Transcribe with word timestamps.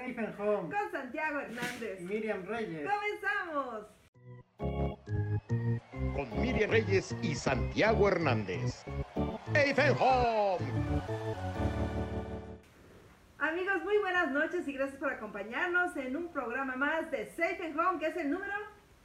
Safe 0.00 0.18
and 0.18 0.34
Home. 0.40 0.70
Con 0.70 0.90
Santiago 0.90 1.40
Hernández. 1.40 2.00
Miriam 2.00 2.42
Reyes. 2.46 2.88
¡Comenzamos! 2.88 3.86
Con 6.16 6.40
Miriam 6.40 6.70
Reyes 6.70 7.14
y 7.20 7.34
Santiago 7.34 8.08
Hernández. 8.08 8.82
Safe 9.52 9.82
and 9.82 9.96
Home. 10.00 10.64
Amigos, 13.40 13.84
muy 13.84 13.98
buenas 13.98 14.30
noches 14.30 14.66
y 14.66 14.72
gracias 14.72 14.98
por 14.98 15.12
acompañarnos 15.12 15.94
en 15.96 16.16
un 16.16 16.28
programa 16.28 16.76
más 16.76 17.10
de 17.10 17.26
Safe 17.26 17.62
and 17.62 17.78
Home, 17.78 17.98
que 17.98 18.06
es 18.06 18.16
el 18.16 18.30
número 18.30 18.54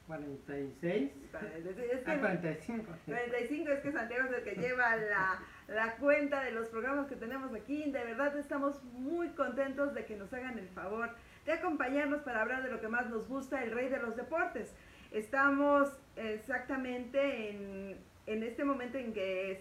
46. 0.08 1.12
es 1.24 2.04
que- 2.04 2.12
Ah, 2.12 2.18
45. 2.20 2.92
45 3.06 3.72
es 3.72 3.80
que 3.82 3.92
Santiago 3.92 4.26
es 4.30 4.38
el 4.38 4.44
que 4.44 4.56
lleva 4.62 4.96
la, 4.96 5.40
la 5.68 5.96
cuenta 5.98 6.44
de 6.44 6.52
los 6.52 6.68
programas 6.70 7.08
que 7.08 7.16
tenemos 7.16 7.54
aquí. 7.54 7.90
De 7.92 8.04
verdad 8.04 8.38
estamos 8.38 8.84
muy 8.84 9.30
contentos 9.30 9.94
de 9.94 10.06
que 10.06 10.16
nos 10.16 10.32
hagan 10.34 10.58
el 10.60 10.70
favor 10.70 11.10
de 11.46 11.54
acompañarnos 11.54 12.22
para 12.22 12.42
hablar 12.42 12.64
de 12.64 12.70
lo 12.72 12.80
que 12.82 12.88
más 12.88 13.08
nos 13.10 13.28
gusta, 13.28 13.64
el 13.64 13.72
rey 13.72 13.90
de 13.90 13.98
los 14.00 14.16
deportes. 14.16 14.76
Estamos 15.12 15.90
exactamente 16.16 17.50
en, 17.50 17.98
en 18.26 18.44
este 18.44 18.64
momento 18.64 18.98
en 18.98 19.14
que 19.14 19.52
es, 19.52 19.60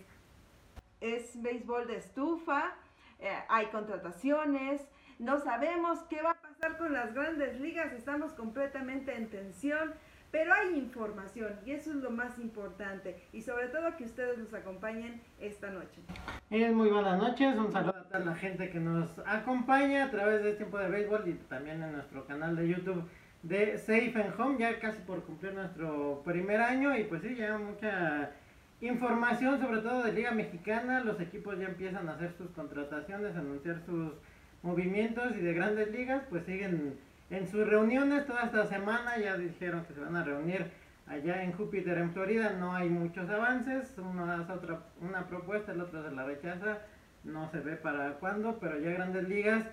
es 1.01 1.43
béisbol 1.43 1.87
de 1.87 1.97
estufa, 1.97 2.75
eh, 3.19 3.31
hay 3.49 3.67
contrataciones, 3.67 4.87
no 5.19 5.39
sabemos 5.41 6.01
qué 6.11 6.21
va 6.23 6.33
a 6.33 6.41
pasar 6.41 6.77
con 6.79 6.93
las 6.93 7.15
grandes 7.15 7.61
ligas, 7.61 7.93
estamos 7.93 8.33
completamente 8.33 9.15
en 9.15 9.29
tensión. 9.29 9.95
Pero 10.35 10.53
hay 10.53 10.77
información 10.77 11.53
y 11.65 11.71
eso 11.71 11.91
es 11.91 11.97
lo 11.99 12.11
más 12.11 12.41
importante. 12.41 13.23
Y 13.33 13.41
sobre 13.41 13.69
todo 13.69 13.97
que 13.97 14.03
ustedes 14.03 14.37
nos 14.37 14.53
acompañen 14.53 15.21
esta 15.39 15.71
noche. 15.71 16.01
Eh, 16.51 16.73
muy 16.73 16.89
buenas 16.89 17.19
noches, 17.19 17.57
un 17.57 17.71
saludo 17.71 17.99
a 17.99 18.03
toda 18.03 18.19
la 18.19 18.35
gente 18.35 18.69
que 18.69 18.81
nos 18.81 19.17
acompaña 19.27 20.07
a 20.07 20.11
través 20.11 20.43
de 20.43 20.55
tiempo 20.55 20.77
de 20.79 20.89
béisbol 20.89 21.29
y 21.29 21.35
también 21.49 21.81
en 21.85 21.93
nuestro 21.93 22.27
canal 22.27 22.57
de 22.57 22.67
YouTube 22.67 23.09
de 23.45 23.79
Safe 23.79 24.13
and 24.17 24.41
Home, 24.41 24.59
ya 24.59 24.81
casi 24.81 25.01
por 25.03 25.23
cumplir 25.23 25.55
nuestro 25.55 26.21
primer 26.25 26.61
año 26.61 26.99
y 26.99 27.05
pues 27.05 27.23
sí, 27.23 27.37
ya 27.37 27.57
mucha 27.57 28.33
información 28.81 29.61
sobre 29.61 29.83
todo 29.83 30.03
de 30.03 30.15
Liga 30.15 30.33
Mexicana, 30.33 30.99
los 30.99 31.21
equipos 31.21 31.57
ya 31.61 31.67
empiezan 31.67 32.09
a 32.09 32.15
hacer 32.15 32.33
sus 32.33 32.51
contrataciones, 32.51 33.37
anunciar 33.37 33.81
sus 33.87 34.15
movimientos 34.63 35.37
y 35.37 35.43
de 35.43 35.55
grandes 35.55 35.93
ligas, 35.93 36.25
pues 36.29 36.45
siguen 36.45 36.99
en 37.37 37.49
sus 37.49 37.67
reuniones 37.67 38.27
toda 38.27 38.45
esta 38.45 38.67
semana, 38.67 39.19
ya 39.19 39.37
dijeron 39.37 39.85
que 39.85 39.95
se 39.95 40.01
van 40.01 40.17
a 40.17 40.25
reunir 40.25 40.67
allá 41.07 41.43
en 41.43 41.53
Júpiter, 41.53 41.99
en 41.99 42.13
Florida, 42.13 42.51
no 42.51 42.75
hay 42.75 42.89
muchos 42.89 43.29
avances, 43.29 43.95
uno 43.99 44.31
hace 44.31 44.53
otra, 44.53 44.81
una 45.01 45.27
propuesta, 45.27 45.73
el 45.73 45.81
otro 45.81 46.03
se 46.03 46.15
la 46.15 46.25
rechaza, 46.25 46.79
no 47.25 47.51
se 47.51 47.59
ve 47.61 47.77
para 47.77 48.15
cuándo, 48.15 48.59
pero 48.61 48.79
ya 48.79 48.91
Grandes 48.91 49.29
Ligas 49.29 49.65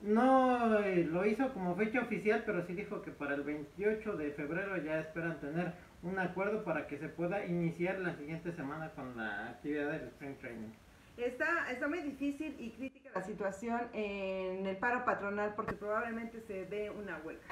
no 0.00 0.78
eh, 0.78 1.04
lo 1.04 1.26
hizo 1.26 1.52
como 1.52 1.76
fecha 1.76 2.00
oficial, 2.00 2.42
pero 2.46 2.66
sí 2.66 2.72
dijo 2.72 3.02
que 3.02 3.10
para 3.10 3.34
el 3.34 3.42
28 3.42 4.16
de 4.16 4.32
febrero 4.32 4.76
ya 4.78 4.98
esperan 4.98 5.38
tener 5.38 5.72
un 6.02 6.18
acuerdo 6.18 6.64
para 6.64 6.86
que 6.86 6.98
se 6.98 7.08
pueda 7.08 7.44
iniciar 7.44 7.98
la 8.00 8.16
siguiente 8.16 8.52
semana 8.52 8.90
con 8.90 9.16
la 9.16 9.50
actividad 9.50 9.92
del 9.92 10.08
Spring 10.08 10.36
Training. 10.38 10.72
Está, 11.16 11.70
está 11.70 11.88
muy 11.88 12.00
difícil 12.00 12.56
y 12.58 12.70
crítica 12.70 13.10
la 13.14 13.22
situación 13.22 13.80
en 13.92 14.66
el 14.66 14.76
paro 14.78 15.04
patronal 15.04 15.54
porque 15.54 15.74
probablemente 15.74 16.40
se 16.40 16.64
dé 16.64 16.90
una 16.90 17.18
huelga. 17.18 17.44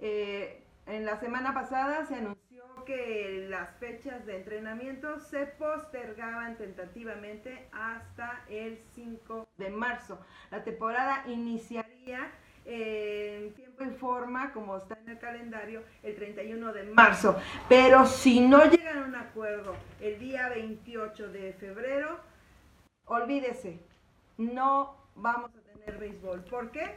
Eh, 0.00 0.62
en 0.86 1.04
la 1.04 1.18
semana 1.20 1.52
pasada 1.54 2.06
se 2.06 2.16
anunció 2.16 2.44
que 2.84 3.46
las 3.48 3.70
fechas 3.78 4.24
de 4.26 4.36
entrenamiento 4.36 5.18
se 5.20 5.46
postergaban 5.46 6.56
tentativamente 6.56 7.68
hasta 7.72 8.44
el 8.48 8.80
5 8.94 9.48
de 9.56 9.70
marzo. 9.70 10.20
La 10.50 10.64
temporada 10.64 11.24
iniciaría 11.26 12.30
eh, 12.66 13.42
en 13.42 13.54
tiempo 13.54 13.84
y 13.84 13.90
forma, 13.90 14.52
como 14.52 14.76
está 14.76 14.98
en 14.98 15.10
el 15.10 15.18
calendario, 15.18 15.82
el 16.02 16.14
31 16.14 16.72
de 16.72 16.84
marzo. 16.84 17.38
Pero 17.68 18.06
si 18.06 18.40
no 18.40 18.64
llegan 18.64 18.98
a 18.98 19.06
un 19.06 19.14
acuerdo 19.14 19.74
el 20.00 20.18
día 20.18 20.48
28 20.48 21.28
de 21.28 21.52
febrero, 21.54 22.18
olvídese, 23.06 23.80
no 24.38 24.96
vamos 25.14 25.50
a 25.54 25.72
tener 25.72 25.98
béisbol. 25.98 26.44
¿Por 26.44 26.70
qué? 26.70 26.96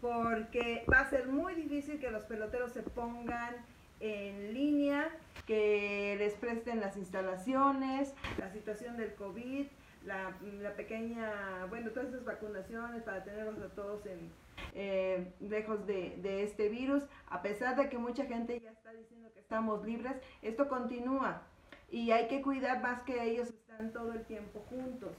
Porque 0.00 0.84
va 0.92 1.00
a 1.00 1.10
ser 1.10 1.28
muy 1.28 1.54
difícil 1.54 2.00
que 2.00 2.10
los 2.10 2.24
peloteros 2.24 2.72
se 2.72 2.82
pongan 2.82 3.56
en 4.00 4.52
línea, 4.52 5.10
que 5.46 6.16
les 6.18 6.34
presten 6.34 6.80
las 6.80 6.96
instalaciones, 6.96 8.14
la 8.38 8.50
situación 8.50 8.96
del 8.96 9.14
COVID, 9.14 9.66
la, 10.04 10.36
pequeña, 10.76 11.66
bueno, 11.66 11.90
todas 11.90 12.08
esas 12.08 12.24
vacunaciones 12.24 13.02
para 13.02 13.22
tenerlos 13.22 13.60
a 13.62 13.68
todos 13.74 14.04
en, 14.06 14.32
eh, 14.74 15.32
lejos 15.40 15.86
de, 15.86 16.16
de 16.16 16.42
este 16.42 16.68
virus, 16.68 17.04
a 17.28 17.42
pesar 17.42 17.76
de 17.76 17.88
que 17.88 17.98
mucha 17.98 18.24
gente 18.24 18.60
ya 18.60 18.70
está 18.70 18.92
diciendo 18.92 19.30
que 19.32 19.40
estamos 19.40 19.84
libres, 19.84 20.16
esto 20.40 20.68
continúa 20.68 21.42
y 21.90 22.10
hay 22.10 22.26
que 22.26 22.42
cuidar 22.42 22.82
más 22.82 23.02
que 23.02 23.22
ellos 23.22 23.50
están 23.50 23.92
todo 23.92 24.12
el 24.12 24.24
tiempo 24.24 24.64
juntos. 24.68 25.12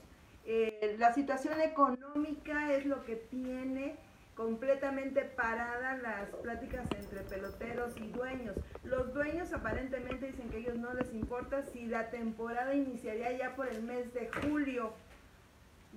Eh, 0.46 0.96
la 1.00 1.14
situación 1.14 1.62
económica 1.62 2.74
es 2.74 2.86
lo 2.86 3.04
que 3.06 3.16
tiene 3.16 3.96
completamente 4.36 5.22
paradas 5.22 6.02
las 6.02 6.30
pláticas 6.42 6.88
entre 6.92 7.22
peloteros 7.22 7.96
y 7.98 8.09
dueños. 8.09 8.56
Los 8.84 9.14
dueños 9.14 9.54
aparentemente 9.54 10.28
dicen 10.28 10.50
que 10.50 10.58
a 10.58 10.59
ellos 10.59 10.78
no 10.78 10.94
les 10.94 11.14
importa 11.14 11.64
si 11.64 11.86
la 11.86 12.09
temporada 12.09 12.74
iniciaría 12.74 13.31
ya 13.34 13.56
por 13.56 13.68
el 13.68 13.84
mes 13.84 14.14
de 14.14 14.30
julio. 14.42 14.94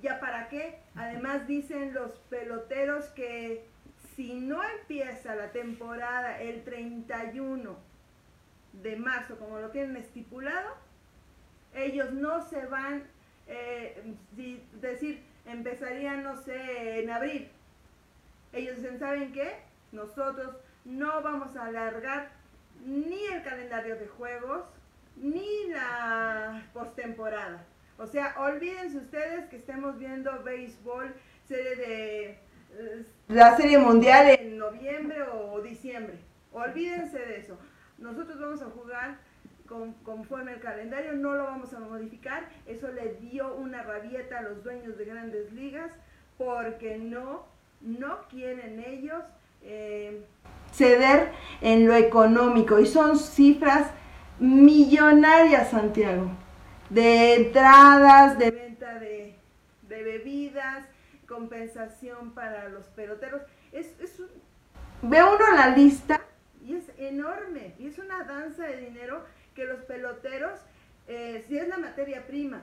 ¿Ya 0.02 0.20
para 0.20 0.48
qué? 0.48 0.78
Además 0.94 1.46
dicen 1.46 1.94
los 1.94 2.12
peloteros 2.28 3.06
que 3.06 3.64
si 4.14 4.34
no 4.34 4.62
empieza 4.62 5.34
la 5.34 5.52
temporada 5.52 6.40
el 6.40 6.62
31 6.64 7.76
de 8.74 8.96
marzo 8.96 9.38
como 9.38 9.58
lo 9.58 9.70
tienen 9.70 9.96
estipulado, 9.96 10.74
ellos 11.74 12.12
no 12.12 12.42
se 12.42 12.66
van 12.66 13.04
eh, 13.46 14.14
decir, 14.80 15.22
empezaría, 15.46 16.16
no 16.16 16.36
sé, 16.36 17.00
en 17.00 17.10
abril. 17.10 17.48
Ellos 18.52 18.76
dicen, 18.76 18.98
¿saben 18.98 19.32
qué? 19.32 19.56
Nosotros 19.92 20.56
no 20.84 21.22
vamos 21.22 21.56
a 21.56 21.66
alargar 21.66 22.30
ni 22.84 23.24
el 23.26 23.42
calendario 23.42 23.96
de 23.96 24.06
juegos, 24.06 24.64
ni 25.16 25.68
la 25.68 26.66
postemporada. 26.72 27.64
O 27.98 28.06
sea, 28.06 28.34
olvídense 28.38 28.98
ustedes 28.98 29.46
que 29.46 29.56
estemos 29.56 29.98
viendo 29.98 30.42
béisbol, 30.42 31.14
serie 31.44 31.76
de 31.76 32.30
eh, 32.78 33.06
la 33.28 33.56
serie 33.56 33.78
mundial 33.78 34.28
en 34.38 34.58
noviembre 34.58 35.22
o 35.22 35.60
diciembre. 35.62 36.18
Olvídense 36.52 37.18
de 37.18 37.38
eso. 37.38 37.58
Nosotros 37.98 38.38
vamos 38.38 38.60
a 38.60 38.66
jugar 38.66 39.18
con, 39.66 39.92
conforme 40.04 40.52
el 40.52 40.60
calendario, 40.60 41.12
no 41.12 41.34
lo 41.34 41.44
vamos 41.44 41.72
a 41.74 41.80
modificar. 41.80 42.48
Eso 42.66 42.88
le 42.92 43.14
dio 43.14 43.54
una 43.54 43.82
rabieta 43.82 44.38
a 44.38 44.42
los 44.42 44.62
dueños 44.64 44.96
de 44.96 45.04
grandes 45.04 45.52
ligas 45.52 45.92
porque 46.38 46.98
no, 46.98 47.44
no 47.80 48.20
quieren 48.28 48.80
ellos 48.80 49.22
eh, 49.62 50.24
ceder 50.72 51.32
en 51.60 51.86
lo 51.86 51.94
económico. 51.94 52.78
Y 52.78 52.86
son 52.86 53.18
cifras 53.18 53.90
millonarias, 54.38 55.70
Santiago, 55.70 56.30
de 56.90 57.34
entradas, 57.34 58.38
de 58.38 58.50
venta 58.50 58.98
de, 58.98 59.34
de 59.82 60.02
bebidas, 60.02 60.86
compensación 61.26 62.32
para 62.32 62.68
los 62.68 62.86
peloteros. 62.86 63.42
Es, 63.72 63.94
es 64.00 64.20
un, 64.20 64.28
ve 65.02 65.22
uno 65.22 65.52
la 65.54 65.70
lista 65.70 66.20
y 66.64 66.74
es 66.74 66.90
enorme. 66.98 67.74
Y 67.78 67.86
es 67.86 67.98
una 67.98 68.24
danza 68.24 68.64
de 68.64 68.76
dinero 68.76 69.24
que 69.56 69.64
los 69.64 69.80
peloteros, 69.80 70.60
eh, 71.08 71.44
si 71.48 71.58
es 71.58 71.66
la 71.66 71.78
materia 71.78 72.26
prima, 72.26 72.62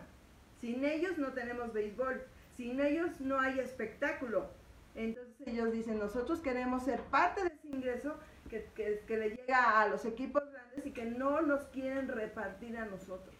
sin 0.62 0.86
ellos 0.86 1.18
no 1.18 1.34
tenemos 1.34 1.74
béisbol, 1.74 2.24
sin 2.56 2.80
ellos 2.80 3.20
no 3.20 3.40
hay 3.40 3.59
espectáculo. 3.59 4.50
Entonces 4.96 5.36
ellos 5.46 5.74
dicen, 5.74 6.00
nosotros 6.00 6.40
queremos 6.40 6.84
ser 6.84 7.02
parte 7.02 7.41
de 7.41 7.47
ese 7.47 7.67
ingreso 7.67 8.16
que, 8.50 8.70
que, 8.76 9.02
que 9.08 9.17
le 9.17 9.29
llega 9.32 9.82
a 9.82 9.88
los 9.90 10.06
equipos 10.06 10.44
grandes 10.52 10.85
y 10.85 10.91
que 10.91 11.06
no 11.06 11.41
nos 11.41 11.64
quieren 11.66 12.08
repartir 12.08 12.78
a 12.78 12.85
nosotros. 12.85 13.35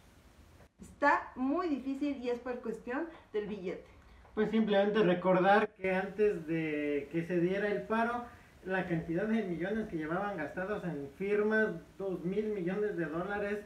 Está 0.81 1.31
muy 1.36 1.69
difícil 1.69 2.18
y 2.18 2.30
es 2.30 2.39
por 2.39 2.60
cuestión 2.60 3.07
del 3.31 3.48
billete. 3.48 3.86
Pues 4.33 4.50
simplemente 4.50 5.04
recordar 5.04 5.69
que 5.75 5.94
antes 5.94 6.48
de 6.48 7.07
que 7.12 7.24
se 7.27 7.39
diera 7.39 7.68
el 7.68 7.83
paro, 7.83 8.25
la 8.65 8.88
cantidad 8.88 9.25
de 9.25 9.44
millones 9.44 9.88
que 9.89 9.98
llevaban 9.98 10.38
gastados 10.38 10.83
en 10.83 11.10
firmas, 11.18 11.69
dos 11.98 12.24
mil 12.24 12.45
millones 12.48 12.95
de 12.98 13.06
dólares, 13.06 13.60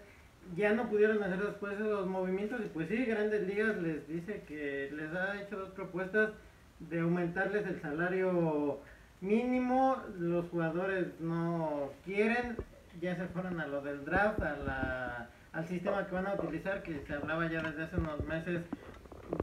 ya 0.55 0.73
no 0.73 0.89
pudieron 0.89 1.21
hacer 1.21 1.39
después 1.44 1.77
de 1.77 1.85
los 1.85 2.07
movimientos. 2.07 2.61
Y 2.61 2.69
pues 2.69 2.88
sí, 2.88 3.05
Grandes 3.05 3.47
Ligas 3.47 3.77
les 3.77 4.07
dice 4.07 4.44
que 4.47 4.89
les 4.95 5.13
ha 5.13 5.41
hecho 5.41 5.57
dos 5.57 5.69
propuestas 5.71 6.31
de 6.79 6.99
aumentarles 6.99 7.65
el 7.67 7.81
salario 7.81 8.79
mínimo, 9.21 9.97
los 10.19 10.45
jugadores 10.49 11.07
no 11.19 11.91
quieren, 12.05 12.55
ya 13.01 13.15
se 13.15 13.25
fueron 13.27 13.59
a 13.59 13.67
lo 13.67 13.81
del 13.81 14.05
draft, 14.05 14.41
a 14.41 14.57
la, 14.57 15.29
al 15.53 15.67
sistema 15.67 16.05
que 16.05 16.15
van 16.15 16.27
a 16.27 16.35
utilizar, 16.35 16.83
que 16.83 17.01
se 17.05 17.13
hablaba 17.13 17.49
ya 17.49 17.61
desde 17.61 17.83
hace 17.83 17.97
unos 17.97 18.23
meses 18.25 18.61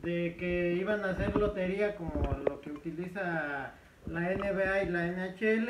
de 0.03 0.37
que 0.39 0.75
iban 0.75 1.05
a 1.05 1.11
hacer 1.11 1.37
lotería 1.37 1.97
como 1.97 2.37
lo 2.49 2.61
que 2.61 2.71
utiliza 2.71 3.73
la 4.06 4.21
NBA 4.21 4.83
y 4.85 4.89
la 4.89 5.06
NHL. 5.06 5.69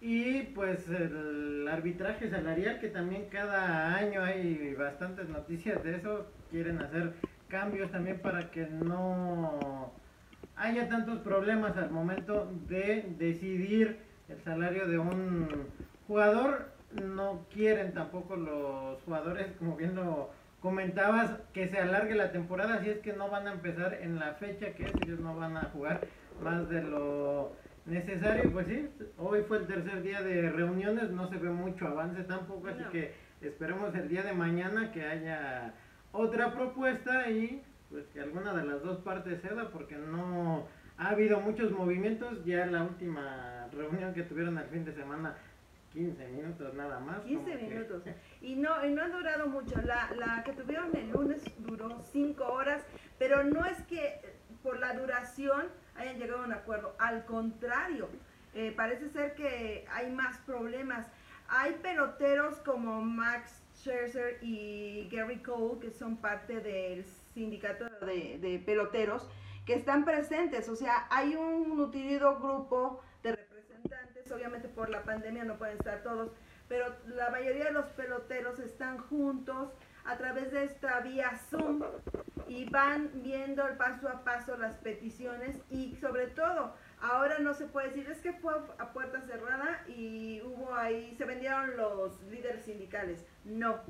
Y 0.00 0.42
pues 0.54 0.88
el 0.88 1.66
arbitraje 1.68 2.30
salarial, 2.30 2.78
que 2.78 2.88
también 2.88 3.28
cada 3.30 3.96
año 3.96 4.22
hay 4.22 4.74
bastantes 4.78 5.28
noticias 5.28 5.82
de 5.82 5.96
eso, 5.96 6.30
quieren 6.50 6.80
hacer 6.80 7.14
cambios 7.48 7.90
también 7.90 8.20
para 8.20 8.50
que 8.50 8.66
no 8.66 9.92
haya 10.56 10.88
tantos 10.88 11.18
problemas 11.20 11.76
al 11.76 11.90
momento 11.90 12.52
de 12.68 13.06
decidir 13.18 13.98
el 14.28 14.40
salario 14.42 14.86
de 14.86 14.98
un 14.98 15.48
jugador. 16.06 16.68
No 16.92 17.44
quieren 17.52 17.92
tampoco 17.92 18.36
los 18.36 19.02
jugadores, 19.02 19.48
como 19.58 19.76
bien 19.76 19.94
lo 19.94 20.30
comentabas, 20.60 21.38
que 21.52 21.68
se 21.68 21.78
alargue 21.78 22.14
la 22.14 22.32
temporada, 22.32 22.82
si 22.82 22.90
es 22.90 22.98
que 22.98 23.12
no 23.12 23.28
van 23.28 23.46
a 23.46 23.52
empezar 23.52 23.94
en 24.00 24.18
la 24.18 24.34
fecha 24.34 24.72
que 24.72 24.84
es, 24.84 24.92
ellos 25.04 25.20
no 25.20 25.36
van 25.36 25.56
a 25.56 25.70
jugar 25.72 26.00
más 26.42 26.68
de 26.68 26.82
lo 26.82 27.52
necesario, 27.86 28.50
pues 28.52 28.66
sí, 28.66 28.88
hoy 29.16 29.42
fue 29.46 29.58
el 29.58 29.66
tercer 29.66 30.02
día 30.02 30.20
de 30.22 30.50
reuniones, 30.50 31.10
no 31.10 31.28
se 31.28 31.38
ve 31.38 31.50
mucho 31.50 31.86
avance 31.86 32.22
tampoco, 32.24 32.68
así 32.68 32.82
que 32.92 33.14
esperemos 33.40 33.94
el 33.94 34.08
día 34.08 34.22
de 34.22 34.32
mañana 34.32 34.92
que 34.92 35.04
haya 35.04 35.74
otra 36.12 36.52
propuesta 36.52 37.30
y 37.30 37.62
pues 37.90 38.04
que 38.08 38.20
alguna 38.20 38.52
de 38.52 38.66
las 38.66 38.82
dos 38.82 38.98
partes 38.98 39.40
ceda 39.40 39.70
porque 39.70 39.96
no 39.96 40.66
ha 40.98 41.10
habido 41.10 41.40
muchos 41.40 41.70
movimientos, 41.70 42.44
ya 42.44 42.66
la 42.66 42.82
última 42.82 43.68
reunión 43.72 44.12
que 44.12 44.24
tuvieron 44.24 44.58
el 44.58 44.66
fin 44.66 44.84
de 44.84 44.92
semana 44.94 45.36
15 45.92 46.28
minutos 46.28 46.74
nada 46.74 47.00
más. 47.00 47.20
15 47.20 47.56
minutos. 47.56 48.02
Y 48.40 48.54
no, 48.56 48.84
y 48.84 48.90
no 48.90 49.02
ha 49.02 49.08
durado 49.08 49.48
mucho. 49.48 49.80
La, 49.82 50.10
la 50.16 50.44
que 50.44 50.52
tuvieron 50.52 50.94
el 50.96 51.10
lunes 51.10 51.42
duró 51.58 52.00
5 52.12 52.44
horas, 52.44 52.84
pero 53.18 53.44
no 53.44 53.64
es 53.64 53.80
que 53.82 54.20
por 54.62 54.78
la 54.78 54.94
duración 54.94 55.66
hayan 55.96 56.18
llegado 56.18 56.42
a 56.42 56.46
un 56.46 56.52
acuerdo. 56.52 56.94
Al 56.98 57.24
contrario, 57.24 58.08
eh, 58.54 58.72
parece 58.76 59.08
ser 59.08 59.34
que 59.34 59.86
hay 59.90 60.10
más 60.10 60.38
problemas. 60.38 61.06
Hay 61.48 61.74
peloteros 61.74 62.56
como 62.60 63.00
Max 63.00 63.62
Scherzer 63.76 64.38
y 64.42 65.08
Gary 65.10 65.38
Cole, 65.38 65.78
que 65.80 65.90
son 65.90 66.16
parte 66.16 66.60
del 66.60 67.04
sindicato 67.34 67.84
de, 68.04 68.62
peloteros, 68.64 69.28
que 69.64 69.74
están 69.74 70.04
presentes. 70.04 70.68
O 70.68 70.76
sea, 70.76 71.06
hay 71.10 71.34
un 71.34 71.76
nutrido 71.76 72.38
grupo 72.38 73.00
de 73.00 73.07
obviamente 74.32 74.68
por 74.68 74.90
la 74.90 75.02
pandemia 75.02 75.44
no 75.44 75.56
pueden 75.56 75.76
estar 75.76 76.02
todos, 76.02 76.32
pero 76.68 76.94
la 77.06 77.30
mayoría 77.30 77.64
de 77.64 77.72
los 77.72 77.86
peloteros 77.86 78.58
están 78.58 78.98
juntos 78.98 79.72
a 80.04 80.16
través 80.16 80.50
de 80.52 80.64
esta 80.64 81.00
vía 81.00 81.38
Zoom 81.50 81.82
y 82.46 82.64
van 82.70 83.10
viendo 83.14 83.62
paso 83.76 84.08
a 84.08 84.24
paso 84.24 84.56
las 84.56 84.76
peticiones 84.76 85.58
y 85.70 85.96
sobre 85.96 86.28
todo 86.28 86.74
ahora 87.00 87.38
no 87.40 87.52
se 87.52 87.66
puede 87.66 87.88
decir 87.88 88.10
es 88.10 88.18
que 88.20 88.32
fue 88.32 88.54
a 88.78 88.92
puerta 88.92 89.20
cerrada 89.20 89.84
y 89.86 90.40
hubo 90.42 90.74
ahí 90.74 91.14
se 91.18 91.24
vendieron 91.26 91.76
los 91.76 92.22
líderes 92.22 92.64
sindicales. 92.64 93.24
No. 93.44 93.80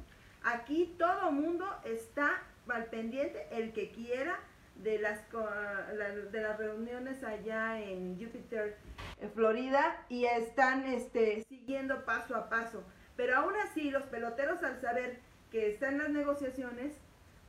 Aquí 0.42 0.94
todo 0.98 1.30
mundo 1.30 1.66
está 1.84 2.42
al 2.68 2.86
pendiente 2.86 3.46
el 3.52 3.72
que 3.72 3.90
quiera 3.90 4.40
de 4.82 4.98
las 4.98 5.20
de 5.30 6.40
las 6.40 6.58
reuniones 6.58 7.22
allá 7.24 7.80
en 7.80 8.18
Jupiter 8.18 8.76
en 9.20 9.30
Florida 9.32 10.04
y 10.08 10.24
están 10.24 10.84
este 10.84 11.44
siguiendo 11.48 12.04
paso 12.04 12.36
a 12.36 12.48
paso. 12.48 12.84
Pero 13.16 13.36
aún 13.36 13.54
así 13.56 13.90
los 13.90 14.04
peloteros 14.04 14.62
al 14.62 14.80
saber 14.80 15.20
que 15.50 15.70
están 15.70 15.98
las 15.98 16.10
negociaciones, 16.10 16.94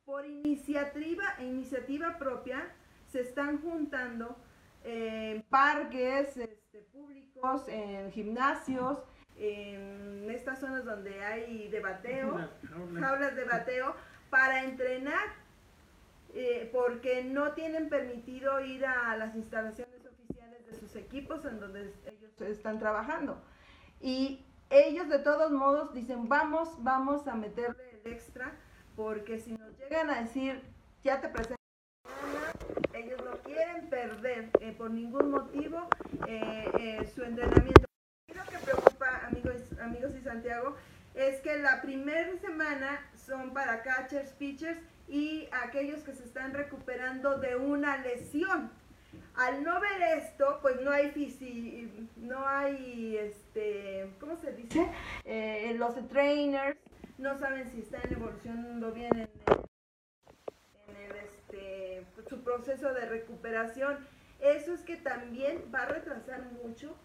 por 0.06 0.26
iniciativa, 0.26 1.36
iniciativa 1.40 2.18
propia, 2.18 2.68
se 3.08 3.22
están 3.22 3.62
juntando 3.62 4.36
en 4.84 5.44
parques 5.44 6.36
este, 6.38 6.80
públicos, 6.92 7.68
en 7.68 8.12
gimnasios, 8.12 9.04
en 9.36 10.30
estas 10.30 10.60
zonas 10.60 10.86
donde 10.86 11.24
hay 11.24 11.68
debateo, 11.70 12.50
jaulas 13.00 13.36
de 13.36 13.44
bateo, 13.46 13.96
para 14.30 14.64
entrenar, 14.64 15.28
porque 17.00 17.24
no 17.24 17.54
tienen 17.54 17.88
permitido 17.88 18.60
ir 18.60 18.86
a 18.86 19.16
las 19.16 19.34
instalaciones 19.34 20.06
oficiales 20.06 20.66
de 20.66 20.74
sus 20.78 20.98
equipos 20.98 21.46
en 21.46 21.62
donde 21.62 21.94
ellos 22.06 22.42
están 22.42 22.78
trabajando. 22.78 23.42
Y 24.02 24.46
ellos 24.70 25.08
de 25.08 25.20
todos 25.20 25.50
modos 25.50 25.94
dicen, 25.94 26.28
vamos, 26.28 26.68
vamos 26.84 27.26
a 27.30 27.36
meterle 27.36 28.02
extra, 28.04 28.52
porque 28.98 29.40
si 29.40 29.54
nos 29.54 29.78
llegan 29.78 30.10
a 30.10 30.24
decir, 30.24 30.62
ya 31.02 31.22
te 31.22 31.30
presento, 31.30 31.56
ellos 32.94 33.24
no 33.24 33.38
quieren 33.44 33.90
perder 33.90 34.50
eh, 34.60 34.76
por 34.78 34.92
ningún 34.92 35.32
motivo 35.32 35.88
eh, 36.28 36.70
eh, 36.80 37.12
su 37.16 37.24
entrenamiento. 37.24 37.86
lo 38.28 38.44
que 38.44 38.58
preocupa, 38.58 39.26
amigos, 39.26 39.80
amigos 39.82 40.12
y 40.20 40.22
Santiago, 40.22 40.76
es 41.14 41.40
que 41.40 41.60
la 41.60 41.82
primera 41.82 42.38
semana 42.40 43.10
son 43.16 43.54
para 43.54 43.84
catchers, 43.84 44.32
pitchers 44.34 44.80
y 45.10 45.50
aquellos 45.52 46.04
que 46.04 46.14
se 46.14 46.24
están 46.24 46.54
recuperando 46.54 47.40
de 47.40 47.56
una 47.56 47.98
lesión. 47.98 48.72
Al 49.36 49.64
no 49.64 49.80
ver 49.80 50.02
esto, 50.18 50.60
pues 50.62 50.82
no 50.82 50.92
hay 50.92 51.12
fisi, 51.12 51.90
no 52.18 52.48
hay, 52.48 53.18
este, 53.18 54.14
¿cómo 54.20 54.38
se 54.38 54.54
dice? 54.54 54.88
los 55.78 56.08
trainers, 56.10 56.78
no 57.18 57.38
saben 57.38 57.70
si 57.72 57.80
están 57.80 58.02
evolucionando 58.12 58.92
bien 58.92 59.12
en, 59.18 59.30
el, 60.96 61.16
este, 61.16 62.06
su 62.28 62.44
proceso 62.44 62.94
de 62.94 63.06
recuperación. 63.06 63.98
Eso 64.40 64.74
es 64.74 64.82
que 64.82 64.96
también 64.96 65.64
va 65.74 65.84
a 65.84 65.86
retrasar 65.88 66.44
mucho 66.64 66.96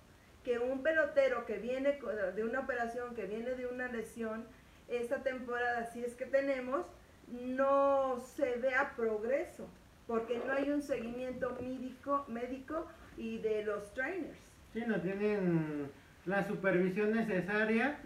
que 0.44 0.58
un 0.58 0.82
pelotero 0.82 1.46
que 1.46 1.58
viene 1.58 1.98
de 2.34 2.44
una 2.44 2.60
operación, 2.60 3.14
que 3.14 3.24
viene 3.24 3.54
de 3.54 3.66
una 3.66 3.88
lesión, 3.88 4.46
esta 4.88 5.22
temporada, 5.22 5.86
si 5.86 6.04
es 6.04 6.14
que 6.14 6.26
tenemos, 6.26 6.86
no 7.28 8.20
se 8.20 8.56
vea 8.56 8.92
progreso, 8.96 9.68
porque 10.06 10.40
no 10.46 10.52
hay 10.52 10.70
un 10.70 10.82
seguimiento 10.82 11.56
médico, 11.60 12.24
médico 12.28 12.86
y 13.16 13.38
de 13.38 13.64
los 13.64 13.92
trainers. 13.94 14.38
Sí, 14.72 14.82
no 14.86 15.00
tienen 15.00 15.88
la 16.26 16.46
supervisión 16.46 17.12
necesaria 17.12 17.98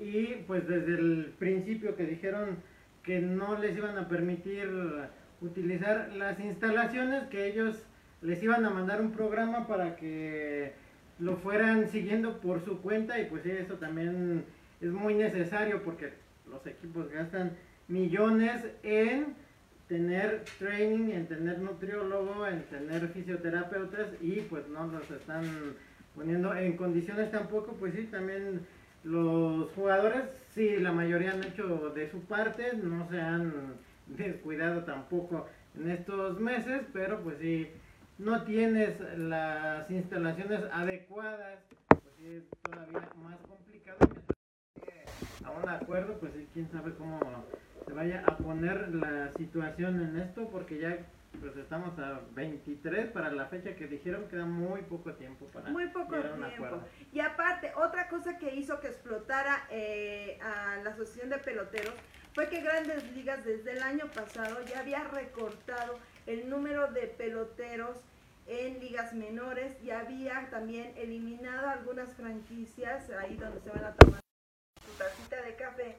y 0.00 0.26
pues 0.46 0.66
desde 0.66 0.94
el 0.94 1.34
principio 1.38 1.96
que 1.96 2.04
dijeron 2.04 2.56
que 3.02 3.20
no 3.20 3.58
les 3.58 3.76
iban 3.76 3.96
a 3.96 4.08
permitir 4.08 4.68
utilizar 5.40 6.12
las 6.16 6.38
instalaciones, 6.40 7.24
que 7.28 7.46
ellos 7.46 7.82
les 8.22 8.42
iban 8.42 8.64
a 8.64 8.70
mandar 8.70 9.00
un 9.00 9.12
programa 9.12 9.66
para 9.66 9.96
que 9.96 10.74
lo 11.18 11.36
fueran 11.36 11.88
siguiendo 11.88 12.40
por 12.40 12.60
su 12.64 12.80
cuenta 12.80 13.18
y 13.18 13.26
pues 13.26 13.46
eso 13.46 13.74
también 13.74 14.44
es 14.80 14.90
muy 14.90 15.14
necesario 15.14 15.82
porque 15.82 16.12
los 16.50 16.66
equipos 16.66 17.10
gastan 17.10 17.52
millones 17.90 18.64
en 18.82 19.34
tener 19.88 20.44
training, 20.58 21.10
en 21.10 21.26
tener 21.26 21.58
nutriólogo, 21.58 22.46
en 22.46 22.62
tener 22.64 23.08
fisioterapeutas 23.08 24.08
y 24.20 24.40
pues 24.42 24.68
no 24.68 24.86
los 24.86 25.10
están 25.10 25.44
poniendo 26.14 26.54
en 26.54 26.76
condiciones 26.76 27.32
tampoco, 27.32 27.72
pues 27.72 27.94
sí, 27.94 28.04
también 28.04 28.64
los 29.02 29.70
jugadores, 29.72 30.22
sí, 30.54 30.76
la 30.76 30.92
mayoría 30.92 31.32
han 31.32 31.42
hecho 31.42 31.90
de 31.90 32.08
su 32.08 32.20
parte, 32.20 32.74
no 32.74 33.08
se 33.08 33.20
han 33.20 33.52
descuidado 34.06 34.84
tampoco 34.84 35.48
en 35.76 35.90
estos 35.90 36.38
meses, 36.38 36.82
pero 36.92 37.20
pues 37.20 37.38
sí, 37.38 37.68
no 38.18 38.44
tienes 38.44 39.00
las 39.18 39.90
instalaciones 39.90 40.60
adecuadas, 40.72 41.58
pues 41.88 42.14
sí 42.16 42.26
es 42.26 42.44
todavía 42.62 43.08
más 43.24 43.38
complicado. 43.48 43.98
A 45.44 45.50
un 45.50 45.68
acuerdo, 45.68 46.14
pues 46.20 46.32
sí, 46.34 46.46
quién 46.52 46.70
sabe 46.70 46.92
cómo 46.94 47.18
se 47.86 47.92
vaya 47.92 48.22
a 48.26 48.36
poner 48.36 48.94
la 48.94 49.32
situación 49.36 50.00
en 50.00 50.20
esto, 50.20 50.48
porque 50.50 50.78
ya 50.78 50.98
pues 51.38 51.56
estamos 51.56 51.96
a 51.98 52.20
23 52.34 53.10
para 53.10 53.30
la 53.30 53.46
fecha 53.46 53.76
que 53.76 53.86
dijeron, 53.86 54.26
queda 54.28 54.46
muy 54.46 54.82
poco 54.82 55.12
tiempo 55.14 55.46
para 55.46 55.70
Muy 55.70 55.86
poco 55.88 56.16
tiempo. 56.16 56.82
Y 57.12 57.20
aparte, 57.20 57.72
otra 57.76 58.08
cosa 58.08 58.36
que 58.36 58.54
hizo 58.54 58.80
que 58.80 58.88
explotara 58.88 59.66
eh, 59.70 60.38
a 60.42 60.82
la 60.82 60.90
Asociación 60.90 61.30
de 61.30 61.38
Peloteros 61.38 61.94
fue 62.34 62.48
que 62.48 62.60
Grandes 62.60 63.04
Ligas 63.12 63.44
desde 63.44 63.72
el 63.72 63.82
año 63.82 64.06
pasado 64.14 64.56
ya 64.64 64.80
había 64.80 65.04
recortado 65.04 65.98
el 66.26 66.48
número 66.48 66.88
de 66.88 67.06
peloteros 67.06 67.96
en 68.46 68.80
ligas 68.80 69.12
menores 69.12 69.76
y 69.82 69.90
había 69.90 70.48
también 70.50 70.92
eliminado 70.96 71.68
algunas 71.68 72.14
franquicias 72.14 73.08
ahí 73.10 73.36
donde 73.36 73.60
se 73.60 73.70
van 73.70 73.84
a 73.84 73.94
tomar 73.94 74.20
su 74.84 74.92
tacita 74.98 75.42
de 75.42 75.54
café 75.54 75.96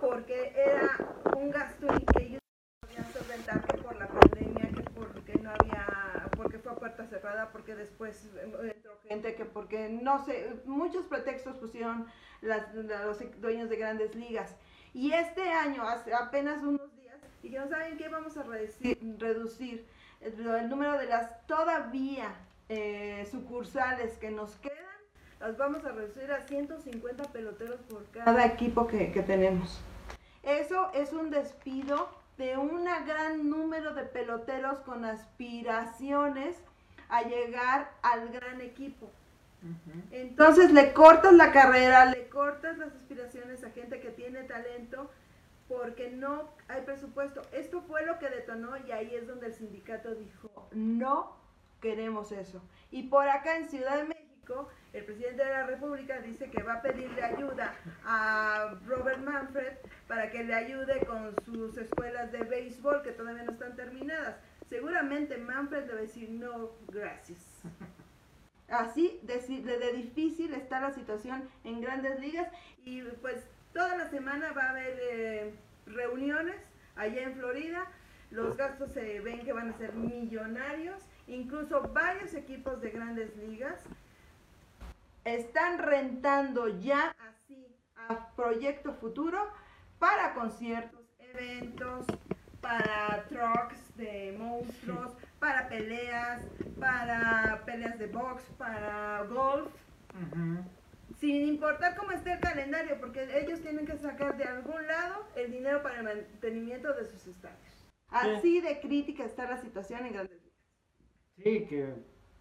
porque 0.00 0.52
era 0.56 0.96
un 1.36 1.50
gasto 1.50 1.86
que 2.14 2.22
ellos 2.22 2.40
podían 2.80 3.12
solventar 3.12 3.66
por 3.82 3.96
la 3.96 4.06
pandemia 4.06 4.70
no 5.42 5.50
había, 5.50 6.28
porque 6.36 6.58
fue 6.58 6.72
a 6.72 6.76
puerta 6.76 7.06
cerrada, 7.06 7.50
porque 7.50 7.74
después 7.74 8.28
entró 8.62 8.98
gente 9.02 9.34
que 9.34 9.44
porque 9.44 9.88
no 9.88 10.24
sé, 10.24 10.60
muchos 10.64 11.06
pretextos 11.06 11.56
pusieron 11.56 12.06
las, 12.40 12.74
los 12.74 13.18
dueños 13.40 13.68
de 13.68 13.76
grandes 13.76 14.14
ligas. 14.14 14.54
Y 14.92 15.12
este 15.12 15.42
año, 15.50 15.82
hace 15.86 16.14
apenas 16.14 16.62
unos 16.62 16.94
días, 16.96 17.18
dijeron, 17.42 17.68
¿saben 17.68 17.96
qué? 17.96 18.08
Vamos 18.08 18.36
a 18.36 18.42
reducir, 18.42 18.98
reducir 19.18 19.86
el, 20.20 20.68
número 20.68 20.98
de 20.98 21.06
las 21.06 21.46
todavía 21.46 22.34
eh, 22.68 23.26
sucursales 23.30 24.18
que 24.18 24.30
nos 24.30 24.56
quedan, 24.56 24.89
las 25.40 25.56
vamos 25.56 25.84
a 25.84 25.92
reducir 25.92 26.30
a 26.30 26.42
150 26.42 27.24
peloteros 27.32 27.80
por 27.88 28.04
cada 28.10 28.44
equipo 28.44 28.86
que, 28.86 29.10
que 29.10 29.22
tenemos. 29.22 29.80
Eso 30.42 30.90
es 30.94 31.12
un 31.12 31.30
despido 31.30 32.08
de 32.36 32.56
un 32.56 32.84
gran 32.84 33.50
número 33.50 33.94
de 33.94 34.04
peloteros 34.04 34.80
con 34.80 35.04
aspiraciones 35.04 36.56
a 37.08 37.22
llegar 37.22 37.90
al 38.02 38.28
gran 38.30 38.60
equipo. 38.60 39.10
Entonces 40.10 40.72
le 40.72 40.94
cortas 40.94 41.34
la 41.34 41.52
carrera, 41.52 42.06
le 42.06 42.28
cortas 42.28 42.78
las 42.78 42.94
aspiraciones 42.94 43.62
a 43.62 43.70
gente 43.70 44.00
que 44.00 44.08
tiene 44.08 44.44
talento 44.44 45.10
porque 45.68 46.10
no 46.10 46.48
hay 46.68 46.82
presupuesto. 46.82 47.42
Esto 47.52 47.82
fue 47.82 48.06
lo 48.06 48.18
que 48.18 48.30
detonó 48.30 48.76
y 48.78 48.92
ahí 48.92 49.14
es 49.14 49.26
donde 49.26 49.48
el 49.48 49.54
sindicato 49.54 50.14
dijo, 50.14 50.68
no 50.72 51.36
queremos 51.82 52.32
eso. 52.32 52.62
Y 52.90 53.04
por 53.04 53.28
acá 53.28 53.56
en 53.56 53.68
Ciudad 53.68 53.98
de 53.98 54.04
México, 54.04 54.29
el 54.92 55.04
presidente 55.04 55.44
de 55.44 55.50
la 55.50 55.66
República 55.66 56.20
dice 56.20 56.50
que 56.50 56.62
va 56.62 56.74
a 56.74 56.82
pedirle 56.82 57.22
ayuda 57.22 57.74
a 58.04 58.74
Robert 58.86 59.20
Manfred 59.20 59.74
para 60.08 60.30
que 60.30 60.42
le 60.42 60.54
ayude 60.54 61.04
con 61.06 61.34
sus 61.44 61.76
escuelas 61.76 62.32
de 62.32 62.38
béisbol 62.38 63.02
que 63.02 63.12
todavía 63.12 63.44
no 63.44 63.52
están 63.52 63.76
terminadas. 63.76 64.36
Seguramente 64.68 65.36
Manfred 65.36 65.86
le 65.86 65.92
va 65.92 65.98
a 65.98 66.02
decir 66.02 66.30
no, 66.30 66.70
gracias. 66.88 67.40
Así 68.68 69.20
de, 69.22 69.92
difícil 69.92 70.54
está 70.54 70.80
la 70.80 70.92
situación 70.92 71.48
en 71.64 71.80
grandes 71.80 72.18
ligas 72.20 72.48
y 72.84 73.02
pues 73.02 73.44
toda 73.72 73.96
la 73.96 74.08
semana 74.10 74.52
va 74.52 74.62
a 74.62 74.70
haber 74.70 74.98
eh, 75.00 75.54
reuniones 75.86 76.56
allá 76.96 77.22
en 77.22 77.34
Florida. 77.34 77.86
Los 78.30 78.56
gastos 78.56 78.92
se 78.92 79.20
ven 79.20 79.44
que 79.44 79.52
van 79.52 79.70
a 79.70 79.78
ser 79.78 79.92
millonarios. 79.94 81.02
Incluso 81.26 81.82
varios 81.92 82.34
equipos 82.34 82.80
de 82.80 82.90
grandes 82.90 83.36
ligas 83.36 83.84
están 85.24 85.78
rentando 85.78 86.68
ya 86.80 87.14
así 87.18 87.66
a 87.96 88.34
Proyecto 88.34 88.94
Futuro 88.94 89.38
para 89.98 90.34
conciertos, 90.34 91.00
eventos, 91.18 92.06
para 92.60 93.24
trucks 93.28 93.96
de 93.96 94.34
monstruos, 94.38 95.12
para 95.38 95.68
peleas, 95.68 96.42
para 96.78 97.62
peleas 97.64 97.98
de 97.98 98.06
box, 98.06 98.42
para 98.58 99.24
golf. 99.24 99.72
Sin 101.18 101.48
importar 101.48 101.96
cómo 101.96 102.12
esté 102.12 102.32
el 102.32 102.40
calendario, 102.40 102.98
porque 102.98 103.28
ellos 103.38 103.60
tienen 103.60 103.86
que 103.86 103.96
sacar 103.98 104.36
de 104.36 104.44
algún 104.44 104.86
lado 104.86 105.26
el 105.36 105.50
dinero 105.50 105.82
para 105.82 105.98
el 105.98 106.04
mantenimiento 106.04 106.94
de 106.94 107.04
sus 107.04 107.26
estadios. 107.26 107.86
Así 108.08 108.60
de 108.60 108.80
crítica 108.80 109.24
está 109.24 109.48
la 109.48 109.60
situación 109.60 110.06
en 110.06 110.12
Grandes 110.14 110.42
Ligas. 110.42 110.58
Sí, 111.36 111.66
que 111.66 111.94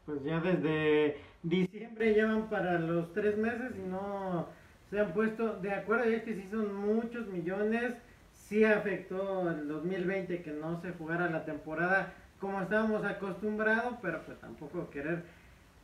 pues 0.10 0.24
ya 0.24 0.39
desde 0.39 1.18
diciembre 1.44 2.16
llevan 2.16 2.50
para 2.50 2.80
los 2.80 3.13
tres 3.13 3.38
meses 3.38 3.74
y 3.78 3.88
no 3.88 4.48
se 4.89 5.00
han 5.00 5.13
puesto 5.13 5.58
de 5.58 5.72
acuerdo. 5.72 6.10
Ya 6.10 6.24
que 6.24 6.34
sí 6.34 6.48
son 6.50 6.74
muchos 6.74 7.28
millones, 7.28 7.94
sí 8.34 8.63
afectó 8.63 9.51
el 9.51 9.68
2020 9.68 10.42
que 10.42 10.51
no 10.51 10.82
se 10.82 10.94
jugara 10.94 11.30
la 11.30 11.46
temporada 11.46 12.13
como 12.39 12.60
estábamos 12.60 13.06
acostumbrados, 13.06 13.98
pero 14.01 14.24
pues 14.25 14.39
tampoco 14.39 14.89
querer 14.89 15.22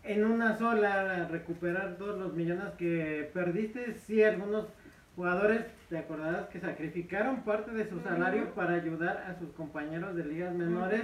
en 0.04 0.26
una 0.26 0.58
sola 0.58 1.28
recuperar 1.28 1.98
todos 1.98 2.18
los 2.18 2.34
millones 2.34 2.74
que 2.80 3.30
perdiste. 3.32 3.94
Sí, 3.94 4.24
algunos 4.24 4.66
jugadores, 5.16 5.66
te 5.88 6.00
acordarás 6.00 6.48
que 6.48 6.60
sacrificaron 6.60 7.44
parte 7.44 7.72
de 7.72 7.88
su 7.88 8.00
salario 8.00 8.56
para 8.56 8.74
ayudar 8.74 9.24
a 9.30 9.38
sus 9.38 9.52
compañeros 9.52 10.16
de 10.16 10.26
ligas 10.26 10.54
menores. 10.56 11.04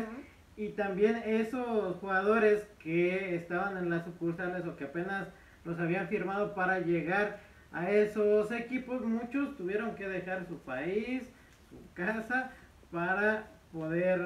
Y 0.57 0.69
también 0.69 1.17
esos 1.25 1.97
jugadores 1.97 2.67
que 2.79 3.35
estaban 3.35 3.77
en 3.77 3.89
las 3.89 4.05
sucursales 4.05 4.65
o 4.65 4.75
que 4.75 4.85
apenas 4.85 5.27
los 5.63 5.79
habían 5.79 6.07
firmado 6.07 6.53
para 6.53 6.79
llegar 6.79 7.39
a 7.71 7.89
esos 7.89 8.51
equipos, 8.51 9.01
muchos 9.01 9.55
tuvieron 9.55 9.95
que 9.95 10.07
dejar 10.07 10.45
su 10.47 10.57
país, 10.59 11.23
su 11.69 11.77
casa, 11.93 12.51
para 12.91 13.47
poder 13.71 14.19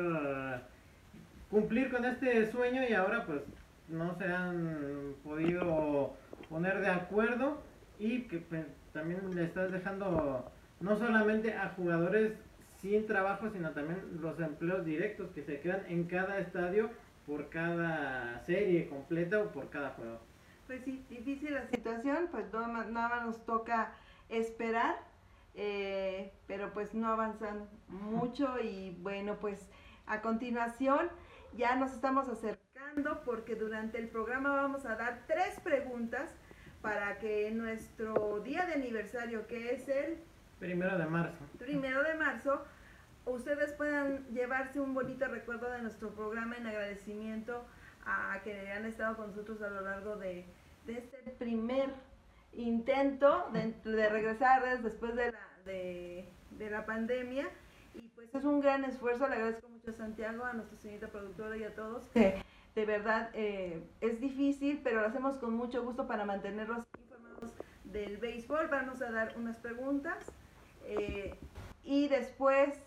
cumplir 1.49 1.91
con 1.91 2.05
este 2.05 2.51
sueño 2.51 2.81
y 2.89 2.93
ahora 2.93 3.25
pues 3.25 3.41
no 3.87 4.15
se 4.17 4.25
han 4.25 5.13
podido 5.23 6.15
poner 6.49 6.81
de 6.81 6.89
acuerdo 6.89 7.61
y 7.99 8.23
que 8.23 8.39
pues, 8.39 8.65
también 8.93 9.19
le 9.35 9.43
estás 9.43 9.71
dejando 9.71 10.51
no 10.79 10.97
solamente 10.97 11.53
a 11.53 11.69
jugadores 11.69 12.33
sin 12.85 13.07
trabajo, 13.07 13.49
sino 13.49 13.71
también 13.71 13.99
los 14.21 14.39
empleos 14.39 14.85
directos 14.85 15.31
que 15.31 15.43
se 15.43 15.59
quedan 15.59 15.83
en 15.87 16.03
cada 16.03 16.37
estadio 16.37 16.91
por 17.25 17.49
cada 17.49 18.39
serie 18.45 18.87
completa 18.87 19.39
o 19.39 19.51
por 19.51 19.71
cada 19.71 19.89
juego. 19.91 20.19
Pues 20.67 20.83
sí, 20.83 21.03
difícil 21.09 21.55
la 21.55 21.65
situación, 21.65 22.27
pues 22.29 22.45
nada 22.53 23.09
más 23.09 23.25
nos 23.25 23.43
toca 23.43 23.93
esperar, 24.29 24.97
eh, 25.55 26.31
pero 26.45 26.73
pues 26.73 26.93
no 26.93 27.07
avanzan 27.07 27.67
mucho 27.87 28.59
y 28.59 28.95
bueno, 29.01 29.37
pues 29.39 29.67
a 30.05 30.21
continuación 30.21 31.09
ya 31.57 31.75
nos 31.75 31.91
estamos 31.91 32.29
acercando 32.29 33.21
porque 33.25 33.55
durante 33.55 33.97
el 33.97 34.09
programa 34.09 34.55
vamos 34.55 34.85
a 34.85 34.95
dar 34.95 35.23
tres 35.25 35.59
preguntas 35.63 36.35
para 36.83 37.17
que 37.17 37.49
nuestro 37.49 38.41
día 38.41 38.67
de 38.67 38.73
aniversario, 38.73 39.47
que 39.47 39.73
es 39.73 39.87
el 39.89 40.19
primero 40.59 40.97
de 40.99 41.05
marzo, 41.05 41.39
primero 41.57 42.03
de 42.03 42.13
marzo, 42.13 42.63
ustedes 43.25 43.73
puedan 43.73 44.25
llevarse 44.33 44.79
un 44.79 44.93
bonito 44.93 45.27
recuerdo 45.27 45.69
de 45.71 45.81
nuestro 45.81 46.09
programa 46.09 46.57
en 46.57 46.67
agradecimiento 46.67 47.65
a 48.05 48.39
que 48.43 48.71
han 48.71 48.85
estado 48.85 49.17
con 49.17 49.27
nosotros 49.27 49.61
a 49.61 49.69
lo 49.69 49.81
largo 49.81 50.15
de, 50.17 50.45
este 50.87 51.17
primer 51.39 51.89
intento 52.53 53.49
de, 53.51 54.09
regresar 54.09 54.81
después 54.83 55.15
de 55.15 55.31
la, 55.31 55.39
de, 55.65 56.69
la 56.69 56.85
pandemia. 56.85 57.49
Y 57.95 58.09
pues 58.09 58.33
es 58.35 58.43
un 58.43 58.59
gran 58.59 58.83
esfuerzo, 58.85 59.27
le 59.27 59.35
agradezco 59.35 59.69
mucho 59.69 59.91
a 59.91 59.93
Santiago, 59.93 60.43
a 60.45 60.53
nuestra 60.53 60.77
señorita 60.77 61.07
productora 61.07 61.57
y 61.57 61.63
a 61.63 61.73
todos, 61.73 62.03
que 62.09 62.43
de 62.75 62.85
verdad 62.85 63.29
eh, 63.33 63.81
es 64.01 64.19
difícil, 64.19 64.81
pero 64.83 65.01
lo 65.01 65.07
hacemos 65.07 65.37
con 65.37 65.53
mucho 65.53 65.83
gusto 65.83 66.07
para 66.07 66.25
mantenerlos 66.25 66.85
informados 66.99 67.53
del 67.85 68.17
béisbol. 68.17 68.67
Vamos 68.67 69.01
a 69.01 69.11
dar 69.11 69.33
unas 69.37 69.57
preguntas 69.57 70.17
eh, 70.83 71.35
y 71.83 72.09
después 72.09 72.77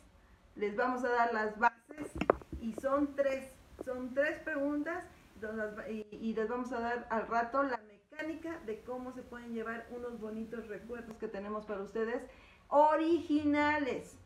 les 0.58 0.74
vamos 0.76 1.04
a 1.04 1.08
dar 1.08 1.32
las 1.32 1.58
bases 1.58 2.12
y 2.60 2.72
son 2.80 3.14
tres, 3.14 3.52
son 3.84 4.12
tres 4.12 4.40
preguntas 4.40 5.04
y, 5.88 6.34
les 6.34 6.48
vamos 6.48 6.72
a 6.72 6.80
dar 6.80 7.06
al 7.10 7.28
rato 7.28 7.62
la 7.62 7.78
mecánica 7.78 8.58
de 8.66 8.80
cómo 8.80 9.12
se 9.12 9.22
pueden 9.22 9.54
llevar 9.54 9.86
unos 9.90 10.20
bonitos 10.20 10.66
recuerdos 10.66 11.16
que 11.18 11.28
tenemos 11.28 11.64
para 11.64 11.82
ustedes 11.82 12.22
originales 12.68 14.18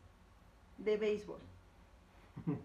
de 0.79 0.97
béisbol. 0.97 1.39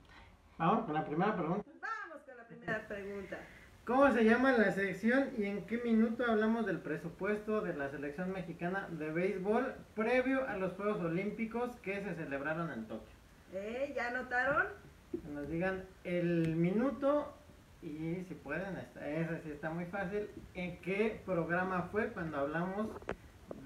Vamos 0.58 0.86
con 0.86 0.94
la 0.94 1.04
primera 1.04 1.36
pregunta. 1.36 1.70
Vamos 1.80 2.22
con 2.24 2.36
la 2.36 2.44
primera 2.48 2.88
pregunta. 2.88 3.38
¿Cómo 3.84 4.10
se 4.12 4.24
llama 4.24 4.52
la 4.52 4.72
selección 4.72 5.30
y 5.36 5.44
en 5.44 5.66
qué 5.66 5.78
minuto 5.78 6.24
hablamos 6.24 6.66
del 6.66 6.80
presupuesto 6.80 7.60
de 7.60 7.74
la 7.74 7.90
selección 7.90 8.32
mexicana 8.32 8.88
de 8.90 9.12
béisbol 9.12 9.74
previo 9.94 10.48
a 10.48 10.56
los 10.56 10.72
Juegos 10.72 11.00
Olímpicos 11.00 11.70
que 11.82 12.02
se 12.02 12.14
celebraron 12.14 12.72
en 12.72 12.86
Tokio? 12.86 13.17
¿Eh? 13.52 13.92
¿Ya 13.96 14.08
anotaron? 14.08 14.66
Que 15.12 15.28
nos 15.28 15.48
digan 15.48 15.84
el 16.04 16.54
minuto 16.56 17.34
y 17.82 18.24
si 18.28 18.34
pueden, 18.34 18.76
ese 18.76 19.40
sí 19.42 19.50
está 19.52 19.70
muy 19.70 19.86
fácil, 19.86 20.28
en 20.54 20.80
qué 20.80 21.20
programa 21.24 21.88
fue 21.92 22.08
cuando 22.08 22.38
hablamos 22.38 22.88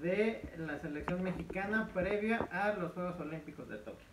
de 0.01 0.41
la 0.57 0.79
selección 0.79 1.23
mexicana 1.23 1.89
previa 1.93 2.37
a 2.51 2.73
los 2.73 2.93
Juegos 2.93 3.19
Olímpicos 3.19 3.67
de 3.69 3.77
Tokio. 3.77 4.07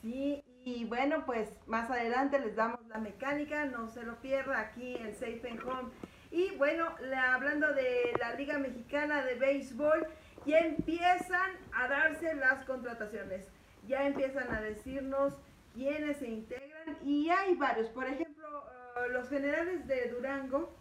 Sí, 0.00 0.42
y 0.64 0.84
bueno, 0.86 1.24
pues 1.26 1.50
más 1.66 1.90
adelante 1.90 2.38
les 2.40 2.56
damos 2.56 2.80
la 2.88 2.98
mecánica, 2.98 3.66
no 3.66 3.88
se 3.88 4.02
lo 4.02 4.16
pierda 4.16 4.58
aquí 4.58 4.96
en 4.96 5.14
Safe 5.14 5.42
and 5.48 5.60
Home. 5.64 5.90
Y 6.30 6.56
bueno, 6.56 6.88
hablando 7.30 7.72
de 7.74 8.14
la 8.18 8.34
Liga 8.34 8.58
Mexicana 8.58 9.22
de 9.22 9.34
Béisbol, 9.34 10.06
ya 10.46 10.58
empiezan 10.60 11.52
a 11.74 11.88
darse 11.88 12.34
las 12.34 12.64
contrataciones 12.64 13.48
ya 13.86 14.06
empiezan 14.06 14.52
a 14.52 14.60
decirnos 14.60 15.34
quiénes 15.74 16.18
se 16.18 16.28
integran 16.28 16.98
y 17.04 17.28
hay 17.30 17.54
varios. 17.54 17.88
Por 17.88 18.06
ejemplo, 18.06 18.64
uh, 18.96 19.12
los 19.12 19.28
generales 19.28 19.86
de 19.86 20.08
Durango, 20.10 20.72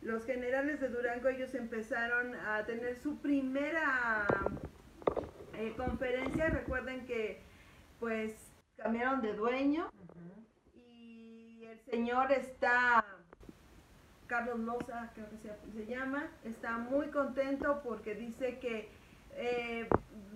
los 0.00 0.24
generales 0.24 0.80
de 0.80 0.88
Durango, 0.88 1.28
ellos 1.28 1.54
empezaron 1.54 2.34
a 2.34 2.64
tener 2.64 2.96
su 2.96 3.18
primera 3.18 4.26
eh, 5.54 5.74
conferencia. 5.76 6.48
Recuerden 6.48 7.06
que 7.06 7.42
pues 8.00 8.34
cambiaron 8.76 9.20
de 9.22 9.34
dueño 9.34 9.90
y 10.74 11.64
el 11.64 11.80
señor 11.80 12.32
está... 12.32 13.04
Carlos 14.28 14.60
Loza, 14.60 15.10
creo 15.14 15.26
que 15.30 15.38
se, 15.72 15.86
llama, 15.86 16.28
está 16.44 16.76
muy 16.76 17.06
contento 17.06 17.80
porque 17.82 18.14
dice 18.14 18.58
que 18.58 18.90
eh, 19.32 19.88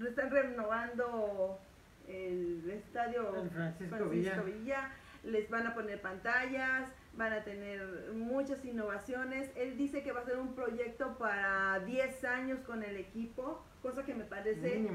están 0.08 0.30
renovando 0.30 1.60
el 2.08 2.70
estadio 2.70 3.32
Francisco, 3.52 4.08
Villa. 4.44 4.90
les 5.24 5.48
van 5.50 5.66
a 5.66 5.74
poner 5.74 6.00
pantallas, 6.00 6.90
van 7.14 7.32
a 7.32 7.44
tener 7.44 8.12
muchas 8.14 8.64
innovaciones. 8.64 9.50
Él 9.56 9.76
dice 9.76 10.02
que 10.02 10.12
va 10.12 10.20
a 10.20 10.24
ser 10.24 10.38
un 10.38 10.54
proyecto 10.54 11.16
para 11.18 11.80
10 11.80 12.24
años 12.24 12.60
con 12.60 12.82
el 12.82 12.96
equipo, 12.96 13.64
cosa 13.82 14.04
que 14.04 14.14
me 14.14 14.24
parece 14.24 14.86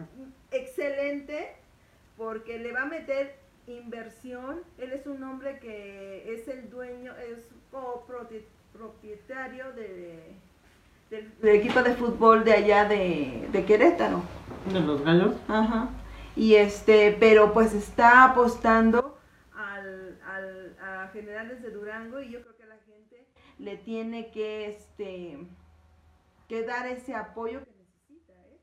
excelente 0.50 1.56
porque 2.16 2.58
le 2.58 2.72
va 2.72 2.82
a 2.82 2.86
meter 2.86 3.36
inversión. 3.66 4.60
Él 4.78 4.92
es 4.92 5.06
un 5.06 5.22
hombre 5.22 5.58
que 5.58 6.34
es 6.34 6.48
el 6.48 6.70
dueño, 6.70 7.12
es 7.16 7.48
propietario 8.72 9.72
de, 9.72 10.34
del, 11.10 11.54
equipo 11.54 11.82
de 11.82 11.94
fútbol 11.94 12.44
de 12.44 12.52
allá 12.52 12.84
de, 12.86 13.48
de 13.50 13.64
Querétaro. 13.64 14.22
De 14.72 14.80
los 14.80 15.02
gallos. 15.04 15.34
Ajá. 15.48 15.88
Y 16.36 16.54
este, 16.54 17.16
pero 17.18 17.52
pues 17.52 17.74
está 17.74 18.24
apostando 18.24 19.18
generales 21.12 21.62
de 21.62 21.70
Durango 21.70 22.20
y 22.20 22.30
yo 22.30 22.42
creo 22.42 22.56
que 22.56 22.66
la 22.66 22.78
gente 22.86 23.26
le 23.58 23.76
tiene 23.76 24.30
que, 24.30 24.68
este, 24.68 25.38
que 26.48 26.62
dar 26.64 26.86
ese 26.86 27.14
apoyo 27.14 27.60
que 27.64 27.70
necesita. 27.70 28.32
¿eh? 28.32 28.58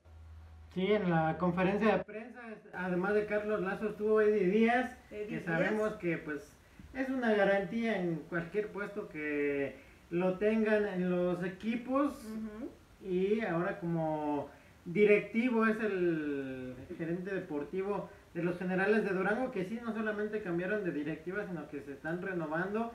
Sí, 0.74 0.92
en 0.92 1.10
la 1.10 1.38
conferencia 1.38 1.98
de 1.98 2.04
prensa, 2.04 2.42
además 2.74 3.14
de 3.14 3.26
Carlos 3.26 3.62
Lazo, 3.62 3.90
estuvo 3.90 4.20
Eddie 4.22 4.50
Díaz, 4.50 4.98
que 5.10 5.42
sabemos 5.46 5.94
que 5.96 6.18
pues 6.18 6.52
es 6.94 7.10
una 7.10 7.34
garantía 7.34 8.00
en 8.00 8.16
cualquier 8.30 8.72
puesto 8.72 9.08
que 9.10 9.78
lo 10.10 10.40
tengan 10.40 10.88
en 10.88 11.10
los 11.10 11.44
equipos 11.44 12.20
y 13.02 13.42
ahora 13.42 13.80
como 13.80 14.50
directivo 14.94 15.66
es 15.66 15.80
el 15.80 16.76
gerente 16.98 17.34
deportivo 17.34 18.10
de 18.34 18.44
los 18.44 18.58
generales 18.58 19.04
de 19.04 19.12
Durango, 19.12 19.52
que 19.52 19.66
sí, 19.66 19.80
no 19.84 19.94
solamente 19.94 20.42
cambiaron 20.42 20.84
de 20.84 20.92
directiva, 20.92 21.46
sino 21.48 21.68
que 21.70 21.82
se 21.82 21.94
están 21.94 22.22
renovando. 22.22 22.92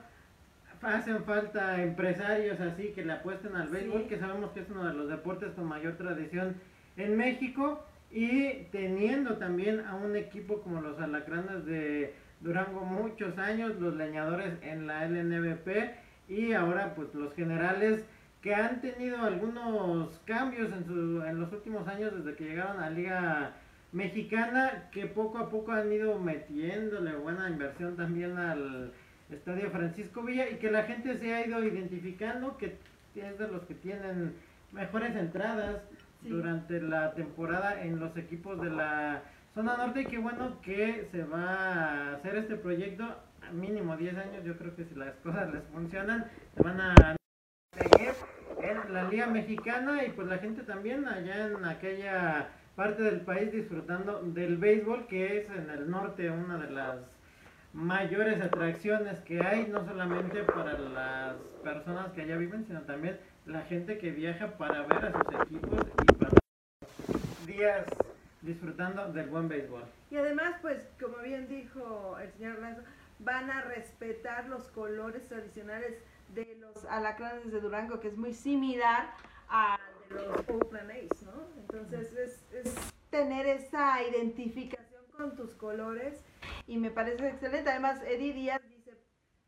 Hacen 0.81 1.23
falta 1.23 1.81
empresarios 1.81 2.59
así 2.59 2.89
que 2.89 3.03
le 3.03 3.13
apuesten 3.13 3.55
al 3.55 3.69
béisbol, 3.69 4.07
que 4.07 4.19
sabemos 4.19 4.51
que 4.51 4.59
es 4.59 4.69
uno 4.69 4.85
de 4.85 4.93
los 4.93 5.09
deportes 5.09 5.51
con 5.53 5.65
mayor 5.65 5.93
tradición 5.93 6.55
en 6.97 7.17
México. 7.17 7.83
Y 8.11 8.65
teniendo 8.71 9.37
también 9.37 9.81
a 9.81 9.95
un 9.95 10.15
equipo 10.15 10.61
como 10.61 10.81
los 10.81 10.99
Alacranes 10.99 11.65
de 11.65 12.13
Durango 12.39 12.81
muchos 12.81 13.37
años, 13.37 13.75
los 13.79 13.95
leñadores 13.95 14.53
en 14.61 14.85
la 14.87 15.05
LNBP 15.05 15.95
y 16.29 16.53
ahora 16.53 16.93
pues 16.95 17.13
los 17.13 17.33
generales 17.33 18.05
que 18.45 18.53
han 18.53 18.79
tenido 18.79 19.23
algunos 19.23 20.19
cambios 20.19 20.71
en, 20.71 20.85
su, 20.85 21.23
en 21.23 21.39
los 21.39 21.51
últimos 21.51 21.87
años 21.87 22.13
desde 22.15 22.37
que 22.37 22.43
llegaron 22.43 22.79
a 22.79 22.91
Liga 22.91 23.53
mexicana 23.91 24.83
que 24.91 25.07
poco 25.07 25.39
a 25.39 25.49
poco 25.49 25.71
han 25.71 25.91
ido 25.91 26.19
metiéndole 26.19 27.15
buena 27.15 27.49
inversión 27.49 27.97
también 27.97 28.37
al 28.37 28.93
Estadio 29.31 29.71
Francisco 29.71 30.21
Villa 30.21 30.47
y 30.47 30.57
que 30.57 30.69
la 30.69 30.83
gente 30.83 31.17
se 31.17 31.33
ha 31.33 31.43
ido 31.43 31.63
identificando 31.63 32.55
que 32.57 32.77
es 33.15 33.39
de 33.39 33.47
los 33.47 33.63
que 33.63 33.73
tienen 33.73 34.35
mejores 34.71 35.15
entradas 35.15 35.81
durante 36.21 36.79
la 36.79 37.15
temporada 37.15 37.81
en 37.81 37.99
los 37.99 38.15
equipos 38.15 38.61
de 38.61 38.69
la 38.69 39.23
zona 39.55 39.75
norte 39.75 40.01
y 40.01 40.05
qué 40.05 40.19
bueno 40.19 40.61
que 40.61 41.07
se 41.11 41.23
va 41.23 41.45
a 41.45 42.13
hacer 42.13 42.35
este 42.35 42.57
proyecto. 42.57 43.05
A 43.41 43.51
mínimo 43.53 43.97
10 43.97 44.17
años 44.17 44.43
yo 44.43 44.55
creo 44.55 44.75
que 44.75 44.85
si 44.85 44.93
las 44.93 45.15
cosas 45.23 45.51
les 45.51 45.63
funcionan 45.73 46.25
se 46.55 46.61
van 46.61 46.79
a 46.79 47.15
la 48.95 49.09
liga 49.09 49.27
mexicana 49.27 50.05
y 50.05 50.11
pues 50.11 50.27
la 50.27 50.37
gente 50.37 50.63
también 50.63 51.05
allá 51.07 51.47
en 51.47 51.65
aquella 51.65 52.47
parte 52.77 53.03
del 53.03 53.21
país 53.21 53.51
disfrutando 53.51 54.21
del 54.21 54.57
béisbol, 54.57 55.07
que 55.07 55.37
es 55.37 55.49
en 55.49 55.69
el 55.69 55.91
norte 55.91 56.31
una 56.31 56.57
de 56.57 56.71
las 56.71 56.99
mayores 57.73 58.41
atracciones 58.41 59.19
que 59.19 59.41
hay, 59.41 59.67
no 59.67 59.85
solamente 59.85 60.43
para 60.43 60.79
las 60.79 61.35
personas 61.61 62.13
que 62.13 62.21
allá 62.21 62.37
viven, 62.37 62.65
sino 62.65 62.81
también 62.83 63.19
la 63.45 63.61
gente 63.63 63.97
que 63.97 64.11
viaja 64.11 64.57
para 64.57 64.83
ver 64.83 65.05
a 65.05 65.11
sus 65.11 65.41
equipos 65.41 65.85
y 66.01 66.13
para 66.13 66.31
días 67.45 67.85
disfrutando 68.41 69.11
del 69.11 69.27
buen 69.27 69.49
béisbol. 69.49 69.83
Y 70.09 70.15
además, 70.15 70.55
pues, 70.61 70.87
como 71.01 71.17
bien 71.17 71.49
dijo 71.49 72.17
el 72.21 72.31
señor 72.31 72.59
Lanzo, 72.59 72.81
van 73.19 73.51
a 73.51 73.61
respetar 73.61 74.47
los 74.47 74.69
colores 74.69 75.27
tradicionales 75.27 75.95
de 76.29 76.55
los 76.55 76.85
alacranes 76.85 77.51
de 77.51 77.59
Durango, 77.59 77.99
que 77.99 78.09
es 78.09 78.17
muy 78.17 78.33
similar 78.33 79.13
a 79.49 79.79
los 80.09 80.37
Oakland 80.49 80.91
A's, 80.91 81.23
¿no? 81.23 81.47
Entonces 81.57 82.13
es, 82.13 82.43
es 82.53 82.75
tener 83.09 83.45
esa 83.47 84.03
identificación 84.03 85.03
con 85.15 85.35
tus 85.35 85.53
colores 85.53 86.23
y 86.67 86.77
me 86.77 86.91
parece 86.91 87.29
excelente. 87.29 87.69
Además, 87.69 88.01
Eddie 88.05 88.33
Díaz 88.33 88.61
dice 88.67 88.97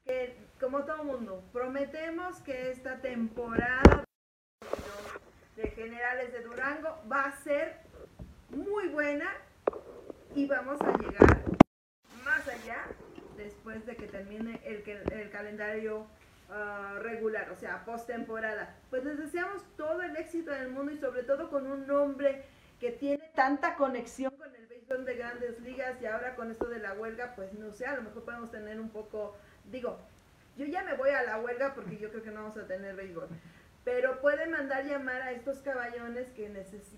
que, 0.06 0.38
como 0.60 0.84
todo 0.86 1.04
mundo, 1.04 1.44
prometemos 1.52 2.38
que 2.42 2.72
esta 2.72 3.02
temporada 3.02 4.06
de 5.56 5.68
Generales 5.72 6.32
de 6.32 6.44
Durango 6.44 6.98
va 7.12 7.24
a 7.24 7.32
ser 7.38 7.82
muy 8.50 8.88
buena 8.88 9.30
y 10.36 10.46
vamos 10.48 10.80
a 10.82 10.98
llegar 10.98 11.44
más 12.24 12.48
allá 12.48 12.86
después 13.36 13.86
de 13.86 13.96
que 13.96 14.08
termine 14.08 14.62
el, 14.64 14.84
el 15.12 15.30
calendario 15.30 16.08
Ah, 16.50 16.98
regular, 17.02 17.50
o 17.52 17.56
sea, 17.56 17.84
postemporada. 17.84 18.74
Pues 18.90 19.04
les 19.04 19.18
deseamos 19.18 19.64
todo 19.76 20.02
el 20.02 20.16
éxito 20.16 20.52
del 20.52 20.70
mundo 20.70 20.92
y 20.94 20.98
sobre 20.98 21.24
todo 21.24 21.50
con 21.50 21.68
un 21.68 21.86
nombre 21.86 22.46
que 22.80 22.92
tiene 22.92 23.32
tanta 23.36 23.76
conexión 23.76 24.34
con 24.38 24.56
el 24.56 24.66
béisbol 24.68 25.04
de 25.04 25.16
grandes 25.16 25.60
ligas 25.60 26.02
y 26.02 26.06
ahora 26.06 26.36
con 26.36 26.50
esto 26.50 26.70
de 26.70 26.80
la 26.80 26.94
huelga, 26.94 27.34
pues 27.36 27.52
no 27.54 27.74
sé, 27.74 27.86
a 27.86 27.98
lo 27.98 28.04
mejor 28.04 28.24
podemos 28.24 28.50
tener 28.50 28.80
un 28.80 28.90
poco, 28.90 29.36
digo, 29.66 30.00
yo 30.58 30.66
ya 30.66 30.84
me 30.84 30.94
voy 30.94 31.10
a 31.10 31.24
la 31.24 31.38
huelga 31.40 31.74
porque 31.76 31.98
yo 31.98 32.10
creo 32.12 32.24
que 32.24 32.32
no 32.32 32.44
vamos 32.44 32.58
a 32.58 32.66
tener 32.66 32.96
béisbol. 32.96 33.28
Pero 33.84 34.22
puede 34.22 34.48
mandar 34.48 34.86
llamar 34.86 35.22
a 35.22 35.32
estos 35.32 35.60
caballones 35.60 36.30
que, 36.30 36.50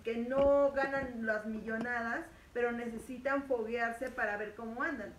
que 0.03 0.17
no 0.17 0.71
ganan 0.73 1.25
las 1.25 1.45
millonadas, 1.47 2.25
pero 2.53 2.71
necesitan 2.71 3.43
foguearse 3.43 4.09
para 4.09 4.37
ver 4.37 4.53
cómo 4.53 4.83
andan, 4.83 5.13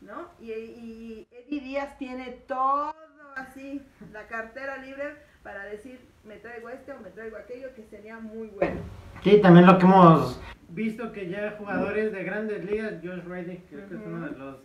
¿no? 0.00 0.30
Y, 0.40 0.52
y 0.52 1.28
Eddie 1.30 1.60
Díaz 1.60 1.98
tiene 1.98 2.30
todo 2.46 2.94
así 3.40 3.82
la 4.12 4.26
cartera 4.26 4.78
libre 4.78 5.16
para 5.42 5.64
decir 5.64 5.98
me 6.24 6.36
traigo 6.36 6.68
este 6.68 6.92
o 6.92 7.00
me 7.00 7.10
traigo 7.10 7.36
aquello 7.36 7.74
que 7.74 7.84
sería 7.84 8.18
muy 8.18 8.48
bueno. 8.48 8.80
Sí, 9.22 9.40
también 9.40 9.66
lo 9.66 9.78
que 9.78 9.84
hemos 9.84 10.40
visto 10.68 11.12
que 11.12 11.28
ya 11.28 11.56
jugadores 11.58 12.12
de 12.12 12.24
grandes 12.24 12.64
ligas, 12.64 12.94
Josh 13.02 13.24
Reddick, 13.24 13.68
creo 13.68 13.88
que 13.88 13.94
es 13.94 14.00
uno 14.04 14.28
de 14.28 14.36
los 14.36 14.56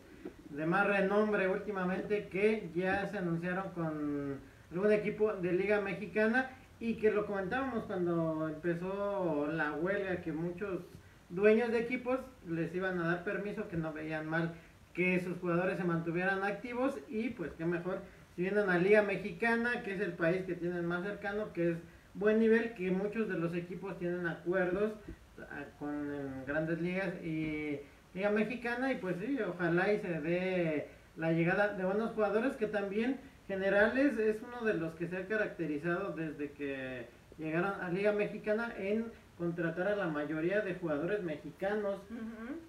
de 0.49 0.65
más 0.67 0.85
renombre 0.85 1.47
últimamente, 1.47 2.27
que 2.27 2.69
ya 2.75 3.07
se 3.07 3.17
anunciaron 3.17 3.69
con 3.71 4.39
algún 4.71 4.91
equipo 4.91 5.33
de 5.33 5.51
Liga 5.51 5.81
Mexicana 5.81 6.51
y 6.79 6.95
que 6.95 7.11
lo 7.11 7.25
comentábamos 7.25 7.85
cuando 7.85 8.47
empezó 8.47 9.47
la 9.51 9.71
huelga, 9.71 10.21
que 10.21 10.31
muchos 10.31 10.81
dueños 11.29 11.71
de 11.71 11.79
equipos 11.79 12.19
les 12.47 12.73
iban 12.75 12.99
a 12.99 13.07
dar 13.07 13.23
permiso, 13.23 13.67
que 13.67 13.77
no 13.77 13.93
veían 13.93 14.27
mal 14.27 14.53
que 14.93 15.19
sus 15.21 15.37
jugadores 15.39 15.77
se 15.77 15.83
mantuvieran 15.83 16.43
activos 16.43 16.99
y 17.09 17.29
pues 17.29 17.51
qué 17.57 17.65
mejor 17.65 18.01
vienen 18.37 18.69
a 18.69 18.77
Liga 18.77 19.01
Mexicana, 19.01 19.83
que 19.83 19.93
es 19.93 20.01
el 20.01 20.13
país 20.13 20.43
que 20.45 20.55
tienen 20.55 20.85
más 20.85 21.03
cercano, 21.03 21.53
que 21.53 21.71
es 21.71 21.77
buen 22.13 22.39
nivel, 22.39 22.73
que 22.73 22.91
muchos 22.91 23.27
de 23.27 23.37
los 23.37 23.53
equipos 23.55 23.97
tienen 23.99 24.27
acuerdos 24.27 24.93
ah, 25.39 25.65
con 25.79 26.45
grandes 26.45 26.81
ligas 26.81 27.13
y 27.23 27.79
Liga 28.13 28.29
Mexicana, 28.29 28.91
y 28.91 28.95
pues 28.95 29.15
sí, 29.19 29.37
ojalá 29.41 29.91
y 29.91 29.99
se 29.99 30.21
dé 30.21 30.87
la 31.17 31.31
llegada 31.31 31.73
de 31.73 31.85
buenos 31.85 32.11
jugadores, 32.11 32.55
que 32.57 32.67
también 32.67 33.17
Generales 33.47 34.17
es 34.17 34.37
uno 34.41 34.65
de 34.65 34.75
los 34.75 34.93
que 34.95 35.07
se 35.07 35.17
ha 35.17 35.27
caracterizado 35.27 36.13
desde 36.13 36.51
que 36.51 37.07
llegaron 37.37 37.81
a 37.81 37.89
Liga 37.89 38.13
Mexicana 38.13 38.73
en 38.77 39.11
contratar 39.37 39.87
a 39.89 39.95
la 39.95 40.07
mayoría 40.07 40.61
de 40.61 40.75
jugadores 40.75 41.21
mexicanos 41.23 41.99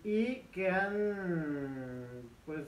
y 0.03 0.37
que 0.53 0.71
han 0.71 2.07
pues 2.45 2.63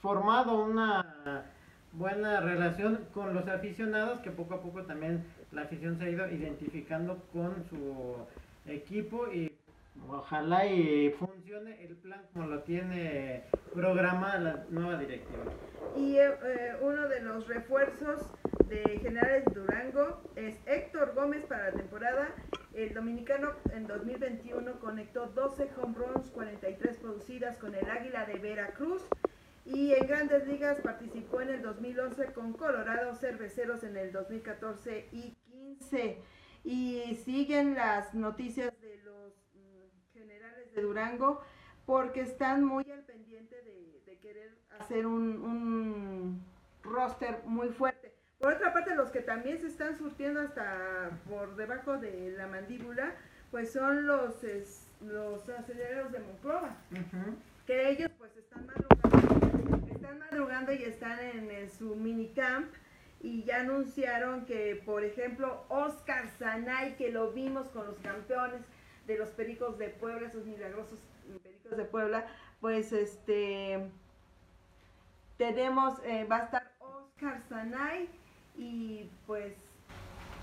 formado 0.00 0.62
una 0.62 1.44
buena 1.92 2.40
relación 2.40 3.00
con 3.14 3.34
los 3.34 3.48
aficionados, 3.48 4.20
que 4.20 4.30
poco 4.30 4.54
a 4.54 4.60
poco 4.60 4.82
también 4.82 5.24
la 5.52 5.62
afición 5.62 5.98
se 5.98 6.04
ha 6.04 6.10
ido 6.10 6.30
identificando 6.30 7.22
con 7.32 7.64
su 7.70 8.16
equipo 8.66 9.32
y 9.32 9.52
ojalá 10.08 10.66
y 10.66 11.10
funcione 11.18 11.82
el 11.84 11.96
plan 11.96 12.20
como 12.32 12.46
lo 12.46 12.60
tiene 12.62 13.44
programada 13.74 14.38
la 14.38 14.64
nueva 14.70 14.98
directiva. 14.98 15.44
Y 15.96 16.16
eh, 16.16 16.30
eh, 16.44 16.76
uno 16.82 17.08
de 17.08 17.20
los 17.20 17.48
refuerzos 17.48 18.30
de 18.68 18.82
Generales 19.00 19.44
Durango 19.54 20.20
es 20.34 20.56
Héctor 20.66 21.14
Gómez 21.14 21.44
para 21.46 21.70
la 21.70 21.72
temporada. 21.72 22.28
El 22.74 22.92
dominicano 22.92 23.52
en 23.72 23.86
2021 23.86 24.72
conectó 24.80 25.26
12 25.28 25.70
home 25.80 25.94
runs, 25.96 26.30
43 26.30 26.98
producidas 26.98 27.56
con 27.56 27.74
el 27.74 27.88
Águila 27.88 28.26
de 28.26 28.38
Veracruz 28.38 29.02
y 29.66 29.92
en 29.94 30.06
grandes 30.06 30.46
ligas 30.46 30.78
participó 30.80 31.40
en 31.40 31.50
el 31.50 31.62
2011 31.62 32.32
con 32.32 32.52
Colorado 32.52 33.14
Cerveceros 33.14 33.82
en 33.84 33.96
el 33.96 34.12
2014 34.12 35.08
y 35.12 35.34
15. 35.50 36.18
Y 36.64 37.14
siguen 37.24 37.74
las 37.74 38.14
noticias 38.14 38.72
de 38.80 38.96
los 39.04 39.32
mm, 39.54 40.12
generales 40.12 40.72
de 40.74 40.82
Durango 40.82 41.42
porque 41.84 42.20
están 42.22 42.64
muy 42.64 42.90
al 42.90 43.02
pendiente 43.04 43.62
de, 43.62 44.00
de 44.04 44.18
querer 44.18 44.56
hacer 44.78 45.06
un, 45.06 45.40
un 45.42 46.42
roster 46.82 47.40
muy 47.44 47.68
fuerte. 47.68 48.12
Por 48.38 48.52
otra 48.54 48.72
parte, 48.72 48.94
los 48.94 49.10
que 49.10 49.20
también 49.20 49.58
se 49.60 49.68
están 49.68 49.96
surtiendo 49.96 50.40
hasta 50.40 51.10
por 51.28 51.56
debajo 51.56 51.96
de 51.98 52.32
la 52.36 52.46
mandíbula, 52.48 53.14
pues 53.50 53.72
son 53.72 54.06
los, 54.06 54.42
es- 54.44 54.86
los 55.00 55.48
aceleros 55.48 56.10
de 56.12 56.18
Monclova, 56.20 56.76
que 57.66 57.90
ellos 57.90 58.10
pues 58.18 58.36
están 58.36 58.66
madrugando, 58.66 59.45
están 60.06 60.18
madrugando 60.20 60.72
y 60.72 60.84
están 60.84 61.18
en, 61.18 61.50
en 61.50 61.68
su 61.68 61.96
minicamp 61.96 62.72
y 63.20 63.42
ya 63.42 63.60
anunciaron 63.60 64.44
que, 64.44 64.80
por 64.84 65.04
ejemplo, 65.04 65.64
Oscar 65.68 66.28
Zanay, 66.38 66.96
que 66.96 67.10
lo 67.10 67.32
vimos 67.32 67.68
con 67.68 67.86
los 67.86 67.98
campeones 67.98 68.60
de 69.06 69.18
los 69.18 69.30
Pericos 69.30 69.78
de 69.78 69.88
Puebla, 69.88 70.28
esos 70.28 70.44
milagrosos 70.46 71.00
Pericos 71.42 71.76
de 71.76 71.84
Puebla, 71.84 72.26
pues 72.60 72.92
este 72.92 73.90
tenemos, 75.38 75.98
eh, 76.04 76.24
va 76.24 76.36
a 76.36 76.44
estar 76.44 76.72
Oscar 76.78 77.42
Zanay 77.48 78.08
y 78.56 79.10
pues 79.26 79.54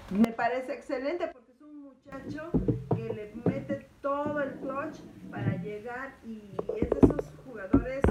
me 0.10 0.32
parece 0.34 0.74
excelente 0.74 1.28
porque 1.28 1.54
es 1.54 1.62
un 1.62 1.84
muchacho 1.84 2.52
que 2.96 3.14
le 3.14 3.34
mete 3.46 3.88
todo 4.02 4.42
el 4.42 4.52
clutch 4.60 5.00
para 5.32 5.56
llegar 5.62 6.14
y 6.26 6.58
es 6.80 6.90
de 6.90 6.98
esos 7.02 7.34
jugadores 7.46 8.02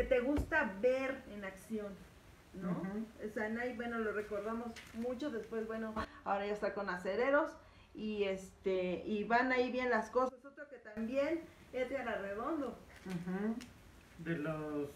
que 0.00 0.06
te 0.06 0.20
gusta 0.20 0.72
ver 0.80 1.22
en 1.30 1.44
acción. 1.44 1.92
¿no? 2.54 2.70
Ujú. 2.70 3.06
Zanay, 3.34 3.76
bueno, 3.76 3.98
lo 3.98 4.12
recordamos 4.12 4.72
mucho, 4.94 5.30
después, 5.30 5.66
bueno, 5.66 5.94
ahora 6.24 6.46
ya 6.46 6.54
está 6.54 6.72
con 6.72 6.88
acereros 6.88 7.52
y 7.94 8.24
este 8.24 9.02
y 9.04 9.24
van 9.24 9.52
ahí 9.52 9.70
bien 9.70 9.90
las 9.90 10.08
cosas. 10.08 10.42
Otro 10.42 10.66
que 10.70 10.76
también, 10.76 11.42
Edgar 11.74 12.08
Arredondo. 12.08 12.78
Ujú. 13.06 13.56
De 14.24 14.38
los 14.38 14.88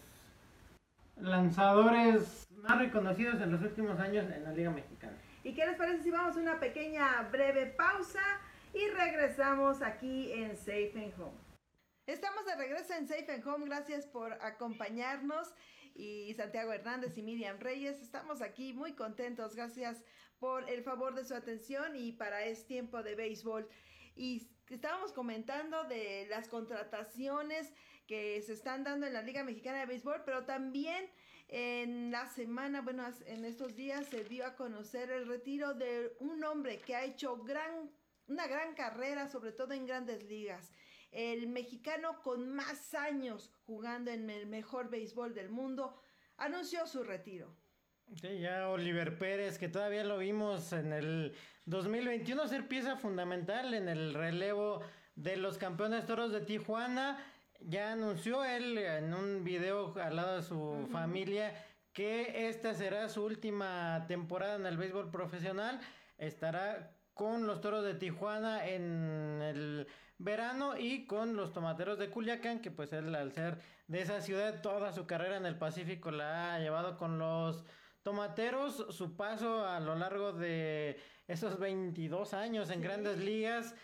lanzadores 1.21 2.47
más 2.63 2.79
reconocidos 2.79 3.39
en 3.41 3.51
los 3.51 3.61
últimos 3.61 3.99
años 3.99 4.25
en 4.31 4.43
la 4.43 4.53
Liga 4.53 4.71
Mexicana. 4.71 5.13
¿Y 5.43 5.53
qué 5.53 5.67
les 5.67 5.77
parece 5.77 6.01
si 6.01 6.09
vamos 6.09 6.35
a 6.35 6.39
una 6.39 6.59
pequeña 6.59 7.29
breve 7.31 7.67
pausa 7.67 8.23
y 8.73 8.89
regresamos 8.89 9.83
aquí 9.83 10.31
en 10.33 10.57
Safe 10.57 10.93
and 10.95 11.13
Home? 11.21 11.44
Estamos 12.07 12.45
de 12.45 12.55
regreso 12.55 12.93
en 12.93 13.07
Safe 13.07 13.25
and 13.31 13.47
Home, 13.47 13.65
gracias 13.65 14.05
por 14.05 14.33
acompañarnos. 14.33 15.55
Y 15.95 16.31
Santiago 16.35 16.71
Hernández 16.71 17.17
y 17.17 17.23
Miriam 17.23 17.57
Reyes, 17.59 17.99
estamos 17.99 18.43
aquí 18.43 18.73
muy 18.73 18.93
contentos, 18.93 19.55
gracias 19.55 20.03
por 20.37 20.69
el 20.69 20.83
favor 20.83 21.15
de 21.15 21.25
su 21.25 21.33
atención 21.33 21.95
y 21.95 22.11
para 22.11 22.45
es 22.45 22.67
tiempo 22.67 23.01
de 23.01 23.15
béisbol. 23.15 23.67
Y 24.15 24.51
estábamos 24.69 25.13
comentando 25.13 25.83
de 25.85 26.27
las 26.29 26.47
contrataciones 26.47 27.73
que 28.05 28.39
se 28.43 28.53
están 28.53 28.83
dando 28.83 29.07
en 29.07 29.13
la 29.13 29.23
Liga 29.23 29.43
Mexicana 29.43 29.79
de 29.79 29.87
Béisbol, 29.87 30.21
pero 30.25 30.45
también 30.45 31.09
en 31.47 32.11
la 32.11 32.27
semana, 32.27 32.81
bueno, 32.81 33.03
en 33.25 33.45
estos 33.45 33.75
días 33.75 34.05
se 34.05 34.25
dio 34.25 34.45
a 34.45 34.55
conocer 34.55 35.09
el 35.09 35.27
retiro 35.27 35.73
de 35.73 36.15
un 36.19 36.43
hombre 36.43 36.77
que 36.81 36.95
ha 36.95 37.03
hecho 37.03 37.37
gran, 37.37 37.89
una 38.27 38.45
gran 38.45 38.75
carrera, 38.75 39.27
sobre 39.27 39.53
todo 39.53 39.73
en 39.73 39.87
grandes 39.87 40.23
ligas. 40.25 40.71
El 41.15 41.47
mexicano 41.47 42.21
con 42.23 42.49
más 42.53 42.93
años 42.93 43.49
jugando 43.65 44.11
en 44.11 44.29
el 44.29 44.47
mejor 44.47 44.89
béisbol 44.89 45.33
del 45.33 45.49
mundo 45.49 45.97
anunció 46.35 46.85
su 46.87 47.05
retiro. 47.05 47.55
Sí, 48.19 48.39
ya 48.41 48.67
Oliver 48.67 49.17
Pérez, 49.17 49.57
que 49.57 49.69
todavía 49.69 50.03
lo 50.03 50.17
vimos 50.17 50.73
en 50.73 50.91
el 50.91 51.33
2021 51.67 52.49
ser 52.49 52.67
pieza 52.67 52.97
fundamental 52.97 53.73
en 53.73 53.87
el 53.87 54.13
relevo 54.13 54.81
de 55.15 55.37
los 55.37 55.57
campeones 55.57 56.05
toros 56.05 56.33
de 56.33 56.41
Tijuana. 56.41 57.17
Ya 57.61 57.93
anunció 57.93 58.43
él 58.43 58.77
en 58.77 59.13
un 59.13 59.45
video 59.45 59.95
al 59.95 60.17
lado 60.17 60.35
de 60.35 60.43
su 60.43 60.85
familia 60.91 61.55
que 61.93 62.49
esta 62.49 62.73
será 62.73 63.07
su 63.07 63.23
última 63.23 64.03
temporada 64.09 64.55
en 64.57 64.65
el 64.65 64.75
béisbol 64.75 65.09
profesional. 65.09 65.79
Estará 66.17 66.91
con 67.13 67.47
los 67.47 67.61
toros 67.61 67.85
de 67.85 67.93
Tijuana 67.93 68.67
en 68.67 69.41
el 69.41 69.87
verano 70.17 70.77
y 70.77 71.05
con 71.05 71.35
los 71.35 71.51
tomateros 71.53 71.97
de 71.99 72.09
Culiacán, 72.09 72.59
que 72.61 72.71
pues 72.71 72.93
él 72.93 73.13
al 73.15 73.31
ser 73.33 73.59
de 73.87 74.01
esa 74.01 74.21
ciudad 74.21 74.61
toda 74.61 74.91
su 74.93 75.05
carrera 75.05 75.37
en 75.37 75.45
el 75.45 75.57
Pacífico 75.57 76.11
la 76.11 76.55
ha 76.55 76.59
llevado 76.59 76.97
con 76.97 77.19
los 77.19 77.63
tomateros, 78.03 78.85
su 78.89 79.15
paso 79.15 79.65
a 79.67 79.79
lo 79.79 79.95
largo 79.95 80.31
de 80.31 80.99
esos 81.27 81.59
22 81.59 82.33
años 82.33 82.69
en 82.69 82.77
Sí. 82.77 82.83
grandes 82.83 83.17
ligas, 83.17 83.75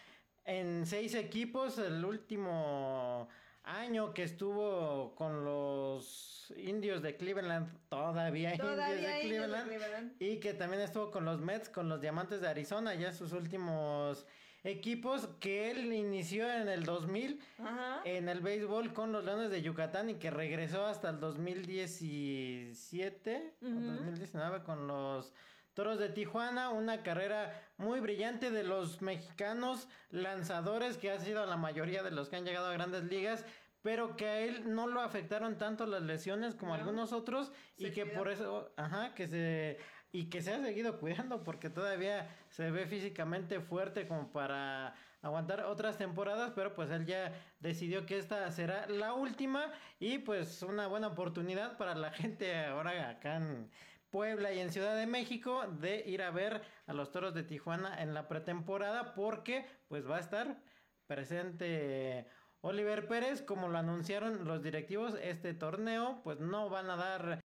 en 0.46 0.86
seis 0.86 1.16
equipos, 1.16 1.78
el 1.80 2.04
último 2.06 3.28
año 3.64 4.14
que 4.14 4.24
estuvo 4.24 5.14
con 5.16 5.44
los 5.46 6.52
indios 6.58 7.02
de 7.02 7.16
Cleveland, 7.18 7.88
todavía, 7.90 8.58
Todavía 8.58 9.22
indios 9.22 9.22
de 9.22 9.24
indios 9.24 9.24
de 9.24 9.28
Cleveland, 9.28 9.68
Cleveland. 9.68 10.16
y 10.20 10.40
que 10.40 10.54
también 10.54 10.82
estuvo 10.82 11.12
con 11.12 11.26
los 11.26 11.42
Mets, 11.42 11.70
con 11.70 11.88
los 11.90 12.02
Diamantes 12.02 12.42
de 12.42 12.48
Arizona, 12.48 12.96
ya 12.96 13.14
sus 13.14 13.34
últimos 13.34 14.26
equipos 14.64 15.28
que 15.40 15.72
él 15.72 15.92
inició 15.94 16.52
en 16.52 16.68
el 16.70 16.84
2000 16.84 17.40
Ajá. 17.60 18.02
en 18.06 18.30
el 18.30 18.42
béisbol 18.42 18.94
con 18.94 19.12
los 19.12 19.24
Leones 19.26 19.50
de 19.50 19.62
Yucatán 19.62 20.10
y 20.10 20.16
que 20.16 20.30
regresó 20.32 20.86
hasta 20.86 21.10
el 21.10 21.20
2017 21.20 23.56
o 23.62 23.66
Ujú. 23.66 23.80
2019 23.82 24.64
con 24.64 24.88
los 24.88 25.34
Toros 25.74 26.00
de 26.00 26.10
Tijuana, 26.10 26.70
una 26.70 27.02
carrera 27.02 27.54
muy 27.78 28.02
brillante 28.02 28.52
de 28.52 28.64
los 28.64 29.02
mexicanos 29.02 29.88
lanzadores 30.10 30.98
que 30.98 31.12
ha 31.12 31.20
sido 31.20 31.46
la 31.46 31.56
mayoría 31.56 32.04
de 32.04 32.12
los 32.12 32.28
que 32.30 32.36
han 32.36 32.44
llegado 32.46 32.68
a 32.68 32.74
grandes 32.74 33.06
ligas, 33.06 33.46
pero 33.82 34.18
que 34.18 34.28
a 34.28 34.42
él 34.42 34.76
no 34.76 34.86
lo 34.88 35.00
afectaron 35.02 35.58
tanto 35.58 35.86
las 35.88 36.02
lesiones 36.04 36.56
como 36.56 36.74
No. 36.74 36.80
algunos 36.82 37.14
otros 37.14 37.54
y 37.78 37.92
que 37.92 38.06
por 38.06 38.30
eso, 38.30 38.74
ajá, 38.76 39.16
que 39.16 39.28
se 39.28 39.78
y 40.12 40.30
que 40.30 40.42
se 40.42 40.54
ha 40.54 40.62
seguido 40.62 41.00
cuidando 41.00 41.44
porque 41.44 41.70
todavía 41.70 42.30
se 42.50 42.70
ve 42.72 42.86
físicamente 42.86 43.62
fuerte 43.62 44.08
como 44.08 44.32
para 44.32 44.96
aguantar 45.22 45.62
otras 45.62 45.98
temporadas, 45.98 46.52
pero 46.56 46.74
pues 46.74 46.90
él 46.92 47.06
ya 47.06 47.34
decidió 47.60 48.06
que 48.06 48.18
esta 48.18 48.50
será 48.52 48.88
la 48.88 49.14
última 49.14 49.72
y 50.00 50.20
pues 50.20 50.64
una 50.64 50.88
buena 50.88 51.08
oportunidad 51.08 51.78
para 51.78 51.96
la 51.96 52.12
gente 52.12 52.66
ahora 52.66 53.10
acá 53.10 53.38
en 53.38 53.70
Puebla 54.10 54.52
y 54.52 54.60
en 54.60 54.72
Ciudad 54.72 54.96
de 54.96 55.08
México 55.08 55.66
de 55.68 56.04
ir 56.06 56.22
a 56.22 56.32
ver 56.32 56.62
a 56.88 56.94
los 56.94 57.12
Toros 57.12 57.34
de 57.34 57.44
Tijuana 57.44 58.02
en 58.02 58.14
la 58.14 58.28
pretemporada 58.28 59.14
porque 59.14 59.66
pues 59.88 60.10
va 60.10 60.18
a 60.18 60.20
estar 60.20 60.62
presente 61.08 62.28
Oliver 62.62 63.08
Pérez, 63.08 63.42
como 63.42 63.70
lo 63.70 63.78
anunciaron 63.78 64.46
los 64.46 64.62
directivos, 64.62 65.16
este 65.22 65.54
torneo 65.54 66.22
pues 66.24 66.40
no 66.40 66.70
van 66.70 66.90
a 66.90 66.96
dar 66.96 67.41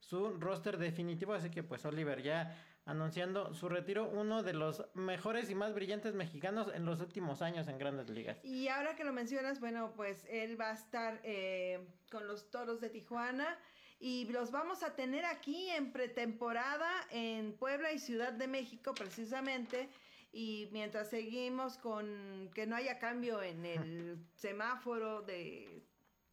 su 0.00 0.38
roster 0.38 0.78
definitivo, 0.78 1.34
así 1.34 1.50
que 1.50 1.62
pues 1.62 1.84
Oliver 1.84 2.22
ya 2.22 2.56
anunciando 2.86 3.52
su 3.52 3.68
retiro, 3.68 4.08
uno 4.08 4.44
de 4.44 4.52
los 4.52 4.84
mejores 4.94 5.50
y 5.50 5.56
más 5.56 5.74
brillantes 5.74 6.14
mexicanos 6.14 6.70
en 6.72 6.86
los 6.86 7.00
últimos 7.00 7.42
años 7.42 7.66
en 7.66 7.78
grandes 7.78 8.08
ligas. 8.08 8.38
Y 8.44 8.68
ahora 8.68 8.94
que 8.94 9.02
lo 9.02 9.12
mencionas, 9.12 9.58
bueno, 9.58 9.92
pues 9.96 10.24
él 10.30 10.58
va 10.58 10.70
a 10.70 10.74
estar 10.74 11.20
eh, 11.24 11.84
con 12.10 12.28
los 12.28 12.48
toros 12.50 12.80
de 12.80 12.88
Tijuana 12.88 13.58
y 13.98 14.26
los 14.30 14.52
vamos 14.52 14.84
a 14.84 14.94
tener 14.94 15.24
aquí 15.24 15.68
en 15.70 15.90
pretemporada 15.90 16.90
en 17.10 17.56
Puebla 17.56 17.92
y 17.92 17.98
Ciudad 17.98 18.32
de 18.32 18.46
México 18.46 18.94
precisamente. 18.94 19.88
Y 20.32 20.68
mientras 20.70 21.10
seguimos 21.10 21.78
con 21.78 22.50
que 22.54 22.66
no 22.66 22.76
haya 22.76 23.00
cambio 23.00 23.42
en 23.42 23.66
el 23.66 24.18
semáforo 24.36 25.22
de, 25.22 25.82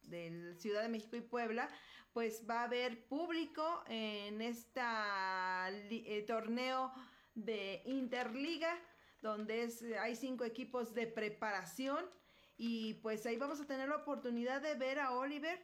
de 0.02 0.54
Ciudad 0.58 0.82
de 0.82 0.88
México 0.88 1.16
y 1.16 1.22
Puebla, 1.22 1.68
pues 2.14 2.44
va 2.48 2.60
a 2.60 2.64
haber 2.64 3.06
público 3.08 3.82
en 3.88 4.40
esta 4.40 5.68
torneo 6.26 6.92
de 7.34 7.82
Interliga, 7.84 8.78
donde 9.20 9.64
es, 9.64 9.84
hay 10.00 10.14
cinco 10.14 10.44
equipos 10.44 10.94
de 10.94 11.08
preparación. 11.08 12.06
Y 12.56 12.94
pues 12.94 13.26
ahí 13.26 13.36
vamos 13.36 13.60
a 13.60 13.66
tener 13.66 13.88
la 13.88 13.96
oportunidad 13.96 14.62
de 14.62 14.76
ver 14.76 15.00
a 15.00 15.10
Oliver 15.10 15.60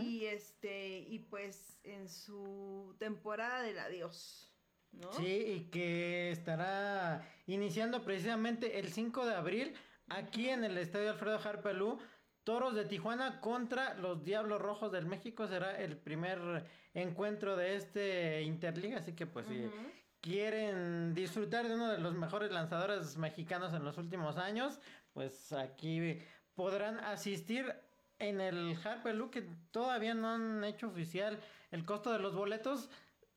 y 0.00 0.24
este 0.24 0.98
y 1.00 1.18
pues 1.18 1.80
en 1.82 2.08
su 2.08 2.94
temporada 2.98 3.62
del 3.62 3.78
adiós. 3.80 4.54
¿no? 4.92 5.12
Sí, 5.14 5.24
y 5.26 5.60
que 5.70 6.30
estará 6.30 7.28
iniciando 7.46 8.04
precisamente 8.04 8.78
el 8.78 8.92
5 8.92 9.26
de 9.26 9.34
abril 9.34 9.74
aquí 10.08 10.48
en 10.48 10.62
el 10.62 10.78
Estadio 10.78 11.10
Alfredo 11.10 11.40
Harpelú. 11.42 11.98
Toros 12.44 12.74
de 12.74 12.84
Tijuana 12.84 13.40
contra 13.40 13.94
los 13.94 14.24
Diablos 14.24 14.60
Rojos 14.60 14.90
del 14.90 15.06
México 15.06 15.46
será 15.46 15.78
el 15.78 15.96
primer 15.96 16.66
encuentro 16.92 17.56
de 17.56 17.76
este 17.76 18.42
Interliga, 18.42 18.98
así 18.98 19.14
que 19.14 19.26
pues 19.26 19.46
uh 19.46 19.52
-huh. 19.52 19.92
quieren 20.20 21.14
disfrutar 21.14 21.68
de 21.68 21.74
uno 21.74 21.92
de 21.92 21.98
los 21.98 22.14
mejores 22.14 22.50
lanzadores 22.50 23.16
mexicanos 23.16 23.72
en 23.74 23.84
los 23.84 23.96
últimos 23.96 24.38
años, 24.38 24.80
pues 25.12 25.52
aquí 25.52 26.20
podrán 26.54 26.98
asistir 27.00 27.72
en 28.18 28.40
el 28.40 28.76
Harpelú 28.84 29.30
que 29.30 29.42
todavía 29.70 30.14
no 30.14 30.28
han 30.30 30.64
hecho 30.64 30.88
oficial 30.88 31.38
el 31.70 31.84
costo 31.84 32.12
de 32.12 32.18
los 32.18 32.34
boletos. 32.34 32.90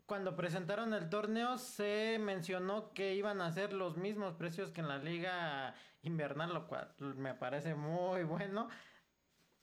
Cuando 0.05 0.35
presentaron 0.35 0.93
el 0.93 1.09
torneo 1.09 1.57
se 1.57 2.17
mencionó 2.19 2.93
que 2.93 3.15
iban 3.15 3.41
a 3.41 3.51
ser 3.51 3.73
los 3.73 3.97
mismos 3.97 4.35
precios 4.35 4.71
que 4.71 4.81
en 4.81 4.87
la 4.87 4.99
liga 4.99 5.73
invernal, 6.03 6.53
lo 6.53 6.67
cual 6.67 6.93
me 6.99 7.33
parece 7.33 7.73
muy 7.73 8.23
bueno. 8.23 8.69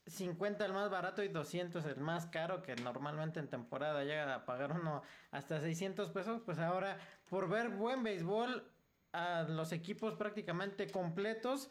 50 0.07 0.65
el 0.65 0.73
más 0.73 0.91
barato 0.91 1.23
y 1.23 1.29
200 1.29 1.85
el 1.87 2.01
más 2.01 2.27
caro, 2.27 2.63
que 2.63 2.75
normalmente 2.77 3.41
en 3.41 3.49
temporada 3.49 4.03
llega 4.05 4.35
a 4.35 4.45
pagar 4.45 4.73
uno 4.73 5.03
hasta 5.31 5.61
600 5.61 6.11
pesos, 6.11 6.41
pues 6.45 6.59
ahora 6.59 6.99
por 7.29 7.49
ver 7.49 7.69
buen 7.69 8.03
béisbol 8.03 8.65
a 9.13 9.43
los 9.43 9.73
equipos 9.73 10.15
prácticamente 10.15 10.89
completos 10.91 11.71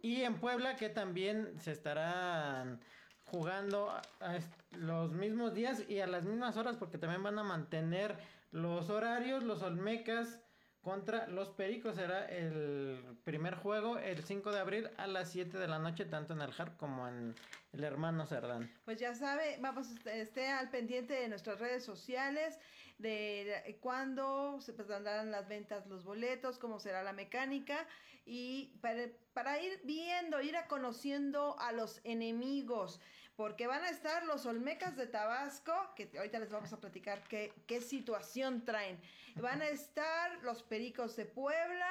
y 0.00 0.22
en 0.22 0.38
Puebla 0.38 0.76
que 0.76 0.88
también 0.88 1.60
se 1.60 1.72
estarán 1.72 2.80
jugando 3.26 3.90
a 3.90 4.38
los 4.72 5.12
mismos 5.12 5.54
días 5.54 5.84
y 5.88 6.00
a 6.00 6.06
las 6.06 6.24
mismas 6.24 6.56
horas 6.56 6.76
porque 6.76 6.98
también 6.98 7.22
van 7.22 7.38
a 7.38 7.42
mantener 7.42 8.16
los 8.50 8.90
horarios, 8.90 9.44
los 9.44 9.62
Olmecas 9.62 10.40
contra 10.82 11.28
los 11.28 11.50
Pericos 11.50 11.96
será 11.96 12.26
el 12.26 13.16
primer 13.24 13.54
juego 13.54 13.98
el 13.98 14.22
5 14.22 14.50
de 14.50 14.58
abril 14.58 14.90
a 14.96 15.06
las 15.06 15.30
7 15.30 15.56
de 15.56 15.68
la 15.68 15.78
noche, 15.78 16.04
tanto 16.04 16.32
en 16.32 16.42
el 16.42 16.52
Harp 16.56 16.76
como 16.76 17.08
en 17.08 17.34
el 17.72 17.84
hermano 17.84 18.26
Cerdán. 18.26 18.70
Pues 18.84 18.98
ya 18.98 19.14
sabe, 19.14 19.58
vamos, 19.60 19.86
esté 20.06 20.48
al 20.48 20.70
pendiente 20.70 21.14
de 21.14 21.28
nuestras 21.28 21.60
redes 21.60 21.84
sociales, 21.84 22.58
de 22.98 23.78
cuándo 23.80 24.60
se 24.60 24.72
presentarán 24.72 25.30
las 25.30 25.48
ventas, 25.48 25.86
los 25.86 26.04
boletos, 26.04 26.58
cómo 26.58 26.78
será 26.78 27.02
la 27.02 27.12
mecánica 27.12 27.86
y 28.24 28.76
para, 28.80 29.06
para 29.32 29.60
ir 29.60 29.80
viendo, 29.84 30.40
ir 30.40 30.56
a 30.56 30.66
conociendo 30.66 31.58
a 31.58 31.72
los 31.72 32.00
enemigos 32.04 33.00
porque 33.36 33.66
van 33.66 33.82
a 33.82 33.88
estar 33.88 34.24
los 34.24 34.46
Olmecas 34.46 34.96
de 34.96 35.06
Tabasco, 35.06 35.72
que 35.96 36.10
ahorita 36.16 36.38
les 36.38 36.50
vamos 36.50 36.72
a 36.72 36.80
platicar 36.80 37.22
qué, 37.28 37.52
qué 37.66 37.80
situación 37.80 38.64
traen. 38.64 39.00
Van 39.36 39.62
a 39.62 39.68
estar 39.68 40.42
los 40.42 40.62
Pericos 40.62 41.16
de 41.16 41.24
Puebla, 41.24 41.88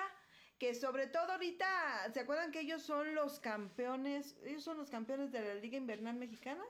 que 0.58 0.76
sobre 0.76 1.08
todo 1.08 1.32
ahorita, 1.32 2.12
¿se 2.14 2.20
acuerdan 2.20 2.52
que 2.52 2.62
ellos 2.62 2.84
son 2.84 3.16
los 3.16 3.40
campeones? 3.40 4.38
Ellos 4.44 4.64
son 4.64 4.78
los 4.78 4.90
campeones 4.90 5.32
de 5.32 5.42
la 5.42 5.56
Liga 5.56 5.78
Invernal 5.78 6.16
Mexicana. 6.16 6.64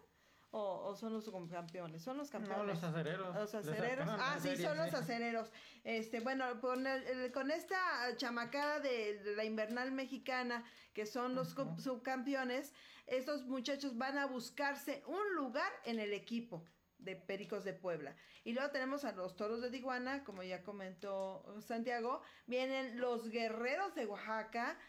O, 0.53 0.93
son 0.97 1.13
los 1.13 1.31
campeones, 1.49 2.01
son 2.01 2.17
los 2.17 2.29
campeones. 2.29 2.57
No, 2.57 2.65
los 2.65 2.83
acereros. 2.83 3.33
Los 3.33 3.55
acereros. 3.55 4.05
Ah, 4.09 4.37
sí, 4.41 4.57
son 4.57 4.77
los 4.77 4.93
acereros. 4.93 5.49
Este, 5.85 6.19
bueno, 6.19 6.59
con, 6.59 6.85
con 7.33 7.51
esta 7.51 7.77
chamacada 8.17 8.81
de 8.81 9.33
la 9.37 9.45
invernal 9.45 9.93
mexicana, 9.93 10.65
que 10.93 11.05
son 11.05 11.35
los 11.35 11.55
subcampeones, 11.77 12.73
estos 13.07 13.45
muchachos 13.45 13.97
van 13.97 14.17
a 14.17 14.25
buscarse 14.25 15.03
un 15.07 15.35
lugar 15.35 15.71
en 15.85 15.99
el 15.99 16.11
equipo 16.11 16.65
de 17.01 17.15
Pericos 17.15 17.63
de 17.63 17.73
Puebla. 17.73 18.15
Y 18.43 18.53
luego 18.53 18.71
tenemos 18.71 19.05
a 19.05 19.11
los 19.11 19.35
Toros 19.35 19.61
de 19.61 19.69
Tijuana, 19.69 20.23
como 20.23 20.43
ya 20.43 20.63
comentó 20.63 21.43
Santiago, 21.61 22.21
vienen 22.47 22.99
los 22.99 23.29
Guerreros 23.29 23.95
de 23.95 24.05
Oaxaca, 24.05 24.79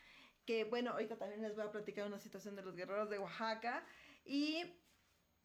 que 0.45 0.65
bueno, 0.65 0.93
ahorita 0.93 1.19
también 1.19 1.43
les 1.43 1.55
voy 1.55 1.65
a 1.65 1.71
platicar 1.71 2.07
una 2.07 2.19
situación 2.19 2.57
de 2.57 2.63
los 2.63 2.77
Guerreros 2.77 3.11
de 3.11 3.19
Oaxaca. 3.19 3.85
Y 4.25 4.79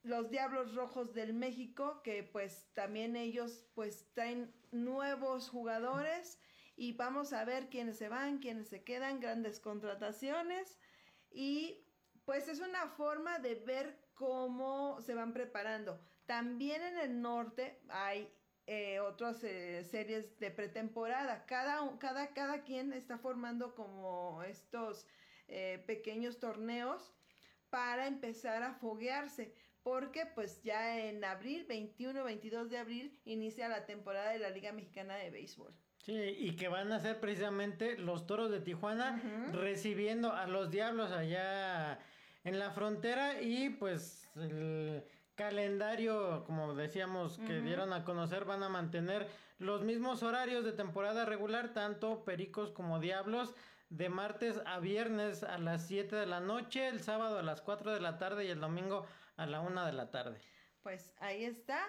los 0.03 0.29
Diablos 0.29 0.75
Rojos 0.75 1.13
del 1.13 1.33
México, 1.33 2.01
que 2.03 2.23
pues 2.23 2.67
también 2.73 3.15
ellos 3.15 3.67
pues 3.73 4.11
traen 4.13 4.53
nuevos 4.71 5.49
jugadores. 5.49 6.39
Y 6.75 6.93
vamos 6.93 7.33
a 7.33 7.43
ver 7.43 7.69
quiénes 7.69 7.97
se 7.97 8.07
van, 8.07 8.39
quiénes 8.39 8.69
se 8.69 8.83
quedan, 8.83 9.19
grandes 9.19 9.59
contrataciones. 9.59 10.77
Y 11.31 11.87
pues 12.25 12.47
es 12.47 12.59
una 12.59 12.87
forma 12.89 13.39
de 13.39 13.55
ver 13.55 13.99
cómo 14.13 14.99
se 15.01 15.15
van 15.15 15.33
preparando. 15.33 15.99
También 16.27 16.83
en 16.83 16.97
el 16.99 17.21
norte 17.21 17.79
hay 17.89 18.29
eh, 18.67 18.99
otras 18.99 19.41
eh, 19.45 19.83
series 19.85 20.37
de 20.39 20.51
pretemporada. 20.51 21.45
Cada, 21.45 21.97
cada, 21.99 22.33
cada 22.33 22.63
quien 22.63 22.91
está 22.91 23.17
formando 23.17 23.73
como 23.73 24.43
estos 24.43 25.07
eh, 25.47 25.81
pequeños 25.87 26.37
torneos 26.37 27.13
para 27.69 28.07
empezar 28.07 28.61
a 28.63 28.73
foguearse 28.73 29.53
porque 29.83 30.25
pues 30.25 30.61
ya 30.63 30.99
en 30.99 31.23
abril, 31.23 31.65
21, 31.65 32.21
22 32.25 32.69
de 32.69 32.77
abril, 32.77 33.21
inicia 33.23 33.69
la 33.69 33.85
temporada 33.85 34.31
de 34.31 34.39
la 34.39 34.49
Liga 34.49 34.73
Mexicana 34.73 35.15
de 35.15 35.29
Béisbol. 35.31 35.73
Sí, 35.99 36.13
y 36.13 36.57
que 36.57 36.67
van 36.67 36.91
a 36.91 36.99
ser 36.99 37.21
precisamente 37.21 37.97
los 37.97 38.27
Toros 38.27 38.51
de 38.51 38.59
Tijuana 38.59 39.21
recibiendo 39.53 40.33
a 40.33 40.45
los 40.45 40.71
Diablos 40.71 41.11
allá 41.11 41.99
en 42.43 42.59
la 42.59 42.71
frontera 42.71 43.41
y 43.41 43.69
pues 43.69 44.29
el 44.35 45.05
calendario, 45.37 46.43
como 46.45 46.73
decíamos, 46.73 47.37
que 47.37 47.61
dieron 47.61 47.93
a 47.93 48.03
conocer, 48.03 48.43
van 48.43 48.63
a 48.63 48.69
mantener 48.69 49.27
los 49.59 49.83
mismos 49.83 50.23
horarios 50.23 50.65
de 50.65 50.73
temporada 50.73 51.25
regular, 51.25 51.73
tanto 51.73 52.25
Pericos 52.25 52.71
como 52.71 52.99
Diablos 52.99 53.53
de 53.89 54.09
martes 54.09 54.59
a 54.65 54.79
viernes 54.79 55.43
a 55.43 55.59
las 55.59 55.87
7 55.87 56.15
de 56.15 56.25
la 56.25 56.41
noche, 56.41 56.87
el 56.87 57.01
sábado 57.01 57.37
a 57.37 57.43
las 57.43 57.61
4 57.61 57.93
de 57.93 58.01
la 58.01 58.17
tarde 58.17 58.45
y 58.45 58.49
el 58.49 58.59
domingo 58.59 59.05
a 59.37 59.45
la 59.45 59.61
1 59.61 59.85
de 59.85 59.93
la 59.93 60.09
tarde. 60.09 60.39
Pues 60.81 61.13
ahí 61.19 61.45
está. 61.45 61.79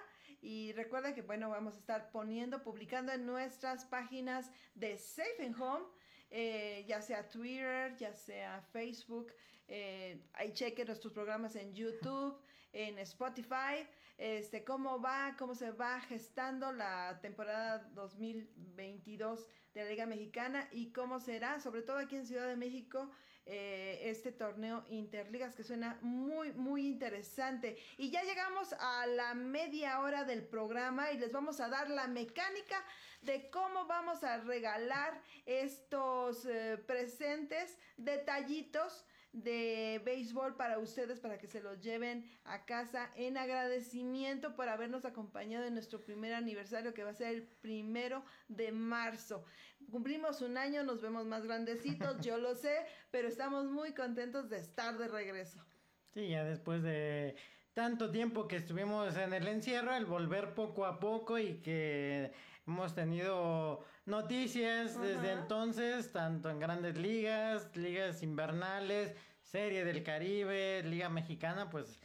Y 0.40 0.72
recuerda 0.74 1.14
que, 1.14 1.22
bueno, 1.22 1.48
vamos 1.48 1.74
a 1.74 1.78
estar 1.78 2.10
poniendo, 2.10 2.62
publicando 2.62 3.12
en 3.12 3.26
nuestras 3.26 3.86
páginas 3.86 4.52
de 4.74 4.98
Safe 4.98 5.44
and 5.44 5.60
Home, 5.60 5.86
eh, 6.30 6.84
ya 6.86 7.00
sea 7.00 7.26
Twitter, 7.28 7.96
ya 7.96 8.12
sea 8.12 8.60
Facebook, 8.72 9.32
eh, 9.66 10.22
ahí 10.34 10.52
chequen 10.52 10.86
nuestros 10.86 11.12
programas 11.12 11.56
en 11.56 11.74
YouTube, 11.74 12.38
en 12.72 12.98
Spotify, 12.98 13.86
este, 14.18 14.64
cómo 14.64 15.00
va, 15.00 15.34
cómo 15.38 15.54
se 15.54 15.70
va 15.70 16.00
gestando 16.00 16.72
la 16.72 17.18
temporada 17.20 17.78
2022 17.94 19.46
de 19.74 19.84
la 19.84 19.90
Liga 19.90 20.06
Mexicana 20.06 20.68
y 20.72 20.92
cómo 20.92 21.20
será, 21.20 21.60
sobre 21.60 21.82
todo 21.82 21.98
aquí 21.98 22.16
en 22.16 22.26
Ciudad 22.26 22.46
de 22.46 22.56
México, 22.56 23.10
eh, 23.50 24.10
este 24.10 24.30
torneo 24.30 24.84
Interligas 24.90 25.54
que 25.54 25.64
suena 25.64 25.98
muy, 26.02 26.52
muy 26.52 26.86
interesante. 26.86 27.78
Y 27.96 28.10
ya 28.10 28.22
llegamos 28.22 28.74
a 28.74 29.06
la 29.06 29.32
media 29.32 30.00
hora 30.00 30.24
del 30.24 30.44
programa 30.44 31.12
y 31.12 31.18
les 31.18 31.32
vamos 31.32 31.58
a 31.60 31.68
dar 31.68 31.88
la 31.88 32.08
mecánica 32.08 32.84
de 33.22 33.48
cómo 33.48 33.86
vamos 33.86 34.22
a 34.22 34.38
regalar 34.38 35.22
estos 35.46 36.44
eh, 36.44 36.76
presentes, 36.86 37.78
detallitos 37.96 39.06
de 39.42 40.00
béisbol 40.04 40.56
para 40.56 40.78
ustedes, 40.78 41.20
para 41.20 41.38
que 41.38 41.46
se 41.46 41.60
los 41.60 41.80
lleven 41.80 42.24
a 42.44 42.64
casa 42.64 43.10
en 43.14 43.36
agradecimiento 43.36 44.54
por 44.56 44.68
habernos 44.68 45.04
acompañado 45.04 45.64
en 45.66 45.74
nuestro 45.74 46.04
primer 46.04 46.34
aniversario 46.34 46.94
que 46.94 47.04
va 47.04 47.10
a 47.10 47.14
ser 47.14 47.34
el 47.34 47.42
primero 47.42 48.24
de 48.48 48.72
marzo. 48.72 49.44
Cumplimos 49.90 50.42
un 50.42 50.58
año, 50.58 50.82
nos 50.82 51.00
vemos 51.00 51.26
más 51.26 51.44
grandecitos, 51.44 52.20
yo 52.20 52.38
lo 52.38 52.54
sé, 52.54 52.86
pero 53.10 53.28
estamos 53.28 53.66
muy 53.66 53.92
contentos 53.92 54.48
de 54.48 54.58
estar 54.58 54.98
de 54.98 55.08
regreso. 55.08 55.64
Sí, 56.12 56.28
ya 56.28 56.44
después 56.44 56.82
de 56.82 57.36
tanto 57.74 58.10
tiempo 58.10 58.48
que 58.48 58.56
estuvimos 58.56 59.16
en 59.16 59.32
el 59.32 59.46
encierro, 59.46 59.94
el 59.94 60.04
volver 60.04 60.54
poco 60.54 60.84
a 60.84 60.98
poco 60.98 61.38
y 61.38 61.60
que 61.60 62.32
hemos 62.66 62.94
tenido 62.94 63.84
noticias 64.04 65.00
desde 65.00 65.32
entonces, 65.32 66.12
tanto 66.12 66.50
en 66.50 66.58
grandes 66.58 66.98
ligas, 66.98 67.74
ligas 67.76 68.22
invernales, 68.22 69.14
Serie 69.50 69.82
del 69.82 70.02
Caribe, 70.02 70.82
Liga 70.82 71.08
Mexicana, 71.08 71.70
pues 71.70 71.98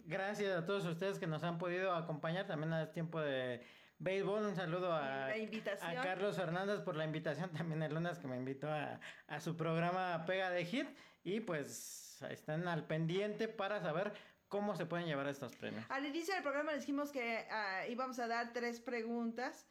gracias 0.00 0.56
a 0.56 0.66
todos 0.66 0.84
ustedes 0.84 1.20
que 1.20 1.28
nos 1.28 1.44
han 1.44 1.56
podido 1.56 1.92
acompañar 1.92 2.48
también 2.48 2.72
a 2.72 2.90
tiempo 2.90 3.20
de 3.20 3.64
béisbol. 4.00 4.46
Un 4.46 4.56
saludo 4.56 4.92
a, 4.92 5.28
a 5.28 5.94
Carlos 6.02 6.36
Hernández 6.38 6.80
por 6.80 6.96
la 6.96 7.04
invitación, 7.04 7.50
también 7.56 7.84
el 7.84 7.94
lunes 7.94 8.18
que 8.18 8.26
me 8.26 8.36
invitó 8.36 8.68
a, 8.68 8.98
a 9.28 9.38
su 9.38 9.56
programa 9.56 10.24
Pega 10.26 10.50
de 10.50 10.64
Hit 10.64 10.88
y 11.22 11.38
pues 11.38 12.20
están 12.30 12.66
al 12.66 12.86
pendiente 12.86 13.46
para 13.46 13.80
saber 13.80 14.12
¿Cómo 14.48 14.74
se 14.74 14.86
pueden 14.86 15.06
llevar 15.06 15.28
estos 15.28 15.54
premios? 15.56 15.84
Al 15.90 16.06
inicio 16.06 16.32
del 16.32 16.42
programa 16.42 16.72
dijimos 16.72 17.12
que 17.12 17.46
uh, 17.50 17.92
íbamos 17.92 18.18
a 18.18 18.26
dar 18.26 18.54
tres 18.54 18.80
preguntas 18.80 19.66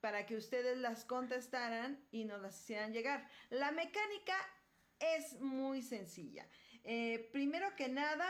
para 0.00 0.26
que 0.26 0.36
ustedes 0.36 0.76
las 0.76 1.06
contestaran 1.06 1.98
y 2.10 2.26
nos 2.26 2.42
las 2.42 2.60
hicieran 2.60 2.92
llegar. 2.92 3.26
La 3.48 3.72
mecánica 3.72 4.36
es 5.00 5.40
muy 5.40 5.82
sencilla. 5.82 6.46
Eh, 6.84 7.28
primero 7.32 7.74
que 7.76 7.88
nada, 7.88 8.28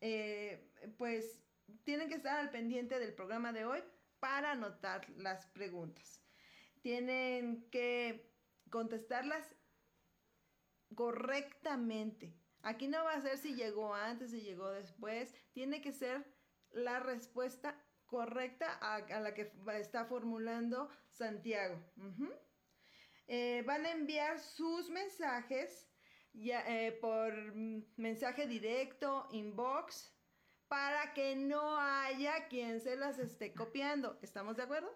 eh, 0.00 0.70
pues 0.98 1.42
tienen 1.84 2.08
que 2.08 2.16
estar 2.16 2.38
al 2.38 2.50
pendiente 2.50 2.98
del 2.98 3.14
programa 3.14 3.52
de 3.52 3.64
hoy 3.64 3.82
para 4.18 4.52
anotar 4.52 5.08
las 5.16 5.46
preguntas. 5.46 6.22
Tienen 6.82 7.68
que 7.70 8.32
contestarlas 8.70 9.54
correctamente. 10.94 12.34
Aquí 12.62 12.88
no 12.88 13.04
va 13.04 13.14
a 13.14 13.20
ser 13.20 13.38
si 13.38 13.54
llegó 13.54 13.94
antes, 13.94 14.30
si 14.30 14.40
llegó 14.42 14.70
después. 14.70 15.34
Tiene 15.52 15.80
que 15.80 15.92
ser 15.92 16.26
la 16.70 17.00
respuesta 17.00 17.74
correcta 18.06 18.72
a, 18.74 19.20
la 19.20 19.34
que 19.34 19.52
está 19.78 20.04
formulando 20.04 20.90
Santiago. 21.10 21.80
Eh, 23.26 23.62
van 23.66 23.86
a 23.86 23.92
enviar 23.92 24.40
sus 24.40 24.90
mensajes 24.90 25.89
ya, 26.32 26.64
eh, 26.66 26.92
por 26.92 27.32
mensaje 27.96 28.46
directo, 28.46 29.28
inbox, 29.32 30.14
para 30.68 31.12
que 31.14 31.34
no 31.36 31.78
haya 31.78 32.46
quien 32.48 32.80
se 32.80 32.96
las 32.96 33.18
esté 33.18 33.52
copiando. 33.52 34.18
¿Estamos 34.22 34.56
de 34.56 34.62
acuerdo? 34.62 34.90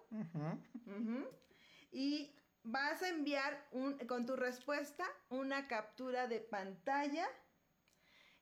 Y 1.91 2.35
vas 2.63 3.03
a 3.03 3.09
enviar 3.09 3.69
un, 3.73 3.99
con 4.07 4.27
tu 4.27 4.37
respuesta 4.37 5.05
una 5.29 5.69
captura 5.69 6.27
de 6.29 6.41
pantalla 6.41 7.27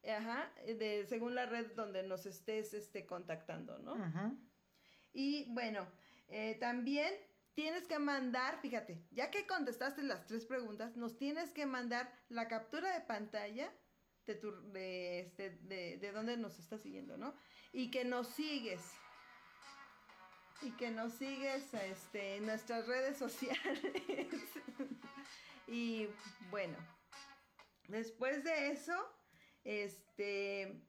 Ajá, 0.05 0.53
de, 0.67 1.07
según 1.07 1.35
la 1.35 1.47
red 1.47 1.73
donde 1.77 2.03
nos 2.03 2.27
estés 2.27 2.75
este, 2.75 3.07
contactando, 3.07 3.79
¿no? 3.79 3.95
Y 5.13 5.47
bueno, 5.53 5.87
eh, 6.29 6.57
también 6.59 7.15
tienes 7.55 7.87
que 7.87 7.99
mandar, 7.99 8.61
fíjate, 8.61 9.05
ya 9.11 9.31
que 9.31 9.47
contestaste 9.47 10.03
las 10.03 10.27
tres 10.27 10.47
preguntas, 10.47 10.97
nos 10.97 11.17
tienes 11.17 11.53
que 11.53 11.67
mandar 11.67 12.13
la 12.29 12.49
captura 12.49 12.93
de 12.93 13.01
pantalla 13.05 13.73
de, 14.27 14.35
tu, 14.35 14.73
de, 14.73 15.21
este, 15.21 15.51
de, 15.63 15.99
de 15.99 16.13
dónde 16.13 16.37
nos 16.37 16.59
estás 16.59 16.81
siguiendo, 16.81 17.17
¿no? 17.17 17.35
Y 17.73 17.91
que 17.91 18.05
nos 18.05 18.29
sigues. 18.29 18.81
Y 20.63 20.71
que 20.73 20.91
nos 20.91 21.15
sigues 21.15 21.75
este, 21.75 22.37
en 22.37 22.47
nuestras 22.47 22.87
redes 22.87 23.17
sociales. 23.17 23.81
y 25.67 26.09
bueno, 26.51 26.77
después 27.89 28.45
de 28.45 28.71
eso, 28.71 28.95
este, 29.65 30.81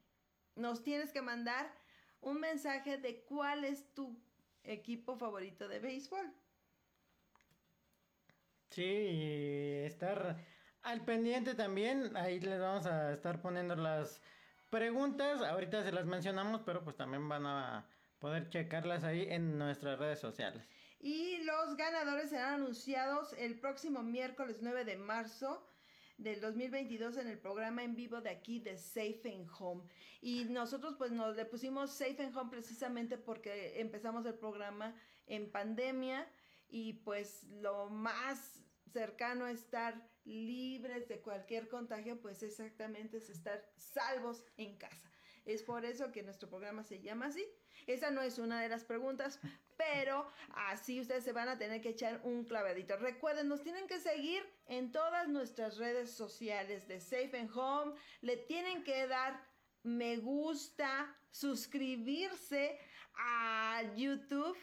nos 0.56 0.84
tienes 0.84 1.12
que 1.12 1.22
mandar 1.22 1.74
un 2.22 2.40
mensaje 2.40 2.98
de 2.98 3.24
cuál 3.26 3.66
es 3.66 3.94
tu 3.94 4.22
equipo 4.64 5.18
favorito 5.18 5.68
de 5.68 5.80
béisbol. 5.80 6.34
Sí, 8.74 8.82
y 8.82 9.86
estar 9.86 10.36
al 10.82 11.06
pendiente 11.06 11.54
también. 11.54 12.18
Ahí 12.18 12.40
les 12.40 12.60
vamos 12.60 12.88
a 12.88 13.14
estar 13.14 13.40
poniendo 13.40 13.76
las 13.76 14.20
preguntas. 14.72 15.44
Ahorita 15.44 15.84
se 15.84 15.92
las 15.92 16.08
mencionamos, 16.08 16.64
pero 16.66 16.84
pues 16.84 16.98
también 16.98 17.30
van 17.30 17.46
a 17.46 17.88
poder 18.18 18.50
checarlas 18.50 19.04
ahí 19.04 19.28
en 19.30 19.60
nuestras 19.60 20.00
redes 20.00 20.18
sociales. 20.18 20.68
Y 21.00 21.38
los 21.44 21.78
ganadores 21.78 22.32
serán 22.32 22.56
anunciados 22.56 23.34
el 23.34 23.60
próximo 23.60 24.02
miércoles 24.02 24.58
9 24.62 24.86
de 24.86 24.98
marzo 24.98 25.70
del 26.18 26.42
2022 26.42 27.18
en 27.18 27.28
el 27.28 27.38
programa 27.38 27.84
en 27.84 27.96
vivo 27.96 28.22
de 28.22 28.32
aquí 28.32 28.60
de 28.60 28.76
Safe 28.80 29.22
and 29.26 29.48
Home. 29.60 29.84
Y 30.20 30.46
nosotros 30.46 30.96
pues 30.98 31.12
nos 31.12 31.36
le 31.36 31.46
pusimos 31.46 31.92
Safe 31.92 32.24
and 32.24 32.36
Home 32.36 32.50
precisamente 32.50 33.20
porque 33.20 33.80
empezamos 33.80 34.26
el 34.26 34.34
programa 34.34 34.96
en 35.28 35.52
pandemia 35.52 36.28
y 36.70 36.94
pues 36.94 37.44
lo 37.44 37.88
más 37.92 38.63
cercano 38.94 39.46
a 39.46 39.52
estar 39.52 40.10
libres 40.24 41.08
de 41.10 41.20
cualquier 41.20 41.68
contagio, 41.68 42.22
pues 42.22 42.44
exactamente 42.44 43.18
es 43.18 43.30
estar 43.30 43.70
salvos 43.76 44.46
en 44.58 44.78
casa. 44.78 45.12
Es 45.46 45.62
por 45.64 45.84
eso 45.84 46.12
que 46.12 46.24
nuestro 46.24 46.50
programa 46.50 46.84
se 46.84 47.02
llama 47.02 47.26
así. 47.26 47.46
Esa 47.86 48.12
no 48.12 48.22
es 48.22 48.38
una 48.38 48.62
de 48.62 48.70
las 48.70 48.86
preguntas, 48.86 49.40
pero 49.78 50.26
así 50.54 51.02
ustedes 51.02 51.26
se 51.26 51.34
van 51.34 51.50
a 51.50 51.58
tener 51.58 51.82
que 51.82 51.90
echar 51.90 52.22
un 52.24 52.46
clavadito. 52.46 52.96
Recuerden, 52.96 53.50
nos 53.50 53.62
tienen 53.62 53.88
que 53.88 54.00
seguir 54.00 54.42
en 54.68 54.94
todas 54.94 55.28
nuestras 55.28 55.78
redes 55.78 56.12
sociales 56.12 56.88
de 56.88 57.02
Safe 57.02 57.38
and 57.38 57.52
Home. 57.54 57.94
Le 58.22 58.38
tienen 58.38 58.84
que 58.86 59.08
dar 59.08 59.52
me 59.84 60.16
gusta, 60.18 61.14
suscribirse 61.30 62.80
a 63.16 63.84
YouTube. 63.96 64.58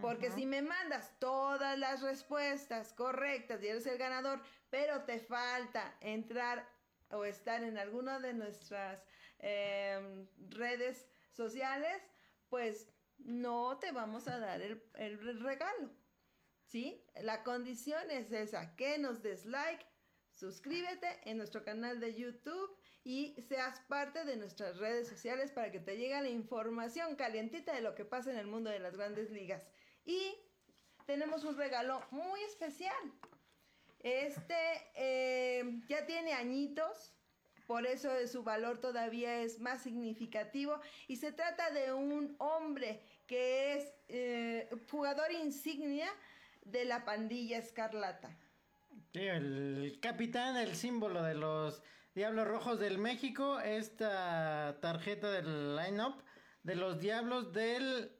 Porque 0.00 0.30
si 0.30 0.46
me 0.46 0.62
mandas 0.62 1.12
todas 1.18 1.78
las 1.78 2.02
respuestas 2.02 2.92
correctas 2.94 3.62
y 3.62 3.68
eres 3.68 3.86
el 3.86 3.98
ganador, 3.98 4.40
pero 4.70 5.04
te 5.04 5.20
falta 5.20 5.96
entrar 6.00 6.66
o 7.10 7.24
estar 7.24 7.62
en 7.62 7.76
alguna 7.76 8.18
de 8.18 8.32
nuestras 8.32 9.04
eh, 9.38 10.26
redes 10.48 11.06
sociales, 11.32 12.02
pues 12.48 12.88
no 13.18 13.78
te 13.78 13.92
vamos 13.92 14.28
a 14.28 14.38
dar 14.38 14.62
el, 14.62 14.82
el 14.94 15.40
regalo. 15.40 15.90
¿Sí? 16.64 17.04
La 17.20 17.42
condición 17.42 18.10
es 18.10 18.32
esa, 18.32 18.74
que 18.76 18.96
nos 18.98 19.22
des 19.22 19.44
like, 19.44 19.84
suscríbete 20.30 21.20
en 21.26 21.36
nuestro 21.36 21.64
canal 21.64 22.00
de 22.00 22.14
YouTube 22.14 22.74
y 23.04 23.34
seas 23.42 23.80
parte 23.80 24.24
de 24.24 24.36
nuestras 24.36 24.78
redes 24.78 25.08
sociales 25.08 25.50
para 25.50 25.70
que 25.70 25.80
te 25.80 25.98
llegue 25.98 26.20
la 26.22 26.28
información 26.28 27.16
calientita 27.16 27.74
de 27.74 27.82
lo 27.82 27.94
que 27.94 28.04
pasa 28.04 28.30
en 28.30 28.38
el 28.38 28.46
mundo 28.46 28.70
de 28.70 28.78
las 28.78 28.96
grandes 28.96 29.30
ligas. 29.30 29.66
Y 30.04 30.34
tenemos 31.06 31.44
un 31.44 31.56
regalo 31.56 32.02
muy 32.10 32.40
especial. 32.42 33.12
Este 34.00 34.56
eh, 34.96 35.80
ya 35.88 36.06
tiene 36.06 36.32
añitos, 36.32 37.14
por 37.66 37.86
eso 37.86 38.10
su 38.26 38.42
valor 38.42 38.80
todavía 38.80 39.42
es 39.42 39.60
más 39.60 39.82
significativo. 39.82 40.80
Y 41.06 41.16
se 41.16 41.32
trata 41.32 41.70
de 41.70 41.92
un 41.92 42.34
hombre 42.38 43.02
que 43.26 43.74
es 43.74 43.94
eh, 44.08 44.68
jugador 44.90 45.30
insignia 45.32 46.08
de 46.64 46.84
la 46.84 47.04
pandilla 47.04 47.58
escarlata. 47.58 48.36
El 49.12 49.98
capitán, 50.00 50.56
el 50.56 50.74
símbolo 50.74 51.22
de 51.22 51.34
los 51.34 51.82
Diablos 52.14 52.46
Rojos 52.46 52.78
del 52.78 52.98
México, 52.98 53.60
esta 53.60 54.78
tarjeta 54.80 55.30
del 55.30 55.76
line-up 55.76 56.22
de 56.62 56.76
los 56.76 56.98
Diablos 56.98 57.52
del 57.52 58.10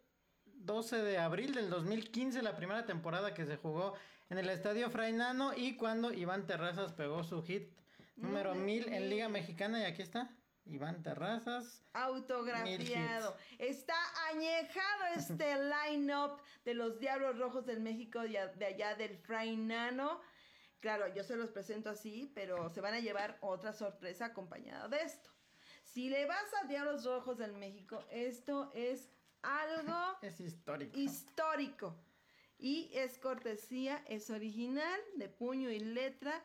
12 0.64 1.02
de 1.02 1.18
abril 1.18 1.54
del 1.54 1.70
2015, 1.70 2.42
la 2.42 2.56
primera 2.56 2.86
temporada 2.86 3.34
que 3.34 3.44
se 3.44 3.56
jugó 3.56 3.94
en 4.30 4.38
el 4.38 4.48
Estadio 4.48 4.90
Frainano 4.90 5.52
y 5.54 5.76
cuando 5.76 6.12
Iván 6.12 6.46
Terrazas 6.46 6.92
pegó 6.92 7.24
su 7.24 7.42
hit 7.42 7.70
número 8.16 8.54
1000 8.54 8.92
en 8.92 9.10
Liga 9.10 9.28
Mexicana 9.28 9.80
y 9.80 9.84
aquí 9.84 10.02
está. 10.02 10.30
Iván 10.64 11.02
Terrazas. 11.02 11.82
Autografiado. 11.92 13.36
Está 13.58 13.96
añejado 14.30 15.04
este 15.16 15.56
line-up 15.90 16.38
de 16.64 16.74
los 16.74 17.00
Diablos 17.00 17.38
Rojos 17.38 17.66
del 17.66 17.80
México 17.80 18.20
de 18.20 18.64
allá 18.64 18.94
del 18.94 19.18
Frainano. 19.18 20.20
Claro, 20.80 21.12
yo 21.12 21.24
se 21.24 21.36
los 21.36 21.50
presento 21.50 21.90
así, 21.90 22.30
pero 22.34 22.70
se 22.70 22.80
van 22.80 22.94
a 22.94 23.00
llevar 23.00 23.38
otra 23.40 23.72
sorpresa 23.72 24.26
acompañada 24.26 24.88
de 24.88 25.02
esto. 25.02 25.30
Si 25.84 26.08
le 26.08 26.26
vas 26.26 26.46
a 26.62 26.66
Diablos 26.68 27.04
Rojos 27.04 27.38
del 27.38 27.52
México, 27.54 28.04
esto 28.10 28.70
es 28.72 29.10
algo 29.42 30.16
es 30.22 30.40
histórico. 30.40 30.98
Histórico. 30.98 31.96
Y 32.58 32.90
es 32.94 33.18
cortesía, 33.18 34.04
es 34.08 34.30
original, 34.30 35.00
de 35.16 35.28
puño 35.28 35.70
y 35.70 35.80
letra, 35.80 36.44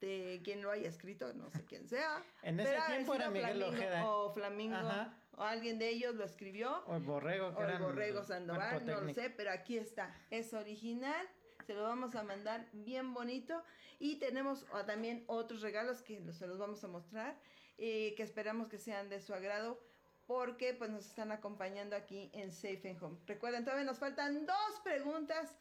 de 0.00 0.40
quien 0.44 0.60
lo 0.60 0.70
haya 0.70 0.88
escrito, 0.88 1.32
no 1.32 1.48
sé 1.50 1.64
quién 1.64 1.88
sea. 1.88 2.22
En 2.42 2.60
ese 2.60 2.76
tiempo 2.88 3.14
era 3.14 3.30
Miguel 3.30 3.56
Flamingo, 3.56 3.68
Ojeda. 3.68 4.06
O 4.06 4.30
Flamingo, 4.34 4.76
Ajá. 4.76 5.16
o 5.36 5.42
alguien 5.42 5.78
de 5.78 5.88
ellos 5.88 6.14
lo 6.16 6.24
escribió. 6.24 6.84
O 6.86 6.96
el 6.96 7.02
Borrego, 7.02 7.54
que 7.54 7.62
O 7.62 7.66
el 7.66 7.78
Borrego 7.78 8.22
Sandoval, 8.24 8.84
no 8.84 9.00
lo 9.00 9.14
sé, 9.14 9.30
pero 9.30 9.52
aquí 9.52 9.78
está. 9.78 10.14
Es 10.30 10.52
original, 10.52 11.26
se 11.66 11.74
lo 11.74 11.82
vamos 11.82 12.14
a 12.14 12.22
mandar 12.24 12.68
bien 12.72 13.14
bonito. 13.14 13.62
Y 13.98 14.16
tenemos 14.16 14.66
ah, 14.72 14.84
también 14.84 15.24
otros 15.28 15.62
regalos 15.62 16.02
que 16.02 16.32
se 16.32 16.46
los 16.46 16.58
vamos 16.58 16.82
a 16.82 16.88
mostrar, 16.88 17.38
eh, 17.78 18.14
que 18.16 18.22
esperamos 18.24 18.68
que 18.68 18.78
sean 18.78 19.08
de 19.08 19.20
su 19.20 19.32
agrado. 19.32 19.80
Porque 20.26 20.74
pues 20.74 20.90
nos 20.90 21.06
están 21.06 21.32
acompañando 21.32 21.96
aquí 21.96 22.30
en 22.32 22.52
Safe 22.52 22.82
and 22.88 23.02
Home. 23.02 23.18
Recuerden, 23.26 23.64
todavía 23.64 23.84
nos 23.84 23.98
faltan 23.98 24.46
dos 24.46 24.80
preguntas 24.82 25.56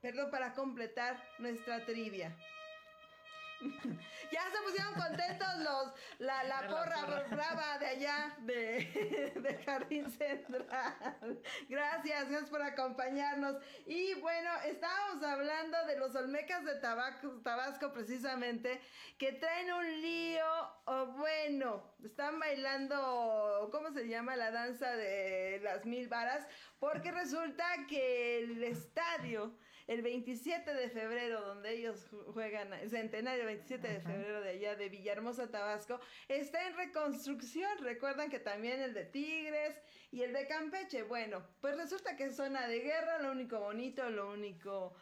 perdón, 0.00 0.30
para 0.30 0.54
completar 0.54 1.22
nuestra 1.38 1.84
trivia. 1.84 2.34
ya 4.32 4.42
se 4.50 4.62
pusieron 4.64 4.94
contentos 4.94 5.48
los 5.58 5.92
la, 6.18 6.42
la 6.44 6.62
La 6.62 6.68
porra 6.68 7.04
brava 7.30 7.78
de 7.78 7.86
allá 7.86 8.36
de, 8.40 9.32
de 9.42 9.62
Jardín 9.64 10.10
Central. 10.10 11.42
Gracias, 11.68 12.28
gracias 12.28 12.50
por 12.50 12.62
acompañarnos. 12.62 13.56
Y 13.86 14.14
bueno, 14.14 14.50
estábamos 14.66 15.22
hablando 15.24 15.84
de 15.86 15.96
los 15.98 16.14
Olmecas 16.14 16.64
de 16.64 16.80
Tabaco- 16.80 17.42
Tabasco 17.42 17.92
precisamente, 17.92 18.80
que 19.18 19.32
traen 19.32 19.72
un 19.72 20.00
lío, 20.02 20.46
o 20.86 21.06
bueno, 21.06 21.94
están 22.04 22.38
bailando, 22.38 23.68
¿cómo 23.72 23.90
se 23.92 24.08
llama? 24.08 24.36
La 24.36 24.50
danza 24.50 24.94
de 24.96 25.60
las 25.62 25.84
mil 25.86 26.08
varas, 26.08 26.46
porque 26.78 27.10
resulta 27.12 27.64
que 27.88 28.38
el 28.38 28.62
estadio, 28.64 29.54
el 29.90 30.02
27 30.02 30.72
de 30.72 30.88
febrero, 30.88 31.40
donde 31.40 31.72
ellos 31.72 32.06
ju- 32.12 32.32
juegan, 32.32 32.72
el 32.74 32.88
centenario 32.90 33.44
27 33.44 33.88
de 33.88 34.00
febrero 34.00 34.40
de 34.40 34.50
allá 34.50 34.76
de 34.76 34.88
Villahermosa, 34.88 35.50
Tabasco, 35.50 35.98
está 36.28 36.64
en 36.68 36.76
reconstrucción. 36.76 37.76
Recuerdan 37.82 38.30
que 38.30 38.38
también 38.38 38.80
el 38.80 38.94
de 38.94 39.04
Tigres 39.06 39.74
y 40.12 40.22
el 40.22 40.32
de 40.32 40.46
Campeche. 40.46 41.02
Bueno, 41.02 41.44
pues 41.60 41.76
resulta 41.76 42.16
que 42.16 42.24
es 42.26 42.36
zona 42.36 42.68
de 42.68 42.78
guerra, 42.80 43.18
lo 43.20 43.32
único 43.32 43.58
bonito, 43.58 44.08
lo 44.10 44.30
único 44.30 44.94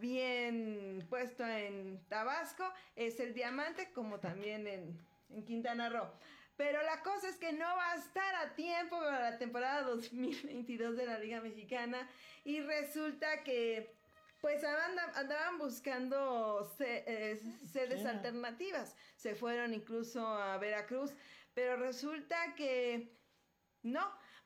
bien 0.00 1.06
puesto 1.08 1.46
en 1.46 2.04
Tabasco 2.08 2.64
es 2.96 3.20
el 3.20 3.34
diamante, 3.34 3.92
como 3.92 4.18
también 4.18 4.66
en, 4.66 4.98
en 5.30 5.44
Quintana 5.44 5.88
Roo. 5.90 6.10
Pero 6.56 6.82
la 6.82 7.02
cosa 7.02 7.28
es 7.28 7.36
que 7.36 7.52
no 7.52 7.66
va 7.66 7.92
a 7.92 7.96
estar 7.96 8.34
a 8.36 8.54
tiempo 8.54 8.98
para 9.00 9.30
la 9.30 9.38
temporada 9.38 9.82
2022 9.82 10.96
de 10.96 11.06
la 11.06 11.18
Liga 11.18 11.40
Mexicana 11.40 12.08
y 12.44 12.60
resulta 12.60 13.42
que 13.42 13.94
pues 14.44 14.62
anda- 14.62 15.10
andaban 15.14 15.56
buscando 15.56 16.70
eh, 16.78 17.40
sedes 17.72 18.02
Sí. 18.02 18.06
alternativas. 18.06 18.94
Se 19.16 19.34
fueron 19.34 19.72
incluso 19.72 20.20
a 20.28 20.58
Veracruz, 20.58 21.14
pero 21.54 21.78
resulta 21.78 22.54
que 22.54 23.16
no, 23.82 24.02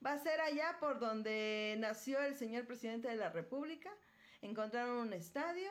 va 0.06 0.12
a 0.12 0.18
ser 0.18 0.40
allá 0.40 0.76
por 0.78 1.00
donde 1.00 1.74
nació 1.80 2.20
el 2.20 2.36
señor 2.36 2.64
presidente 2.64 3.08
de 3.08 3.16
la 3.16 3.30
República. 3.30 3.90
Encontraron 4.40 4.98
un 4.98 5.12
estadio 5.14 5.68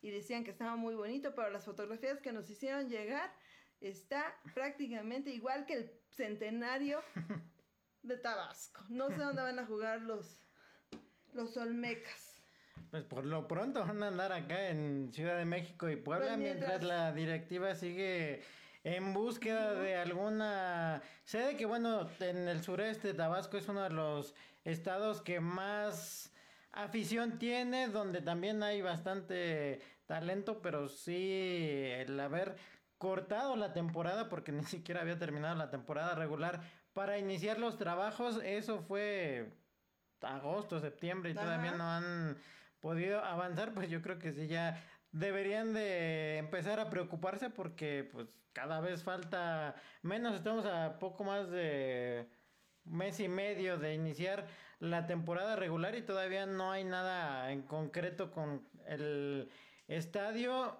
y 0.00 0.10
decían 0.10 0.42
que 0.42 0.52
estaba 0.52 0.76
muy 0.76 0.94
bonito, 0.94 1.34
pero 1.34 1.50
las 1.50 1.66
fotografías 1.66 2.18
que 2.22 2.32
nos 2.32 2.48
hicieron 2.48 2.88
llegar 2.88 3.30
está 3.82 4.40
prácticamente 4.54 5.28
igual 5.28 5.66
que 5.66 5.74
el 5.74 6.00
centenario 6.08 7.02
de 8.02 8.16
Tabasco. 8.16 8.86
No 8.88 9.10
sé 9.10 9.16
dónde 9.16 9.42
van 9.42 9.58
a 9.58 9.66
jugar 9.66 10.00
los, 10.00 10.40
los 11.34 11.58
Olmecas. 11.58 12.29
Pues 12.90 13.04
por 13.04 13.24
lo 13.24 13.46
pronto 13.46 13.80
van 13.84 14.02
a 14.02 14.08
andar 14.08 14.32
acá 14.32 14.68
en 14.68 15.10
Ciudad 15.12 15.36
de 15.36 15.44
México 15.44 15.88
y 15.88 15.96
Puebla 15.96 16.26
Pues 16.28 16.38
mientras... 16.38 16.68
mientras- 16.70 16.88
la 16.88 17.12
directiva 17.12 17.74
sigue 17.74 18.42
en 18.84 19.12
búsqueda 19.12 19.74
de 19.74 19.96
alguna 19.96 21.02
sede 21.24 21.56
que 21.56 21.66
bueno, 21.66 22.08
en 22.20 22.48
el 22.48 22.62
sureste 22.62 23.12
Tabasco 23.14 23.56
es 23.58 23.68
uno 23.68 23.82
de 23.82 23.90
los 23.90 24.34
estados 24.64 25.20
que 25.20 25.40
más 25.40 26.32
afición 26.72 27.38
tiene, 27.38 27.88
donde 27.88 28.22
también 28.22 28.62
hay 28.62 28.80
bastante 28.80 29.80
talento, 30.06 30.60
pero 30.62 30.88
sí 30.88 31.82
el 31.84 32.18
haber 32.18 32.56
cortado 32.98 33.56
la 33.56 33.72
temporada 33.72 34.28
porque 34.28 34.52
ni 34.52 34.64
siquiera 34.64 35.02
había 35.02 35.18
terminado 35.18 35.54
la 35.56 35.70
temporada 35.70 36.14
regular 36.14 36.60
para 36.92 37.18
iniciar 37.18 37.58
los 37.58 37.76
trabajos, 37.76 38.40
eso 38.42 38.80
fue 38.80 39.52
agosto, 40.22 40.80
septiembre 40.80 41.30
y 41.30 41.32
Ajá. 41.34 41.42
todavía 41.42 41.72
no 41.72 41.84
han 41.90 42.36
podido 42.80 43.22
avanzar, 43.24 43.72
pues 43.74 43.88
yo 43.90 44.02
creo 44.02 44.18
que 44.18 44.32
sí 44.32 44.46
ya 44.48 44.82
deberían 45.12 45.72
de 45.74 46.38
empezar 46.38 46.80
a 46.80 46.88
preocuparse 46.90 47.50
porque 47.50 48.08
pues 48.10 48.40
cada 48.52 48.80
vez 48.80 49.02
falta 49.02 49.74
menos, 50.02 50.34
estamos 50.34 50.66
a 50.66 50.98
poco 50.98 51.24
más 51.24 51.50
de 51.50 52.28
mes 52.84 53.20
y 53.20 53.28
medio 53.28 53.78
de 53.78 53.94
iniciar 53.94 54.46
la 54.78 55.06
temporada 55.06 55.56
regular 55.56 55.94
y 55.94 56.02
todavía 56.02 56.46
no 56.46 56.72
hay 56.72 56.84
nada 56.84 57.52
en 57.52 57.62
concreto 57.62 58.30
con 58.30 58.68
el 58.86 59.50
estadio. 59.88 60.78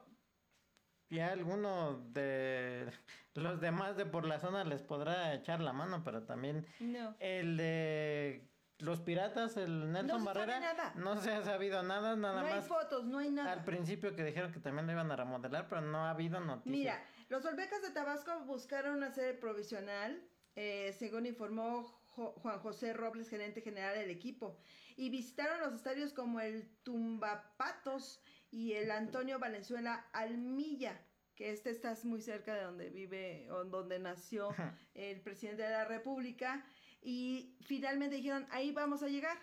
Ya 1.11 1.33
alguno 1.33 1.99
de 2.13 2.93
los 3.35 3.61
demás 3.61 3.97
de 3.97 4.07
por 4.07 4.25
la 4.27 4.39
zona 4.39 4.65
les 4.65 4.83
podrá 4.83 5.35
echar 5.35 5.61
la 5.61 5.73
mano, 5.73 6.03
pero 6.05 6.23
también 6.23 6.67
No. 6.79 7.17
el 7.19 7.57
de 7.57 8.50
los 8.83 9.01
piratas, 9.01 9.57
el 9.57 9.93
Nelson 9.93 10.25
sabe 10.25 10.39
Barrera, 10.41 10.61
nada. 10.61 10.93
no 10.97 11.17
se 11.21 11.31
ha 11.33 11.43
sabido 11.45 11.83
nada, 11.83 12.17
nada 12.17 12.41
no 12.43 12.47
hay 12.47 12.55
más 12.55 12.67
fotos, 12.69 13.05
no 13.05 13.19
hay 13.19 13.31
nada. 13.31 13.53
al 13.53 13.65
principio 13.65 14.15
que 14.15 14.25
dijeron 14.25 14.53
que 14.53 14.61
también 14.61 14.87
lo 14.87 14.93
iban 14.93 15.11
a 15.11 15.17
remodelar, 15.17 15.69
pero 15.69 15.81
no 15.83 16.07
ha 16.07 16.11
habido 16.11 16.41
noticias. 16.41 16.71
Mira, 16.79 17.05
los 17.29 17.45
Olmecas 17.45 17.83
de 17.83 17.91
Tabasco 17.91 18.41
buscaron 18.47 18.97
una 18.97 19.11
sede 19.11 19.35
provisional, 19.35 20.23
eh, 20.57 20.95
según 20.99 21.27
informó 21.27 21.83
Jo- 22.07 22.33
Juan 22.43 22.59
José 22.59 22.93
Robles, 22.93 23.29
gerente 23.29 23.61
general 23.63 23.95
del 23.95 24.11
equipo, 24.11 24.59
y 24.97 25.11
visitaron 25.11 25.61
los 25.61 25.75
estadios 25.75 26.13
como 26.13 26.41
el 26.41 26.69
Tumbapatos 26.83 28.21
y 28.51 28.73
el 28.73 28.91
Antonio 28.91 29.39
Valenzuela 29.39 30.07
Almilla, 30.13 31.01
que 31.37 31.51
este 31.53 31.71
está 31.71 31.95
muy 32.05 32.21
cerca 32.21 32.55
de 32.55 32.63
donde 32.63 32.91
vive 32.91 33.49
o 33.51 33.65
donde 33.65 33.99
nació 33.99 34.49
el 34.95 35.21
presidente 35.23 35.63
de 35.63 35.71
la 35.71 35.85
República, 35.85 36.65
y 37.03 37.57
finalmente 37.63 38.17
dijeron, 38.17 38.47
ahí 38.51 38.73
vamos 38.73 39.03
a 39.03 39.09
llegar. 39.09 39.39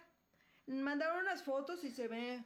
Mandaron 0.67 1.19
unas 1.19 1.43
fotos 1.43 1.83
y 1.83 1.91
se 1.91 2.07
ve 2.07 2.43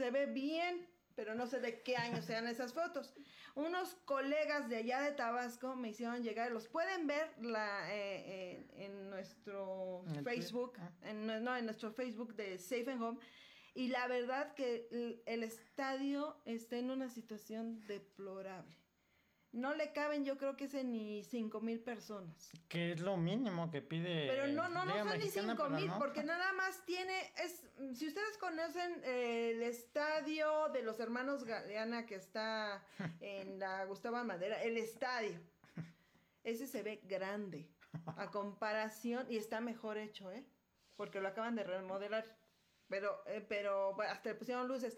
se 0.00 0.10
ve 0.10 0.24
bien, 0.24 0.88
pero 1.14 1.34
no 1.34 1.46
sé 1.46 1.60
de 1.60 1.82
qué 1.82 1.94
año 1.94 2.22
sean 2.22 2.46
esas 2.46 2.72
fotos. 2.72 3.12
Unos 3.54 3.96
colegas 4.06 4.70
de 4.70 4.76
allá 4.76 5.02
de 5.02 5.12
Tabasco 5.12 5.76
me 5.76 5.90
hicieron 5.90 6.22
llegar, 6.22 6.50
los 6.52 6.68
pueden 6.68 7.06
ver 7.06 7.30
la, 7.42 7.94
eh, 7.94 8.24
eh, 8.26 8.84
en 8.86 9.10
nuestro 9.10 10.02
En 10.14 10.24
Facebook, 10.24 10.72
Twitter, 10.72 10.92
en, 11.02 11.44
no, 11.44 11.54
en 11.54 11.66
nuestro 11.66 11.92
Facebook 11.92 12.34
de 12.34 12.56
Safe 12.56 12.90
and 12.90 13.02
Home. 13.02 13.18
Y 13.74 13.88
la 13.88 14.08
verdad 14.08 14.54
que 14.54 14.88
el, 14.90 15.22
el 15.26 15.42
estadio 15.42 16.40
está 16.46 16.78
en 16.78 16.90
una 16.90 17.10
situación 17.10 17.86
deplorable. 17.86 18.79
No 19.52 19.74
le 19.74 19.92
caben, 19.92 20.24
yo 20.24 20.38
creo 20.38 20.56
que 20.56 20.66
ese 20.66 20.84
ni 20.84 21.24
cinco 21.24 21.60
mil 21.60 21.80
personas. 21.80 22.50
Que 22.68 22.92
es 22.92 23.00
lo 23.00 23.16
mínimo 23.16 23.68
que 23.70 23.82
pide. 23.82 24.28
Pero 24.28 24.46
no, 24.46 24.68
no, 24.68 24.84
no 24.84 24.96
son 24.96 25.18
ni 25.18 25.28
cinco 25.28 25.68
mil, 25.68 25.88
no. 25.88 25.98
porque 25.98 26.22
nada 26.22 26.52
más 26.52 26.84
tiene, 26.84 27.32
es, 27.36 27.68
si 27.94 28.06
ustedes 28.06 28.38
conocen 28.38 29.02
eh, 29.04 29.50
el 29.50 29.62
estadio 29.62 30.68
de 30.68 30.82
los 30.82 31.00
hermanos 31.00 31.42
Galeana 31.44 32.06
que 32.06 32.14
está 32.14 32.84
en 33.20 33.58
la 33.58 33.84
Gustavo 33.86 34.22
Madera, 34.22 34.62
el 34.62 34.76
estadio, 34.76 35.40
ese 36.44 36.68
se 36.68 36.84
ve 36.84 37.00
grande, 37.04 37.68
a 38.06 38.30
comparación, 38.30 39.26
y 39.28 39.36
está 39.36 39.60
mejor 39.60 39.98
hecho, 39.98 40.30
¿eh? 40.30 40.46
Porque 40.94 41.20
lo 41.20 41.26
acaban 41.26 41.56
de 41.56 41.64
remodelar, 41.64 42.24
pero, 42.88 43.20
eh, 43.26 43.44
pero 43.48 44.00
hasta 44.02 44.28
le 44.28 44.34
pusieron 44.36 44.68
luces, 44.68 44.96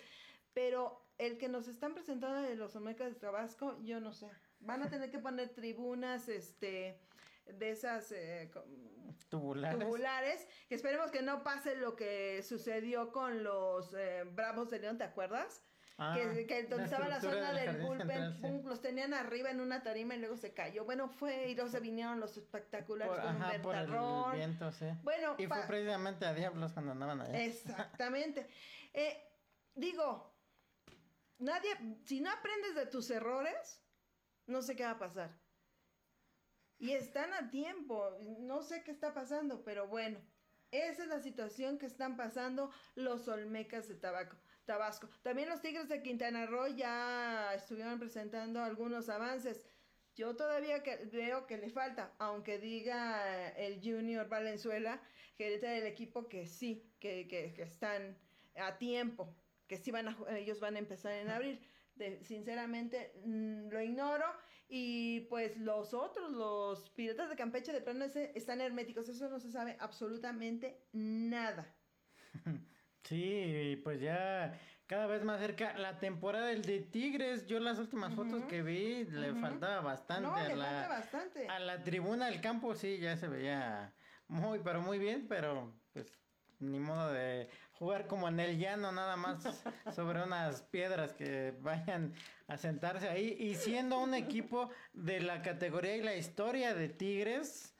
pero 0.52 1.01
el 1.26 1.38
que 1.38 1.48
nos 1.48 1.68
están 1.68 1.94
presentando 1.94 2.42
de 2.42 2.56
los 2.56 2.74
Olmecas 2.76 3.12
de 3.12 3.18
Tabasco, 3.18 3.78
yo 3.82 4.00
no 4.00 4.12
sé, 4.12 4.28
van 4.60 4.82
a 4.82 4.88
tener 4.88 5.10
que 5.10 5.18
poner 5.18 5.50
tribunas, 5.50 6.28
este, 6.28 7.00
de 7.46 7.70
esas... 7.70 8.12
eh, 8.12 8.50
Tubulares. 9.28 9.78
tubulares, 9.78 10.48
que 10.68 10.74
esperemos 10.74 11.10
que 11.10 11.22
no 11.22 11.42
pase 11.42 11.74
lo 11.76 11.96
que 11.96 12.42
sucedió 12.42 13.12
con 13.12 13.42
los 13.42 13.94
eh, 13.94 14.24
Bravos 14.24 14.70
de 14.70 14.78
León, 14.78 14.98
¿te 14.98 15.04
acuerdas? 15.04 15.62
Ah, 15.98 16.14
que, 16.16 16.46
que 16.46 16.62
donde 16.64 16.78
la 16.78 16.84
estaba 16.84 17.08
la 17.08 17.20
zona 17.20 17.52
del 17.52 17.76
del 17.76 17.86
bullpen, 17.86 18.40
pum, 18.40 18.66
los 18.66 18.80
tenían 18.80 19.12
arriba 19.12 19.50
en 19.50 19.60
una 19.60 19.82
tarima 19.82 20.14
y 20.14 20.18
luego 20.18 20.36
se 20.36 20.54
cayó. 20.54 20.84
Bueno, 20.84 21.08
fue 21.08 21.50
y 21.50 21.54
luego 21.54 21.70
se 21.70 21.80
vinieron 21.80 22.18
los 22.20 22.36
espectaculares 22.36 23.14
Por, 23.14 23.22
con 23.22 23.36
un 23.36 23.42
ajá, 23.42 23.62
por 23.62 23.76
el 23.76 24.38
viento, 24.38 24.72
sí. 24.72 24.86
Bueno, 25.02 25.34
y 25.38 25.46
fue 25.46 25.62
precisamente 25.66 26.24
a 26.26 26.34
Diablos 26.34 26.72
cuando 26.72 26.92
andaban 26.92 27.20
allá. 27.20 27.44
Exactamente. 27.44 28.48
Eh, 28.94 29.22
digo, 29.74 30.31
nadie, 31.42 31.70
si 32.04 32.20
no 32.20 32.30
aprendes 32.30 32.74
de 32.74 32.86
tus 32.86 33.10
errores, 33.10 33.82
no 34.46 34.62
sé 34.62 34.76
qué 34.76 34.84
va 34.84 34.92
a 34.92 34.98
pasar. 34.98 35.38
Y 36.78 36.92
están 36.92 37.32
a 37.32 37.50
tiempo, 37.50 38.10
no 38.40 38.62
sé 38.62 38.82
qué 38.82 38.90
está 38.90 39.14
pasando, 39.14 39.62
pero 39.62 39.86
bueno, 39.86 40.20
esa 40.72 41.02
es 41.02 41.08
la 41.08 41.20
situación 41.20 41.78
que 41.78 41.86
están 41.86 42.16
pasando 42.16 42.70
los 42.94 43.28
Olmecas 43.28 43.88
de 43.88 43.94
Tabaco, 43.94 44.36
Tabasco. 44.64 45.08
También 45.22 45.48
los 45.48 45.60
Tigres 45.60 45.88
de 45.88 46.02
Quintana 46.02 46.46
Roo 46.46 46.68
ya 46.68 47.54
estuvieron 47.54 47.98
presentando 47.98 48.62
algunos 48.62 49.08
avances. 49.08 49.68
Yo 50.14 50.34
todavía 50.34 50.82
veo 51.12 51.46
que 51.46 51.58
le 51.58 51.70
falta, 51.70 52.14
aunque 52.18 52.58
diga 52.58 53.50
el 53.50 53.80
Junior 53.80 54.28
Valenzuela, 54.28 55.00
gerente 55.36 55.66
del 55.66 55.86
equipo, 55.86 56.28
que 56.28 56.46
sí, 56.46 56.92
que, 56.98 57.28
que 57.28 57.62
están 57.62 58.18
a 58.56 58.78
tiempo, 58.78 59.34
que 59.72 59.78
sí 59.78 59.90
van 59.90 60.08
a, 60.08 60.16
ellos 60.36 60.60
van 60.60 60.76
a 60.76 60.78
empezar 60.80 61.12
en 61.12 61.30
abril. 61.30 61.58
De- 61.94 62.22
sinceramente 62.22 63.12
mm, 63.24 63.68
lo 63.70 63.80
ignoro 63.80 64.24
y 64.68 65.20
pues 65.30 65.56
los 65.56 65.94
otros, 65.94 66.30
los 66.32 66.90
piratas 66.90 67.30
de 67.30 67.36
Campeche 67.36 67.72
de 67.72 67.80
plano 67.80 68.04
ese, 68.04 68.32
están 68.34 68.60
herméticos, 68.60 69.08
eso 69.08 69.28
no 69.30 69.38
se 69.40 69.50
sabe 69.50 69.76
absolutamente 69.80 70.88
nada. 70.92 71.74
Sí, 73.04 73.80
pues 73.82 74.00
ya 74.00 74.58
cada 74.86 75.06
vez 75.08 75.24
más 75.24 75.40
cerca 75.40 75.76
la 75.76 75.98
temporada 75.98 76.46
del 76.46 76.62
de 76.62 76.80
Tigres. 76.80 77.46
Yo 77.46 77.58
las 77.58 77.78
últimas 77.80 78.14
fotos 78.14 78.44
que 78.44 78.62
vi 78.62 79.04
le 79.04 79.34
faltaba 79.34 79.80
bastante 79.80 80.28
No, 80.28 80.36
a 80.36 80.48
le 80.48 80.54
la 80.56 80.64
falta 80.64 80.88
bastante. 80.88 81.48
a 81.48 81.58
la 81.58 81.82
tribuna 81.82 82.26
del 82.26 82.40
campo 82.40 82.74
sí 82.76 82.98
ya 82.98 83.16
se 83.16 83.26
veía 83.26 83.92
muy 84.28 84.60
pero 84.60 84.80
muy 84.80 84.98
bien, 85.00 85.26
pero 85.28 85.74
pues 85.92 86.12
ni 86.60 86.78
modo 86.78 87.12
de 87.12 87.48
jugar 87.82 88.06
como 88.06 88.28
en 88.28 88.38
el 88.38 88.60
llano 88.60 88.92
nada 88.92 89.16
más 89.16 89.42
sobre 89.96 90.22
unas 90.22 90.62
piedras 90.62 91.14
que 91.14 91.52
vayan 91.62 92.14
a 92.46 92.56
sentarse 92.56 93.08
ahí. 93.08 93.36
Y 93.40 93.56
siendo 93.56 93.98
un 93.98 94.14
equipo 94.14 94.70
de 94.92 95.18
la 95.18 95.42
categoría 95.42 95.96
y 95.96 96.02
la 96.02 96.14
historia 96.14 96.76
de 96.76 96.88
Tigres, 96.88 97.71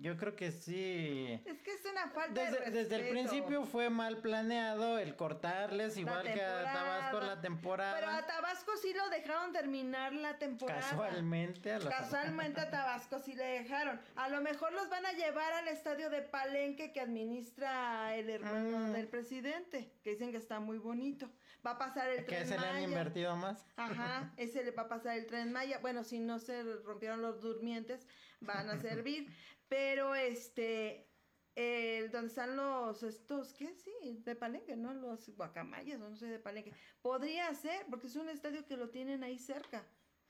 yo 0.00 0.16
creo 0.16 0.36
que 0.36 0.52
sí 0.52 1.40
Es 1.44 1.60
que 1.62 1.72
es 1.72 1.84
una 1.90 2.08
falta 2.10 2.40
de 2.44 2.50
desde, 2.50 2.70
desde 2.70 2.94
el 2.96 3.00
respeto. 3.02 3.10
principio 3.12 3.64
fue 3.64 3.90
mal 3.90 4.18
planeado 4.18 4.98
el 4.98 5.16
cortarles, 5.16 5.96
igual 5.96 6.22
que 6.24 6.42
a 6.42 6.64
Tabasco 6.72 7.20
la 7.20 7.40
temporada. 7.40 7.94
Pero 7.98 8.10
a 8.10 8.26
Tabasco 8.26 8.72
sí 8.80 8.92
lo 8.94 9.08
dejaron 9.08 9.52
terminar 9.52 10.12
la 10.12 10.38
temporada. 10.38 10.80
Casualmente 10.80 11.72
a 11.72 11.78
los- 11.78 11.88
Casualmente 11.88 12.60
a 12.60 12.70
Tabasco 12.70 13.18
sí 13.18 13.34
le 13.34 13.44
dejaron. 13.44 14.00
A 14.16 14.28
lo 14.28 14.40
mejor 14.40 14.72
los 14.72 14.88
van 14.88 15.06
a 15.06 15.12
llevar 15.12 15.52
al 15.54 15.68
estadio 15.68 16.10
de 16.10 16.22
Palenque 16.22 16.92
que 16.92 17.00
administra 17.00 18.14
el 18.16 18.30
hermano 18.30 18.78
Mm. 18.88 18.92
del 18.92 19.08
presidente, 19.08 19.90
que 20.02 20.10
dicen 20.10 20.30
que 20.30 20.38
está 20.38 20.60
muy 20.60 20.78
bonito. 20.78 21.30
Va 21.66 21.72
a 21.72 21.78
pasar 21.78 22.08
el 22.10 22.18
que 22.18 22.36
tren 22.36 22.46
se 22.46 22.58
le 22.58 22.66
han 22.66 22.74
Maya. 22.74 22.86
invertido 22.88 23.34
más. 23.36 23.66
Ajá, 23.76 24.32
ese 24.36 24.62
le 24.62 24.70
va 24.70 24.82
a 24.84 24.88
pasar 24.88 25.16
el 25.16 25.26
tren 25.26 25.52
Maya. 25.52 25.78
Bueno, 25.80 26.04
si 26.04 26.20
no 26.20 26.38
se 26.38 26.62
rompieron 26.84 27.22
los 27.22 27.40
durmientes, 27.40 28.06
van 28.40 28.70
a 28.70 28.76
servir. 28.80 29.28
Pero 29.68 30.14
este, 30.14 31.10
el, 31.54 32.10
donde 32.10 32.28
están 32.28 32.56
los, 32.56 33.02
estos, 33.02 33.52
¿qué? 33.54 33.74
Sí, 33.74 34.22
de 34.24 34.36
Palenque, 34.36 34.76
¿no? 34.76 34.92
Los 34.94 35.28
guacamayas, 35.30 35.98
no 35.98 36.14
sé, 36.16 36.26
de 36.26 36.38
Palenque. 36.38 36.72
Podría 37.00 37.52
ser, 37.54 37.86
porque 37.90 38.06
es 38.06 38.16
un 38.16 38.28
estadio 38.28 38.66
que 38.66 38.76
lo 38.76 38.90
tienen 38.90 39.24
ahí 39.24 39.38
cerca. 39.38 39.84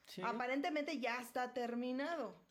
Sí. 0.07 0.23
Aparentemente 0.25 0.99
ya 1.01 1.21
está 1.21 1.53
terminado. 1.53 2.47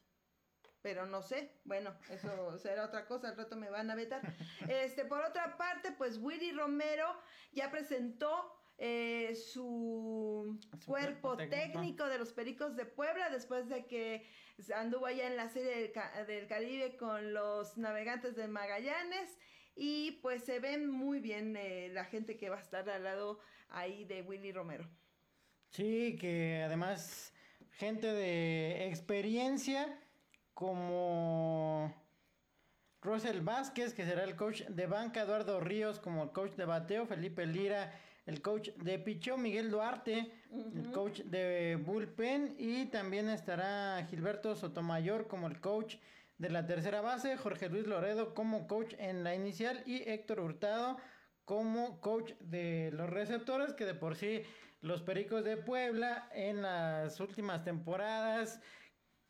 Pero 0.82 1.08
no 1.08 1.24
sé, 1.24 1.52
bueno, 1.64 1.98
eso 2.10 2.30
será 2.60 2.86
otra 2.86 3.08
cosa, 3.08 3.30
al 3.30 3.38
rato 3.38 3.56
me 3.56 3.72
van 3.72 3.90
a 3.90 3.96
vetar. 3.96 4.22
Este, 4.70 5.06
por 5.06 5.22
otra 5.22 5.58
parte, 5.58 5.92
pues 5.94 6.20
Willy 6.20 6.52
Romero 6.52 7.08
ya 7.54 7.72
presentó 7.72 8.56
eh, 8.78 9.36
su 9.36 10.60
cuerpo 10.86 11.38
técnico. 11.38 12.08
de 12.08 12.18
los 12.18 12.34
Pericos 12.34 12.76
de 12.76 12.86
Puebla 12.86 13.30
después 13.30 13.70
de 13.70 13.86
que 13.86 14.28
anduvo 14.76 15.06
allá 15.06 15.28
en 15.28 15.38
la 15.38 15.50
serie 15.50 15.94
del, 16.28 16.48
Caribe 16.48 16.98
con 16.98 17.34
los 17.34 17.78
navegantes 17.78 18.36
de 18.36 18.48
Magallanes 18.48 19.38
y 19.76 20.14
pues 20.22 20.44
se 20.44 20.60
ven 20.60 20.90
muy 20.90 21.20
bien 21.20 21.56
eh, 21.56 21.90
la 21.94 22.06
gente 22.06 22.38
que 22.38 22.50
va 22.50 22.58
a 22.58 22.62
estar 22.62 22.90
al 22.90 23.04
lado 23.04 23.40
ahí 23.70 24.06
de 24.06 24.22
Willy 24.22 24.52
Romero. 24.52 24.90
Sí, 25.70 26.18
que 26.20 26.62
además 26.64 27.34
gente 27.72 28.08
de 28.08 28.88
experiencia 28.88 30.00
como 30.54 31.94
Rosel 33.02 33.42
Vázquez, 33.42 33.94
que 33.94 34.06
será 34.06 34.24
el 34.24 34.36
coach 34.36 34.64
de 34.64 34.88
banca, 34.88 35.22
Eduardo 35.22 35.60
Ríos 35.60 36.00
como 36.00 36.34
coach 36.34 36.54
de 36.54 36.66
bateo, 36.66 37.06
Felipe 37.06 37.46
Lira, 37.46 37.94
el 38.26 38.42
coach 38.42 38.70
de 38.78 38.98
picheo, 39.00 39.38
Miguel 39.38 39.70
Duarte, 39.70 40.32
el 40.76 40.92
coach 40.92 41.22
de 41.22 41.78
bullpen, 41.84 42.56
y 42.58 42.86
también 42.86 43.30
estará 43.30 44.06
Gilberto 44.10 44.56
Sotomayor 44.56 45.28
como 45.28 45.48
el 45.48 45.60
coach 45.60 45.98
de 46.38 46.50
la 46.50 46.66
tercera 46.66 47.02
base, 47.02 47.38
Jorge 47.38 47.70
Luis 47.70 47.88
Loredo 47.88 48.34
como 48.34 48.68
coach 48.68 48.94
en 48.98 49.24
la 49.24 49.36
inicial 49.36 49.84
y 49.86 50.08
Héctor 50.10 50.40
Hurtado 50.40 50.98
como 51.46 52.02
coach 52.02 52.34
de 52.40 52.92
los 52.94 53.10
receptores, 53.10 53.74
que 53.74 53.86
de 53.86 53.94
por 53.94 54.16
sí 54.16 54.42
los 54.82 55.02
Pericos 55.02 55.44
de 55.44 55.58
Puebla 55.58 56.28
en 56.34 56.62
las 56.62 57.20
últimas 57.20 57.64
temporadas 57.64 58.60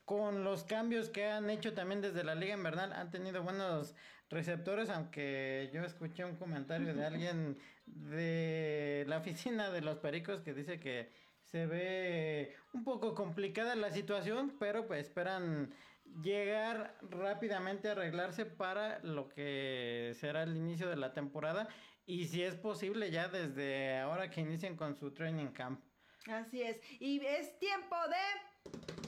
con 0.05 0.43
los 0.43 0.63
cambios 0.63 1.09
que 1.09 1.25
han 1.25 1.49
hecho 1.49 1.73
también 1.73 2.01
desde 2.01 2.23
la 2.23 2.35
Liga 2.35 2.55
Invernal, 2.55 2.93
han 2.93 3.11
tenido 3.11 3.43
buenos 3.43 3.95
receptores, 4.35 4.89
aunque 4.89 5.69
yo 5.73 5.81
escuché 5.83 6.25
un 6.25 6.35
comentario 6.35 6.93
de 6.93 7.05
alguien 7.05 7.57
de 7.85 9.05
la 9.07 9.19
oficina 9.19 9.71
de 9.71 9.79
los 9.79 9.97
Pericos 9.99 10.41
que 10.41 10.53
dice 10.53 10.77
que 10.77 11.09
se 11.43 11.65
ve 11.65 12.53
un 12.73 12.83
poco 12.83 13.15
complicada 13.15 13.75
la 13.75 13.91
situación, 13.91 14.53
pero 14.59 14.87
pues 14.87 15.07
esperan 15.07 15.73
llegar 16.21 16.97
rápidamente 17.09 17.87
a 17.87 17.93
arreglarse 17.93 18.45
para 18.45 18.99
lo 19.03 19.29
que 19.29 20.13
será 20.19 20.43
el 20.43 20.57
inicio 20.57 20.89
de 20.89 20.97
la 20.97 21.13
temporada 21.13 21.69
y 22.05 22.25
si 22.25 22.43
es 22.43 22.55
posible 22.55 23.11
ya 23.11 23.29
desde 23.29 23.99
ahora 23.99 24.29
que 24.29 24.41
inicien 24.41 24.75
con 24.75 24.95
su 24.95 25.11
training 25.11 25.47
camp. 25.47 25.79
Así 26.27 26.61
es, 26.61 26.81
y 26.99 27.23
es 27.25 27.57
tiempo 27.57 27.95
de 28.09 29.04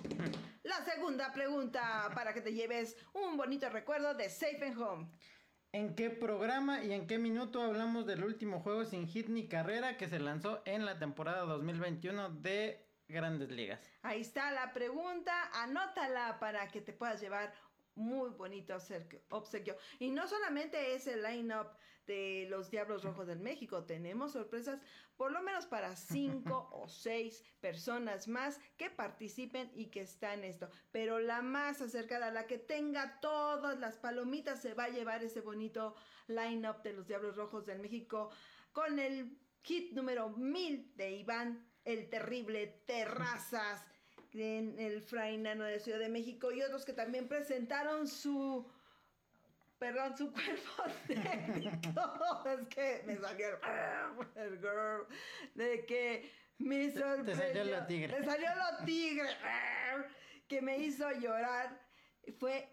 la 0.68 0.84
segunda 0.84 1.32
pregunta 1.32 2.12
para 2.14 2.34
que 2.34 2.42
te 2.42 2.54
lleves 2.54 2.98
un 3.14 3.38
bonito 3.38 3.70
recuerdo 3.70 4.14
de 4.14 4.30
Safe 4.30 4.66
and 4.66 4.78
Home. 4.82 5.08
¿En 5.72 5.96
qué 5.96 6.10
programa 6.10 6.84
y 6.84 6.92
en 6.92 7.08
qué 7.08 7.18
minuto 7.18 7.62
hablamos 7.62 8.06
del 8.06 8.24
último 8.24 8.60
juego 8.60 8.84
sin 8.84 9.08
hit 9.08 9.30
ni 9.30 9.48
carrera 9.48 9.98
que 9.98 10.10
se 10.10 10.20
lanzó 10.20 10.62
en 10.66 10.86
la 10.86 11.00
temporada 11.00 11.44
2021 11.44 12.30
de 12.42 12.86
Grandes 13.08 13.50
Ligas? 13.50 13.80
Ahí 14.02 14.22
está 14.22 14.52
la 14.52 14.74
pregunta, 14.74 15.50
anótala 15.54 16.38
para 16.40 16.68
que 16.68 16.82
te 16.82 16.92
puedas 16.92 17.22
llevar 17.22 17.54
muy 17.96 18.30
bonito 18.32 18.76
obsequio. 19.30 19.78
Y 20.00 20.12
no 20.12 20.28
solamente 20.28 20.96
es 20.96 21.08
el 21.08 21.24
line-up 21.24 21.68
de 22.08 22.48
los 22.50 22.72
Diablos 22.72 23.04
Rojos 23.04 23.28
del 23.28 23.40
México, 23.40 23.84
tenemos 23.84 24.32
sorpresas 24.32 24.80
por 25.16 25.32
lo 25.32 25.44
menos 25.44 25.66
para 25.66 25.96
cinco 25.96 26.70
o 26.74 26.88
seis 26.88 27.44
personas 27.60 28.28
más 28.28 28.60
que 28.78 28.90
participen 28.90 29.70
y 29.76 29.88
que 29.88 30.02
están 30.02 30.40
en 30.40 30.46
esto. 30.46 30.70
Pero 30.92 31.20
la 31.20 31.42
más 31.42 31.82
acercada, 31.82 32.32
la 32.32 32.48
que 32.48 32.58
tenga 32.58 33.20
todas 33.20 33.78
las 33.80 33.98
palomitas, 33.98 34.62
se 34.62 34.74
va 34.74 34.86
a 34.86 34.90
llevar 34.90 35.24
ese 35.24 35.42
bonito 35.42 35.96
line-up 36.28 36.82
de 36.82 36.94
los 36.94 37.08
Diablos 37.08 37.36
Rojos 37.36 37.66
del 37.66 37.80
México 37.80 38.32
con 38.72 39.00
el 39.00 39.38
kit 39.62 39.92
número 39.94 40.30
1000 40.30 40.96
de 40.96 41.18
Iván, 41.18 41.68
el 41.84 42.10
terrible 42.10 42.84
Terrazas 42.86 43.86
en 44.34 44.78
el 44.80 45.02
Fray 45.02 45.38
Nano 45.38 45.64
de 45.64 45.80
Ciudad 45.80 46.00
de 46.00 46.10
México 46.10 46.52
y 46.52 46.62
otros 46.62 46.86
que 46.86 46.94
también 46.94 47.28
presentaron 47.28 48.08
su 48.08 48.68
perdón, 49.80 50.18
su 50.18 50.32
cuerpo 50.32 50.84
técnico. 51.08 52.44
es 52.46 52.68
que 52.70 53.04
me 53.06 53.18
salió 53.18 53.48
el, 54.36 54.60
girl 54.60 55.08
de 55.56 55.86
que 55.86 56.32
me 56.58 56.92
sorprendió. 56.92 57.26
Te 57.26 57.36
salió 57.36 57.64
lo 57.66 57.86
tigre. 57.86 58.20
Me 58.20 58.26
salió 58.26 58.50
lo 58.56 58.86
tigre 58.86 59.30
que 60.48 60.62
me 60.62 60.78
hizo 60.80 61.12
llorar. 61.12 61.80
Fue 62.40 62.70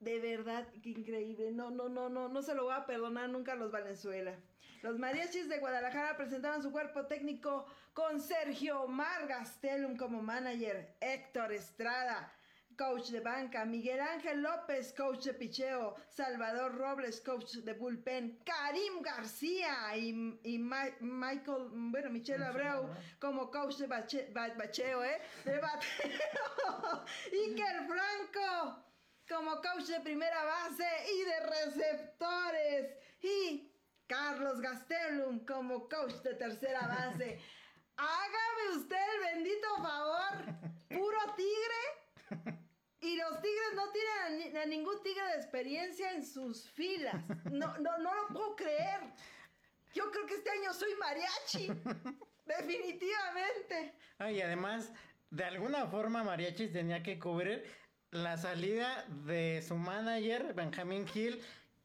de 0.00 0.18
verdad 0.18 0.66
que 0.82 0.90
increíble. 0.90 1.52
No, 1.52 1.70
no, 1.70 1.88
no, 1.88 2.08
no, 2.08 2.28
no 2.28 2.42
se 2.42 2.54
lo 2.54 2.64
voy 2.64 2.74
a 2.74 2.86
perdonar 2.86 3.28
nunca 3.28 3.52
a 3.52 3.56
los 3.56 3.70
Valenzuela. 3.70 4.34
Los 4.82 4.98
mariachis 4.98 5.48
de 5.48 5.58
Guadalajara 5.58 6.16
presentaban 6.16 6.62
su 6.62 6.72
cuerpo 6.72 7.06
técnico 7.06 7.66
con 7.92 8.18
Sergio 8.18 8.86
Mar 8.88 9.26
Gastelum 9.26 9.96
como 9.96 10.22
manager, 10.22 10.96
Héctor 11.00 11.52
Estrada, 11.52 12.32
coach 12.80 13.10
de 13.10 13.20
banca, 13.20 13.66
Miguel 13.66 14.00
Ángel 14.00 14.40
López, 14.40 14.94
coach 14.96 15.26
de 15.26 15.34
picheo, 15.34 15.96
Salvador 16.08 16.74
Robles, 16.74 17.20
coach 17.20 17.56
de 17.56 17.74
bullpen, 17.74 18.38
Karim 18.42 19.02
García 19.02 19.94
y, 19.98 20.58
Michael, 20.98 21.68
bueno, 21.72 22.08
Michelle 22.08 22.42
Abreu 22.42 22.88
como 23.18 23.50
coach 23.50 23.76
de 23.76 23.86
bacheo, 23.86 25.04
¿eh? 25.04 25.20
De 25.44 25.60
bateo. 25.60 27.04
Iker 27.32 27.86
Franco 27.86 28.82
como 29.28 29.56
coach 29.56 29.84
de 29.88 30.00
primera 30.00 30.42
base 30.42 30.88
y 31.12 31.24
de 31.24 31.40
receptores. 31.50 32.96
Y 33.20 33.70
Carlos 34.06 34.58
Gastelum 34.58 35.44
como 35.44 35.86
coach 35.86 36.14
de 36.22 36.32
tercera 36.32 36.88
base. 36.88 37.38
Hágame 37.98 38.78
usted 38.78 38.96
el 38.96 39.34
bendito 39.34 39.68
favor. 39.82 40.32
Puro 40.88 41.34
tigre. 41.36 42.56
Y 43.02 43.16
los 43.16 43.40
tigres 43.40 43.74
no 43.74 43.90
tienen 43.90 44.56
a, 44.56 44.66
ningún 44.66 45.02
tigre 45.02 45.24
de 45.26 45.36
experiencia 45.36 46.12
en 46.12 46.24
sus 46.24 46.68
filas. 46.70 47.14
No, 47.50 47.76
no, 47.78 47.98
no 47.98 48.14
lo 48.14 48.28
puedo 48.28 48.56
creer. 48.56 49.00
Yo 49.94 50.10
creo 50.10 50.26
que 50.26 50.34
este 50.34 50.50
año 50.50 50.72
soy 50.72 50.90
mariachi. 50.96 51.66
Definitivamente. 52.46 53.94
y 54.32 54.40
además, 54.40 54.92
de 55.30 55.44
alguna 55.44 55.86
forma 55.86 56.24
mariachi 56.24 56.68
tenía 56.68 57.02
que 57.02 57.18
cubrir 57.18 57.64
la 58.10 58.36
salida 58.36 59.06
de 59.08 59.62
su 59.62 59.76
manager, 59.76 60.52
Benjamin 60.54 61.06
Hill, 61.14 61.40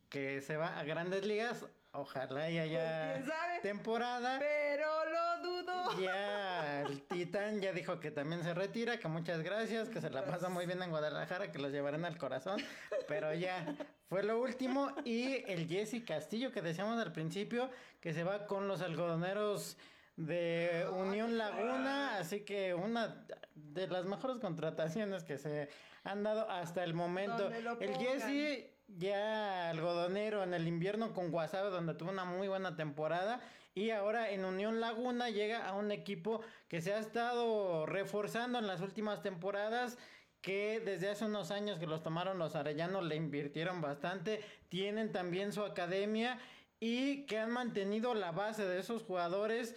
que 0.09 0.41
se 0.41 0.57
va 0.57 0.77
a 0.79 0.83
grandes 0.83 1.25
ligas. 1.25 1.65
Ojalá 1.97 2.49
y 2.49 2.59
haya 2.59 3.21
pues, 3.23 3.61
temporada. 3.61 4.37
Pero 4.39 4.87
lo 5.05 5.41
dudo. 5.41 6.01
Ya 6.01 6.81
el 6.81 7.01
Titán 7.03 7.61
ya 7.61 7.71
dijo 7.71 7.99
que 7.99 8.11
también 8.11 8.43
se 8.43 8.53
retira, 8.53 8.99
que 8.99 9.07
muchas 9.07 9.41
gracias, 9.41 9.89
que 9.89 10.01
se 10.01 10.09
la 10.09 10.25
pasa 10.25 10.49
muy 10.49 10.65
bien 10.65 10.81
en 10.81 10.89
Guadalajara, 10.89 11.51
que 11.51 11.59
los 11.59 11.71
llevarán 11.71 12.03
al 12.05 12.17
corazón. 12.17 12.61
Pero 13.07 13.33
ya 13.33 13.75
fue 14.09 14.23
lo 14.23 14.41
último. 14.41 14.93
Y 15.05 15.49
el 15.49 15.67
Jesse 15.67 16.03
Castillo, 16.05 16.51
que 16.51 16.61
decíamos 16.61 17.01
al 17.01 17.13
principio, 17.13 17.69
que 18.01 18.13
se 18.13 18.23
va 18.23 18.45
con 18.45 18.67
los 18.67 18.81
algodoneros 18.81 19.77
de 20.17 20.87
Unión 20.93 21.37
Laguna, 21.37 22.17
así 22.17 22.41
que 22.41 22.73
una 22.73 23.25
de 23.53 23.87
las 23.87 24.05
mejores 24.05 24.37
contrataciones 24.37 25.23
que 25.23 25.37
se 25.37 25.69
han 26.03 26.23
dado 26.23 26.49
hasta 26.49 26.83
el 26.83 26.93
momento. 26.93 27.49
El 27.49 27.97
Jesse 27.97 28.74
ya 28.87 29.69
algodonero 29.69 30.43
en 30.43 30.53
el 30.53 30.67
invierno 30.67 31.13
con 31.13 31.31
Guasave 31.31 31.69
donde 31.69 31.95
tuvo 31.95 32.11
una 32.11 32.25
muy 32.25 32.47
buena 32.47 32.75
temporada 32.75 33.41
y 33.73 33.89
ahora 33.89 34.31
en 34.31 34.45
Unión 34.45 34.79
Laguna 34.79 35.29
llega 35.29 35.67
a 35.67 35.73
un 35.73 35.91
equipo 35.91 36.41
que 36.67 36.81
se 36.81 36.93
ha 36.93 36.99
estado 36.99 37.85
reforzando 37.85 38.59
en 38.59 38.67
las 38.67 38.81
últimas 38.81 39.21
temporadas 39.21 39.97
que 40.41 40.79
desde 40.79 41.09
hace 41.09 41.25
unos 41.25 41.51
años 41.51 41.79
que 41.79 41.87
los 41.87 42.03
tomaron 42.03 42.37
los 42.37 42.55
arellanos 42.55 43.03
le 43.03 43.15
invirtieron 43.15 43.81
bastante, 43.81 44.41
tienen 44.69 45.11
también 45.11 45.51
su 45.51 45.63
academia 45.63 46.39
y 46.79 47.25
que 47.25 47.39
han 47.39 47.51
mantenido 47.51 48.13
la 48.13 48.31
base 48.31 48.65
de 48.65 48.79
esos 48.79 49.03
jugadores 49.03 49.75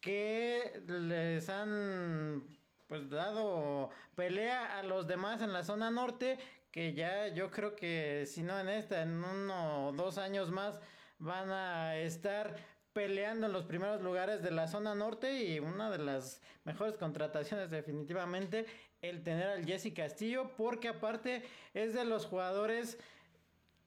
que 0.00 0.82
les 0.86 1.48
han 1.48 2.42
pues 2.88 3.08
dado 3.10 3.90
pelea 4.14 4.78
a 4.78 4.82
los 4.82 5.06
demás 5.06 5.40
en 5.40 5.52
la 5.52 5.62
zona 5.62 5.90
norte 5.90 6.38
que 6.70 6.94
ya 6.94 7.28
yo 7.28 7.50
creo 7.50 7.74
que 7.74 8.24
si 8.26 8.42
no 8.42 8.58
en 8.58 8.68
esta 8.68 9.02
en 9.02 9.22
uno 9.22 9.88
o 9.88 9.92
dos 9.92 10.18
años 10.18 10.50
más 10.50 10.80
van 11.18 11.50
a 11.50 11.96
estar 11.96 12.56
peleando 12.92 13.46
en 13.46 13.52
los 13.52 13.64
primeros 13.64 14.02
lugares 14.02 14.42
de 14.42 14.50
la 14.50 14.68
zona 14.68 14.94
norte 14.94 15.44
y 15.44 15.58
una 15.58 15.90
de 15.90 15.98
las 15.98 16.42
mejores 16.64 16.96
contrataciones 16.96 17.70
definitivamente 17.70 18.66
el 19.02 19.22
tener 19.22 19.48
al 19.48 19.64
Jesse 19.64 19.92
Castillo 19.94 20.52
porque 20.56 20.88
aparte 20.88 21.42
es 21.74 21.94
de 21.94 22.04
los 22.04 22.26
jugadores 22.26 22.98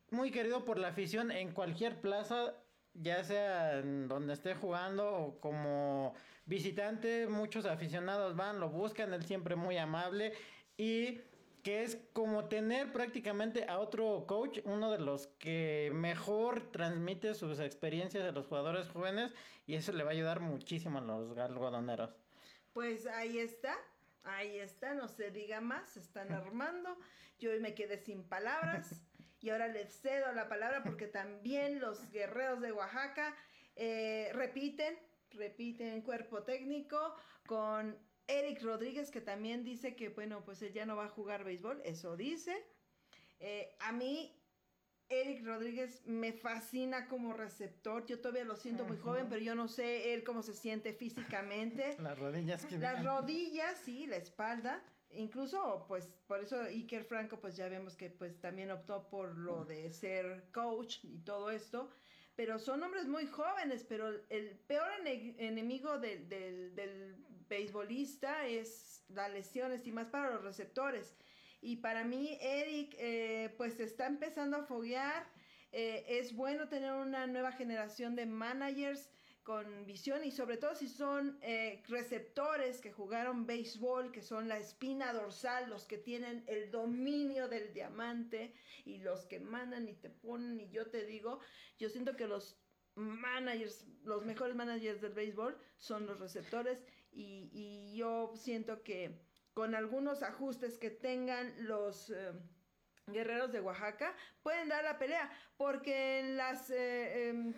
muy 0.09 0.31
querido 0.31 0.65
por 0.65 0.77
la 0.77 0.89
afición 0.89 1.31
en 1.31 1.51
cualquier 1.51 1.99
plaza 1.99 2.55
ya 2.93 3.23
sea 3.23 3.81
donde 3.81 4.33
esté 4.33 4.55
jugando 4.55 5.09
o 5.13 5.39
como 5.39 6.13
visitante, 6.45 7.27
muchos 7.27 7.65
aficionados 7.65 8.35
van, 8.35 8.59
lo 8.59 8.69
buscan, 8.69 9.13
él 9.13 9.23
siempre 9.25 9.55
muy 9.55 9.77
amable 9.77 10.33
y 10.77 11.21
que 11.63 11.83
es 11.83 11.97
como 12.13 12.45
tener 12.45 12.91
prácticamente 12.91 13.65
a 13.65 13.79
otro 13.79 14.25
coach, 14.27 14.59
uno 14.65 14.91
de 14.91 14.99
los 14.99 15.27
que 15.39 15.91
mejor 15.93 16.71
transmite 16.71 17.33
sus 17.35 17.59
experiencias 17.59 18.23
de 18.23 18.31
los 18.31 18.47
jugadores 18.47 18.89
jóvenes 18.89 19.33
y 19.67 19.75
eso 19.75 19.91
le 19.91 20.03
va 20.03 20.09
a 20.09 20.13
ayudar 20.13 20.39
muchísimo 20.39 20.99
a 20.99 21.01
los 21.01 21.37
algodoneros. 21.37 22.15
Pues 22.73 23.05
ahí 23.05 23.39
está. 23.39 23.75
Ahí 24.23 24.59
está, 24.59 24.93
no 24.93 25.07
se 25.07 25.31
diga 25.31 25.61
más, 25.61 25.89
se 25.89 25.99
están 25.99 26.31
armando. 26.31 26.97
Yo 27.39 27.51
me 27.59 27.73
quedé 27.73 27.97
sin 27.97 28.23
palabras 28.23 29.01
y 29.39 29.49
ahora 29.49 29.67
le 29.67 29.87
cedo 29.87 30.31
la 30.33 30.47
palabra 30.47 30.83
porque 30.83 31.07
también 31.07 31.79
los 31.79 32.09
guerreros 32.11 32.61
de 32.61 32.71
Oaxaca 32.71 33.35
eh, 33.75 34.29
repiten, 34.33 34.97
repiten 35.31 36.01
cuerpo 36.01 36.43
técnico 36.43 37.15
con 37.47 37.97
Eric 38.31 38.61
Rodríguez 38.63 39.11
que 39.11 39.21
también 39.21 39.63
dice 39.63 39.95
que, 39.95 40.09
bueno, 40.09 40.43
pues 40.45 40.61
él 40.61 40.71
ya 40.73 40.85
no 40.85 40.95
va 40.95 41.05
a 41.05 41.09
jugar 41.09 41.43
béisbol, 41.43 41.81
eso 41.83 42.15
dice. 42.15 42.65
Eh, 43.39 43.75
a 43.79 43.91
mí 43.91 44.41
Eric 45.09 45.45
Rodríguez 45.45 46.01
me 46.05 46.31
fascina 46.31 47.07
como 47.07 47.33
receptor. 47.33 48.05
Yo 48.05 48.19
todavía 48.19 48.45
lo 48.45 48.55
siento 48.55 48.85
muy 48.85 48.97
joven, 48.97 49.27
pero 49.29 49.41
yo 49.41 49.55
no 49.55 49.67
sé 49.67 50.13
él 50.13 50.23
cómo 50.23 50.41
se 50.41 50.53
siente 50.53 50.93
físicamente. 50.93 51.97
Las 51.99 52.17
rodillas 52.17 52.65
que 52.65 52.77
Las 52.77 53.03
rodillas, 53.03 53.77
sí, 53.83 54.07
la 54.07 54.15
espalda. 54.15 54.81
Incluso, 55.13 55.83
pues, 55.89 56.05
por 56.27 56.39
eso 56.39 56.61
Iker 56.61 57.03
Franco, 57.03 57.41
pues 57.41 57.57
ya 57.57 57.67
vemos 57.67 57.97
que 57.97 58.09
pues 58.09 58.39
también 58.39 58.71
optó 58.71 59.09
por 59.09 59.35
lo 59.35 59.65
de 59.65 59.91
ser 59.91 60.49
coach 60.53 61.03
y 61.03 61.19
todo 61.19 61.51
esto. 61.51 61.89
Pero 62.37 62.57
son 62.59 62.81
hombres 62.81 63.07
muy 63.07 63.27
jóvenes, 63.27 63.83
pero 63.83 64.07
el 64.29 64.57
peor 64.67 64.89
enemigo 65.05 65.99
del, 65.99 66.29
del, 66.29 66.73
del 66.75 67.17
beisbolista 67.51 68.47
es 68.47 69.03
las 69.09 69.29
lesiones 69.29 69.85
y 69.85 69.91
más 69.91 70.07
para 70.07 70.31
los 70.31 70.41
receptores. 70.41 71.17
Y 71.61 71.75
para 71.75 72.05
mí, 72.05 72.37
Eric, 72.39 72.95
eh, 72.97 73.53
pues 73.57 73.79
está 73.81 74.07
empezando 74.07 74.55
a 74.57 74.63
foguear. 74.63 75.27
Eh, 75.73 76.05
es 76.07 76.33
bueno 76.33 76.69
tener 76.69 76.93
una 76.93 77.27
nueva 77.27 77.51
generación 77.51 78.15
de 78.15 78.25
managers 78.25 79.09
con 79.43 79.85
visión 79.85 80.23
y 80.23 80.31
sobre 80.31 80.57
todo 80.57 80.75
si 80.75 80.87
son 80.87 81.37
eh, 81.41 81.83
receptores 81.89 82.79
que 82.79 82.91
jugaron 82.93 83.45
béisbol, 83.45 84.11
que 84.11 84.21
son 84.21 84.47
la 84.47 84.57
espina 84.57 85.11
dorsal, 85.11 85.69
los 85.69 85.85
que 85.85 85.97
tienen 85.97 86.43
el 86.47 86.71
dominio 86.71 87.49
del 87.49 87.73
diamante 87.73 88.53
y 88.85 88.99
los 88.99 89.25
que 89.25 89.39
mandan 89.39 89.89
y 89.89 89.95
te 89.95 90.09
ponen 90.09 90.59
y 90.59 90.69
yo 90.69 90.87
te 90.87 91.05
digo, 91.05 91.39
yo 91.79 91.89
siento 91.89 92.15
que 92.15 92.27
los 92.27 92.61
managers, 92.95 93.85
los 94.03 94.25
mejores 94.25 94.55
managers 94.55 95.01
del 95.01 95.13
béisbol 95.13 95.57
son 95.77 96.05
los 96.05 96.19
receptores 96.19 96.83
y, 97.11 97.49
y 97.53 97.95
yo 97.97 98.33
siento 98.35 98.83
que 98.83 99.19
con 99.53 99.75
algunos 99.75 100.23
ajustes 100.23 100.77
que 100.77 100.89
tengan 100.89 101.53
los 101.67 102.09
eh, 102.09 102.31
guerreros 103.07 103.51
de 103.51 103.59
Oaxaca, 103.59 104.15
pueden 104.43 104.69
dar 104.69 104.83
la 104.83 104.97
pelea, 104.97 105.29
porque 105.57 106.19
en 106.19 106.37
las... 106.37 106.69
Eh, 106.69 107.29
em, 107.29 107.53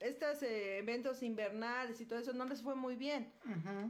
estos 0.00 0.42
eh, 0.42 0.78
eventos 0.78 1.22
invernales 1.22 2.00
y 2.00 2.06
todo 2.06 2.18
eso 2.18 2.34
no 2.34 2.44
les 2.44 2.60
fue 2.62 2.74
muy 2.74 2.94
bien. 2.94 3.32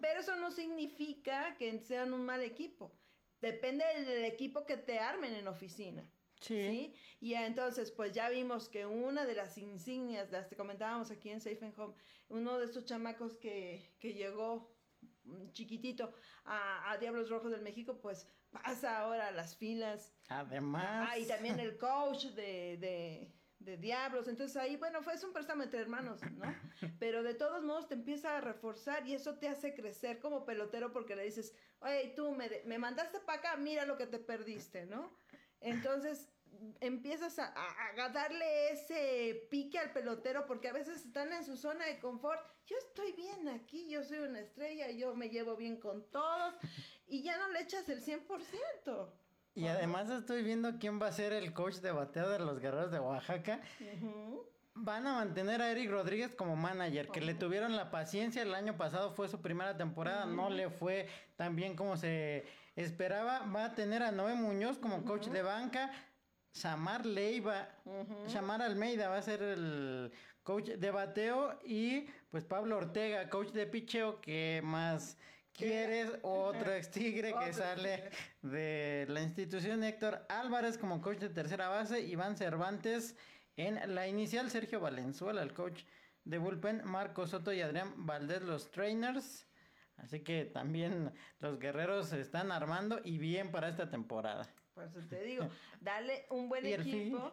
Pero 0.00 0.20
eso 0.20 0.36
no 0.36 0.52
significa 0.52 1.56
que 1.58 1.76
sean 1.80 2.12
un 2.12 2.24
mal 2.24 2.42
equipo. 2.42 2.92
Depende 3.40 3.84
del 4.04 4.24
equipo 4.24 4.64
que 4.64 4.76
te 4.76 5.00
armen 5.00 5.34
en 5.34 5.48
oficina. 5.48 6.08
Sí. 6.40 6.94
Y 7.20 7.34
entonces, 7.34 7.90
pues 7.90 8.12
ya 8.12 8.28
vimos 8.28 8.68
que 8.68 8.86
una 8.86 9.24
de 9.24 9.34
las 9.34 9.58
insignias, 9.58 10.30
las 10.30 10.46
que 10.46 10.56
comentábamos 10.56 11.10
aquí 11.10 11.30
en 11.30 11.40
Safe 11.40 11.64
and 11.64 11.78
Home, 11.80 11.94
uno 12.28 12.58
de 12.58 12.66
estos 12.66 12.84
chamacos 12.84 13.36
que, 13.36 13.90
que 13.98 14.12
llegó 14.12 14.73
chiquitito 15.52 16.12
a, 16.44 16.96
Diablos 17.00 17.30
Rojos 17.30 17.50
del 17.50 17.62
México, 17.62 17.98
pues 18.00 18.28
pasa 18.50 18.98
ahora 18.98 19.28
a 19.28 19.32
las 19.32 19.56
filas. 19.56 20.14
Además. 20.28 21.08
Ah, 21.10 21.18
y 21.18 21.26
también 21.26 21.58
el 21.60 21.76
coach 21.78 22.26
de, 22.26 22.78
de, 22.78 23.76
Diablos. 23.78 24.28
Entonces 24.28 24.56
ahí, 24.58 24.76
bueno, 24.76 25.02
fue 25.02 25.14
un 25.24 25.32
préstamo 25.32 25.62
entre 25.62 25.80
hermanos, 25.80 26.20
¿no? 26.32 26.44
Pero 26.98 27.22
de 27.22 27.32
todos 27.32 27.64
modos 27.64 27.88
te 27.88 27.94
empieza 27.94 28.36
a 28.36 28.40
reforzar 28.42 29.06
y 29.06 29.14
eso 29.14 29.38
te 29.38 29.48
hace 29.48 29.74
crecer 29.74 30.20
como 30.20 30.44
pelotero 30.44 30.92
porque 30.92 31.16
le 31.16 31.24
dices, 31.24 31.54
oye, 31.80 32.12
tú 32.14 32.32
me, 32.32 32.50
me 32.66 32.76
mandaste 32.78 33.20
para 33.20 33.38
acá, 33.38 33.56
mira 33.56 33.86
lo 33.86 33.96
que 33.96 34.06
te 34.06 34.18
perdiste, 34.18 34.84
¿no? 34.84 35.16
Entonces, 35.60 36.33
empiezas 36.80 37.38
a, 37.38 37.54
darle 38.12 38.70
ese 38.70 39.46
pique 39.50 39.78
al 39.78 39.92
pelotero 39.92 40.46
porque 40.46 40.68
a 40.68 40.72
veces 40.72 41.04
están 41.04 41.32
en 41.32 41.44
su 41.44 41.56
zona 41.56 41.86
de 41.86 41.98
confort. 41.98 42.40
Yo 42.66 42.76
estoy 42.78 43.12
bien 43.12 43.48
aquí, 43.48 43.88
yo 43.88 44.02
soy 44.02 44.18
una 44.18 44.40
estrella, 44.40 44.90
yo 44.90 45.14
me 45.14 45.28
llevo 45.28 45.56
bien 45.56 45.78
con 45.78 46.10
todos 46.10 46.54
y 47.06 47.22
ya 47.22 47.38
no 47.38 47.48
le 47.48 47.60
echas 47.60 47.88
el 47.88 48.02
100%. 48.02 49.08
Y 49.54 49.68
además 49.68 50.10
estoy 50.10 50.42
viendo 50.42 50.78
quién 50.78 51.00
va 51.00 51.06
a 51.06 51.12
ser 51.12 51.32
el 51.32 51.52
coach 51.52 51.76
de 51.76 51.92
bateo 51.92 52.28
de 52.28 52.40
los 52.40 52.58
guerreros 52.58 52.90
de 52.90 52.98
Oaxaca. 52.98 53.60
Van 54.74 55.06
a 55.06 55.14
mantener 55.14 55.62
a 55.62 55.70
Eric 55.70 55.90
Rodríguez 55.90 56.34
como 56.34 56.56
manager, 56.56 57.08
que 57.08 57.20
le 57.20 57.34
tuvieron 57.34 57.76
la 57.76 57.92
paciencia. 57.92 58.42
El 58.42 58.54
año 58.54 58.76
pasado 58.76 59.12
fue 59.12 59.28
su 59.28 59.40
primera 59.40 59.76
temporada, 59.76 60.26
no 60.26 60.50
le 60.50 60.70
fue 60.70 61.08
tan 61.36 61.54
bien 61.54 61.76
como 61.76 61.96
se 61.96 62.44
esperaba. 62.74 63.46
Va 63.54 63.66
a 63.66 63.74
tener 63.76 64.02
a 64.02 64.10
Noé 64.10 64.34
Muñoz 64.34 64.78
como 64.78 65.04
coach 65.04 65.28
de 65.28 65.42
banca. 65.42 65.92
Samar 66.54 67.04
Leiva, 67.04 67.68
Samar 68.28 68.62
Almeida 68.62 69.08
va 69.08 69.18
a 69.18 69.22
ser 69.22 69.42
el 69.42 70.12
coach 70.44 70.70
de 70.70 70.90
bateo 70.92 71.58
y 71.64 72.06
pues 72.30 72.44
Pablo 72.44 72.76
Ortega, 72.76 73.28
coach 73.28 73.48
de 73.48 73.66
picheo, 73.66 74.20
que 74.20 74.60
más 74.62 75.18
quieres 75.52 76.12
otro 76.22 76.72
ex 76.72 76.92
tigre 76.92 77.34
que 77.44 77.52
sale 77.52 78.08
de 78.42 79.04
la 79.08 79.20
institución 79.20 79.82
Héctor 79.82 80.24
Álvarez 80.28 80.78
como 80.78 81.02
coach 81.02 81.18
de 81.18 81.28
tercera 81.28 81.68
base, 81.68 82.00
Iván 82.00 82.36
Cervantes 82.36 83.16
en 83.56 83.92
la 83.92 84.06
inicial, 84.06 84.48
Sergio 84.48 84.78
Valenzuela, 84.78 85.42
el 85.42 85.54
coach 85.54 85.82
de 86.24 86.38
bullpen, 86.38 86.82
Marco 86.84 87.26
Soto 87.26 87.52
y 87.52 87.62
Adrián 87.62 88.06
Valdés, 88.06 88.42
los 88.42 88.70
trainers. 88.70 89.48
Así 89.96 90.20
que 90.20 90.44
también 90.44 91.12
los 91.40 91.58
guerreros 91.58 92.08
se 92.08 92.20
están 92.20 92.52
armando 92.52 93.00
y 93.04 93.18
bien 93.18 93.50
para 93.50 93.68
esta 93.68 93.90
temporada. 93.90 94.48
Por 94.74 94.84
eso 94.84 95.00
te 95.08 95.22
digo, 95.22 95.48
dale 95.80 96.26
un 96.30 96.48
buen 96.48 96.66
equipo. 96.66 97.32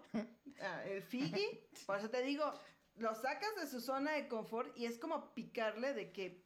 Ah, 0.62 0.84
el 0.86 1.02
Figi, 1.02 1.60
por 1.86 1.98
eso 1.98 2.10
te 2.10 2.22
digo, 2.22 2.54
lo 2.96 3.16
sacas 3.16 3.56
de 3.56 3.68
su 3.68 3.82
zona 3.82 4.12
de 4.14 4.28
confort 4.28 4.78
y 4.78 4.86
es 4.86 5.00
como 5.00 5.34
picarle 5.34 5.94
de 5.94 6.12
que, 6.12 6.44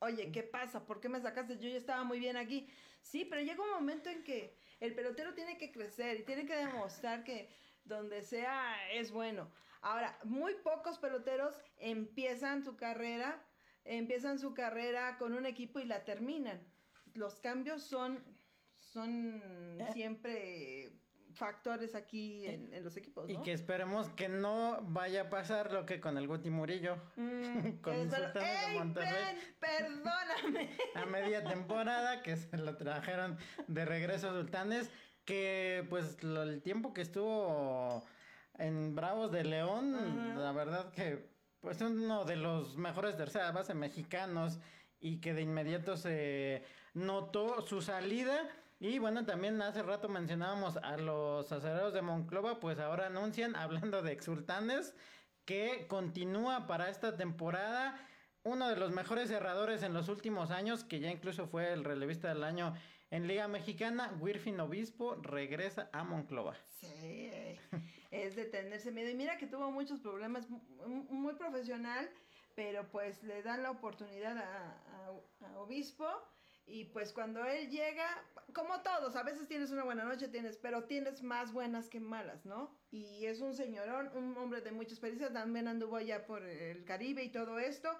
oye, 0.00 0.30
¿qué 0.30 0.42
pasa? 0.42 0.84
¿Por 0.84 1.00
qué 1.00 1.08
me 1.08 1.20
sacaste? 1.20 1.58
Yo 1.58 1.68
ya 1.68 1.78
estaba 1.78 2.04
muy 2.04 2.18
bien 2.20 2.36
aquí. 2.36 2.68
Sí, 3.00 3.24
pero 3.24 3.42
llega 3.42 3.62
un 3.62 3.70
momento 3.70 4.10
en 4.10 4.22
que 4.22 4.56
el 4.80 4.94
pelotero 4.94 5.34
tiene 5.34 5.56
que 5.56 5.72
crecer 5.72 6.20
y 6.20 6.24
tiene 6.24 6.46
que 6.46 6.56
demostrar 6.56 7.24
que 7.24 7.48
donde 7.84 8.22
sea 8.22 8.90
es 8.92 9.10
bueno. 9.10 9.50
Ahora, 9.80 10.18
muy 10.24 10.54
pocos 10.56 10.98
peloteros 10.98 11.58
empiezan 11.76 12.64
su 12.64 12.76
carrera, 12.76 13.42
empiezan 13.84 14.38
su 14.38 14.54
carrera 14.54 15.18
con 15.18 15.34
un 15.34 15.44
equipo 15.46 15.80
y 15.80 15.84
la 15.84 16.04
terminan. 16.04 16.66
Los 17.12 17.38
cambios 17.40 17.82
son 17.82 18.24
son 18.94 19.42
eh. 19.80 19.86
siempre 19.92 20.92
factores 21.34 21.96
aquí 21.96 22.46
en, 22.46 22.84
los 22.84 22.96
equipos. 22.96 23.28
Y 23.28 23.36
que 23.38 23.52
esperemos 23.52 24.08
que 24.10 24.28
no 24.28 24.78
vaya 24.82 25.22
a 25.22 25.30
pasar 25.30 25.72
lo 25.72 25.84
que 25.84 26.00
con 26.00 26.16
el 26.16 26.28
Guti 26.28 26.48
Murillo. 26.48 26.96
Mm, 27.16 27.70
con 27.82 28.08
de 28.08 28.78
Monterrey. 28.78 29.36
perdóname. 29.58 30.70
a 30.94 31.06
media 31.06 31.44
temporada 31.44 32.22
que 32.22 32.36
se 32.36 32.56
lo 32.56 32.76
trajeron 32.76 33.36
de 33.66 33.84
regreso 33.84 34.30
a 34.30 34.32
Sultanes. 34.32 34.90
Que 35.24 35.86
pues 35.88 36.18
el 36.22 36.62
tiempo 36.62 36.92
que 36.92 37.00
estuvo 37.00 38.04
en 38.58 38.94
Bravos 38.94 39.32
de 39.32 39.42
León, 39.42 40.38
la 40.38 40.52
verdad 40.52 40.92
que 40.92 41.26
pues 41.60 41.80
uno 41.80 42.26
de 42.26 42.36
los 42.36 42.76
mejores 42.76 43.16
tercera 43.16 43.50
base 43.50 43.72
mexicanos 43.72 44.60
y 45.00 45.22
que 45.22 45.32
de 45.32 45.40
inmediato 45.40 45.96
se 45.96 46.62
notó 46.92 47.62
su 47.62 47.80
salida 47.80 48.50
y 48.80 48.98
bueno, 48.98 49.24
también 49.24 49.60
hace 49.62 49.82
rato 49.82 50.08
mencionábamos 50.08 50.76
a 50.78 50.96
los 50.96 51.48
sacerdotes 51.48 51.94
de 51.94 52.02
Monclova, 52.02 52.60
pues 52.60 52.78
ahora 52.78 53.06
anuncian, 53.06 53.56
hablando 53.56 54.02
de 54.02 54.12
exultanes, 54.12 54.94
que 55.44 55.86
continúa 55.88 56.66
para 56.66 56.88
esta 56.88 57.16
temporada 57.16 58.00
uno 58.42 58.68
de 58.68 58.76
los 58.76 58.92
mejores 58.92 59.28
cerradores 59.28 59.82
en 59.82 59.94
los 59.94 60.08
últimos 60.08 60.50
años, 60.50 60.84
que 60.84 61.00
ya 61.00 61.10
incluso 61.10 61.46
fue 61.46 61.72
el 61.72 61.84
relevista 61.84 62.28
del 62.28 62.44
año 62.44 62.74
en 63.10 63.26
Liga 63.26 63.48
Mexicana, 63.48 64.12
Wirfin 64.20 64.58
Obispo 64.60 65.14
regresa 65.14 65.88
a 65.92 66.02
Monclova. 66.02 66.56
Sí, 66.80 67.30
es 68.10 68.34
de 68.36 68.44
tenerse 68.44 68.90
miedo. 68.90 69.14
Mira 69.14 69.38
que 69.38 69.46
tuvo 69.46 69.70
muchos 69.70 70.00
problemas, 70.00 70.48
muy 70.48 71.34
profesional, 71.34 72.10
pero 72.54 72.90
pues 72.90 73.22
le 73.22 73.42
dan 73.42 73.62
la 73.62 73.70
oportunidad 73.70 74.36
a 74.38 75.58
Obispo 75.58 76.06
y 76.66 76.86
pues 76.86 77.12
cuando 77.12 77.44
él 77.44 77.68
llega, 77.68 78.06
como 78.54 78.80
todos, 78.80 79.16
a 79.16 79.22
veces 79.22 79.46
tienes 79.48 79.70
una 79.70 79.84
buena 79.84 80.04
noche, 80.04 80.28
tienes, 80.28 80.56
pero 80.56 80.84
tienes 80.84 81.22
más 81.22 81.52
buenas 81.52 81.90
que 81.90 82.00
malas, 82.00 82.46
¿no? 82.46 82.74
Y 82.90 83.26
es 83.26 83.40
un 83.40 83.54
señorón, 83.54 84.10
un 84.14 84.36
hombre 84.38 84.62
de 84.62 84.72
mucha 84.72 84.90
experiencia, 84.90 85.32
también 85.32 85.68
anduvo 85.68 85.96
allá 85.96 86.24
por 86.24 86.42
el 86.42 86.84
Caribe 86.84 87.22
y 87.22 87.30
todo 87.30 87.58
esto, 87.58 87.90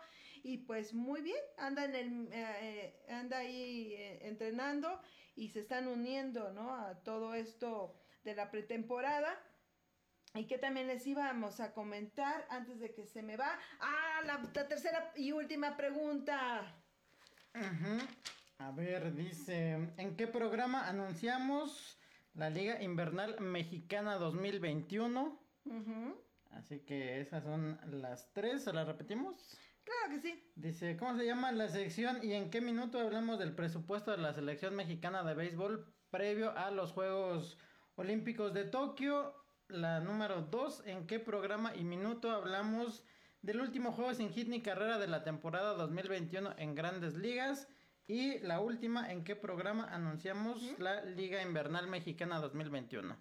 y 0.43 0.59
pues 0.59 0.95
muy 0.95 1.21
bien, 1.21 1.41
anda 1.59 1.85
en 1.85 1.95
el, 1.95 2.29
eh, 2.33 3.05
anda 3.11 3.39
ahí 3.39 3.93
eh, 3.93 4.27
entrenando 4.29 5.01
y 5.37 5.51
se 5.51 5.61
están 5.61 5.87
uniendo, 5.87 6.51
¿no? 6.53 6.75
A 6.75 7.03
todo 7.03 7.35
esto 7.35 7.95
de 8.25 8.35
la 8.35 8.51
pretemporada. 8.51 9.39
Y 10.37 10.49
que 10.49 10.59
también 10.59 10.89
les 10.89 11.07
íbamos 11.07 11.61
a 11.61 11.73
comentar 11.73 12.45
antes 12.51 12.81
de 12.81 12.93
que 12.93 13.07
se 13.07 13.23
me 13.23 13.37
va. 13.37 13.57
Ah, 13.79 14.21
la, 14.27 14.43
tercera 14.67 15.12
y 15.15 15.31
última 15.31 15.77
pregunta. 15.77 16.75
Ajá 17.53 17.99
ver, 18.74 19.14
dice, 19.14 19.92
¿en 19.96 20.16
qué 20.16 20.26
programa 20.26 20.88
anunciamos 20.88 21.98
la 22.34 22.50
Liga 22.50 22.82
Invernal 22.82 23.40
Mexicana 23.40 24.16
2021? 24.16 25.38
Así 26.50 26.80
que 26.80 27.20
esas 27.20 27.42
son 27.44 27.78
las 27.90 28.32
tres, 28.32 28.64
¿se 28.64 28.72
las 28.72 28.86
repetimos? 28.86 29.59
Claro 29.84 30.11
que 30.11 30.20
sí. 30.20 30.52
Dice, 30.55 30.96
¿cómo 30.96 31.16
se 31.16 31.26
llama 31.26 31.52
la 31.52 31.68
sección 31.68 32.18
y 32.22 32.32
en 32.32 32.50
qué 32.50 32.61
minuto 32.61 32.98
hablamos 32.98 33.38
del 33.38 33.55
presupuesto 33.55 34.11
de 34.11 34.18
la 34.18 34.32
selección 34.32 34.74
mexicana 34.74 35.22
de 35.22 35.34
béisbol 35.34 35.92
previo 36.11 36.57
a 36.57 36.70
los 36.70 36.92
Juegos 36.92 37.59
Olímpicos 37.96 38.55
de 38.55 38.64
Tokio? 38.64 39.34
La 39.68 40.00
número 40.00 40.42
dos, 40.42 40.82
¿en 40.86 41.07
qué 41.07 41.18
programa 41.18 41.74
y 41.74 41.84
minuto 41.84 42.30
hablamos 42.30 43.05
del 43.42 43.61
último 43.61 43.92
juego 43.92 44.14
sin 44.14 44.30
hit 44.30 44.48
ni 44.48 44.62
carrera 44.62 44.98
de 44.98 45.09
la 45.09 45.24
temporada 45.24 45.74
2021 45.74 46.55
en 46.57 46.74
Grandes 46.74 47.14
Ligas? 47.14 47.68
Y 48.07 48.38
la 48.40 48.61
última, 48.61 49.11
¿en 49.11 49.24
qué 49.24 49.34
programa 49.34 49.86
anunciamos 49.86 50.61
la 50.78 51.02
Liga 51.05 51.42
Invernal 51.42 51.86
Mexicana 51.86 52.38
2021? 52.38 53.16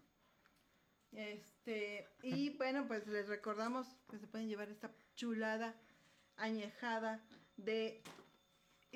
Este, 1.13 2.07
y 2.21 2.49
bueno, 2.57 2.86
pues 2.88 3.07
les 3.07 3.27
recordamos 3.27 3.88
que 4.09 4.17
se 4.17 4.27
pueden 4.27 4.49
llevar 4.49 4.69
esta 4.69 4.91
chulada 5.15 5.73
añejada 6.36 7.23
de 7.55 8.03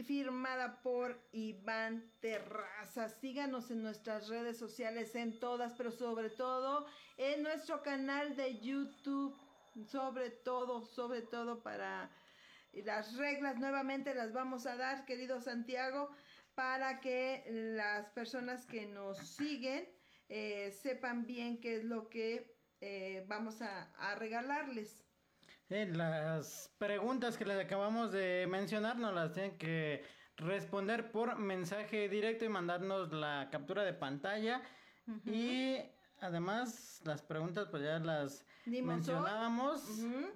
firmada 0.04 0.82
por 0.82 1.18
Iván 1.32 2.12
Terraza. 2.20 3.08
Síganos 3.08 3.72
en 3.72 3.82
nuestras 3.82 4.28
redes 4.28 4.58
sociales, 4.58 5.16
en 5.16 5.40
todas, 5.40 5.74
pero 5.74 5.92
sobre 5.92 6.30
todo 6.30 6.86
en 7.16 7.44
nuestro 7.44 7.82
canal 7.82 8.36
de 8.36 8.60
YouTube. 8.60 9.36
Sobre 9.88 10.32
todo, 10.32 10.82
sobre 10.82 11.22
todo 11.22 11.62
para 11.62 12.10
las 12.84 13.16
reglas 13.16 13.58
nuevamente 13.58 14.14
las 14.16 14.34
vamos 14.34 14.66
a 14.66 14.76
dar, 14.76 15.06
querido 15.06 15.42
Santiago, 15.42 16.10
para 16.56 17.00
que 17.00 17.44
las 17.76 18.10
personas 18.10 18.66
que 18.66 18.86
nos 18.86 19.18
siguen 19.18 19.88
eh, 20.30 20.72
sepan 20.72 21.26
bien 21.26 21.60
qué 21.60 21.78
es 21.78 21.84
lo 21.84 22.10
que 22.10 22.56
eh, 22.82 23.26
vamos 23.28 23.62
a, 23.62 23.92
a 23.98 24.16
regalarles 24.16 25.08
las 25.70 26.74
preguntas 26.78 27.38
que 27.38 27.46
les 27.46 27.60
acabamos 27.60 28.12
de 28.12 28.48
mencionar 28.50 28.98
nos 28.98 29.14
las 29.14 29.34
tienen 29.34 29.58
que 29.58 30.04
responder 30.38 31.12
por 31.12 31.38
mensaje 31.38 32.08
directo 32.08 32.46
y 32.46 32.50
mandarnos 32.50 33.12
la 33.12 33.50
captura 33.52 33.84
de 33.84 33.94
pantalla. 33.94 34.62
Y 35.26 35.78
además 36.20 37.02
las 37.06 37.22
preguntas 37.22 37.68
pues 37.70 37.84
ya 37.84 38.00
las 38.00 38.46
mencionábamos. 38.68 39.84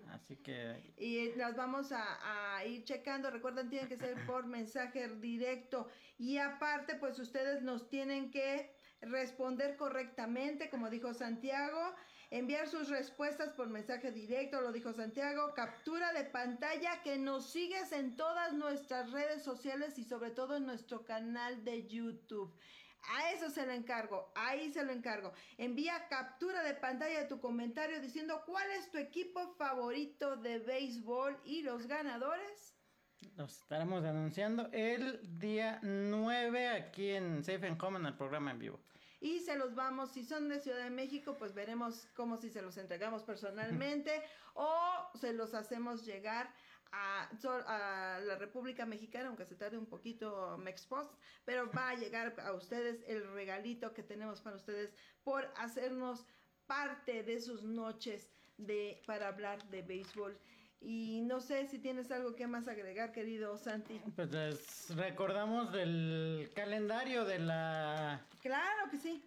Así 0.10 0.38
que... 0.38 0.94
Y 0.98 1.34
las 1.36 1.56
vamos 1.56 1.92
a, 1.92 2.56
a, 2.58 2.66
ir 2.66 2.84
checando. 2.84 3.30
Recuerden, 3.30 3.70
tienen 3.70 3.88
que 3.88 3.98
ser 3.98 4.26
por 4.26 4.46
mensaje 4.48 5.08
directo. 5.16 5.88
Y 6.18 6.38
aparte 6.38 6.96
pues 6.96 7.20
ustedes 7.20 7.62
nos 7.62 7.90
tienen 7.90 8.32
que 8.32 8.72
responder 9.02 9.76
correctamente, 9.78 10.70
como 10.70 10.90
dijo 10.90 11.14
Santiago 11.14 11.96
enviar 12.32 12.70
sus 12.70 12.88
respuestas 12.88 13.52
por 13.52 13.70
mensaje 13.70 14.10
directo, 14.12 14.62
lo 14.62 14.72
dijo 14.72 14.94
Santiago, 14.94 15.54
captura 15.54 16.14
de 16.14 16.24
pantalla, 16.24 17.02
que 17.04 17.18
nos 17.18 17.52
sigues 17.52 17.92
en 17.92 18.16
todas 18.16 18.54
nuestras 18.54 19.12
redes 19.12 19.44
sociales 19.44 20.00
y 20.00 20.06
sobre 20.06 20.32
todo 20.32 20.56
en 20.56 20.66
nuestro 20.66 21.04
canal 21.04 21.66
de 21.66 21.86
YouTube. 21.88 22.50
A 23.10 23.32
eso 23.32 23.50
se 23.50 23.66
lo 23.66 23.72
encargo, 23.72 24.32
ahí 24.36 24.72
se 24.72 24.84
lo 24.84 24.92
encargo. 24.92 25.34
Envía 25.58 26.08
captura 26.08 26.64
de 26.64 26.76
pantalla 26.76 27.20
de 27.20 27.26
tu 27.28 27.40
comentario 27.40 28.00
diciendo 28.00 28.44
cuál 28.46 28.70
es 28.72 28.92
tu 28.92 28.98
equipo 28.98 29.56
favorito 29.56 30.38
de 30.38 30.60
béisbol 30.60 31.40
y 31.44 31.64
los 31.64 31.88
ganadores. 31.88 32.76
Los 33.36 33.62
estaremos 33.62 34.04
anunciando 34.04 34.70
el 34.72 35.20
día 35.40 35.80
9 35.84 36.70
aquí 36.70 37.12
en 37.12 37.44
Safe 37.44 37.68
and 37.68 37.82
Home 37.82 38.00
en 38.00 38.06
el 38.08 38.16
programa 38.16 38.52
en 38.52 38.60
vivo 38.60 38.80
y 39.22 39.40
se 39.40 39.56
los 39.56 39.76
vamos, 39.76 40.12
si 40.12 40.26
son 40.26 40.50
de 40.50 40.60
Ciudad 40.60 40.84
de 40.84 40.90
México, 40.90 41.38
pues 41.38 41.54
veremos 41.54 42.08
cómo 42.16 42.38
si 42.38 42.50
se 42.50 42.64
los 42.64 42.76
entregamos 42.78 43.24
personalmente 43.24 44.12
o 44.56 44.76
se 45.20 45.32
los 45.32 45.54
hacemos 45.54 46.04
llegar 46.04 46.52
a, 46.92 47.30
a, 47.68 48.20
la 48.20 48.36
República 48.36 48.86
Mexicana, 48.86 49.28
aunque 49.28 49.46
se 49.46 49.56
tarde 49.56 49.78
un 49.78 49.86
poquito 49.86 50.58
Mexpost, 50.58 51.14
pero 51.46 51.72
va 51.72 51.90
a 51.90 51.96
llegar 51.96 52.36
a 52.40 52.54
ustedes 52.54 53.04
el 53.08 53.32
regalito 53.34 53.94
que 53.94 54.04
tenemos 54.04 54.42
para 54.42 54.58
ustedes 54.58 54.94
por 55.24 55.50
hacernos 55.58 56.26
parte 56.68 57.24
de 57.24 57.40
sus 57.42 57.64
noches 57.64 58.30
de 58.58 59.02
para 59.06 59.28
hablar 59.28 59.64
de 59.70 59.82
béisbol. 59.82 60.38
Y 60.84 61.22
no 61.22 61.42
sé 61.42 61.68
si 61.68 61.78
tienes 61.78 62.12
algo 62.12 62.36
que 62.36 62.48
más 62.48 62.68
agregar, 62.68 63.12
querido 63.12 63.56
Santi. 63.58 64.02
Pues 64.16 64.90
recordamos 64.96 65.72
del 65.72 66.50
calendario 66.56 67.24
de 67.24 67.38
la... 67.38 68.26
Claro 68.42 68.90
que 68.90 68.98
sí. 68.98 69.24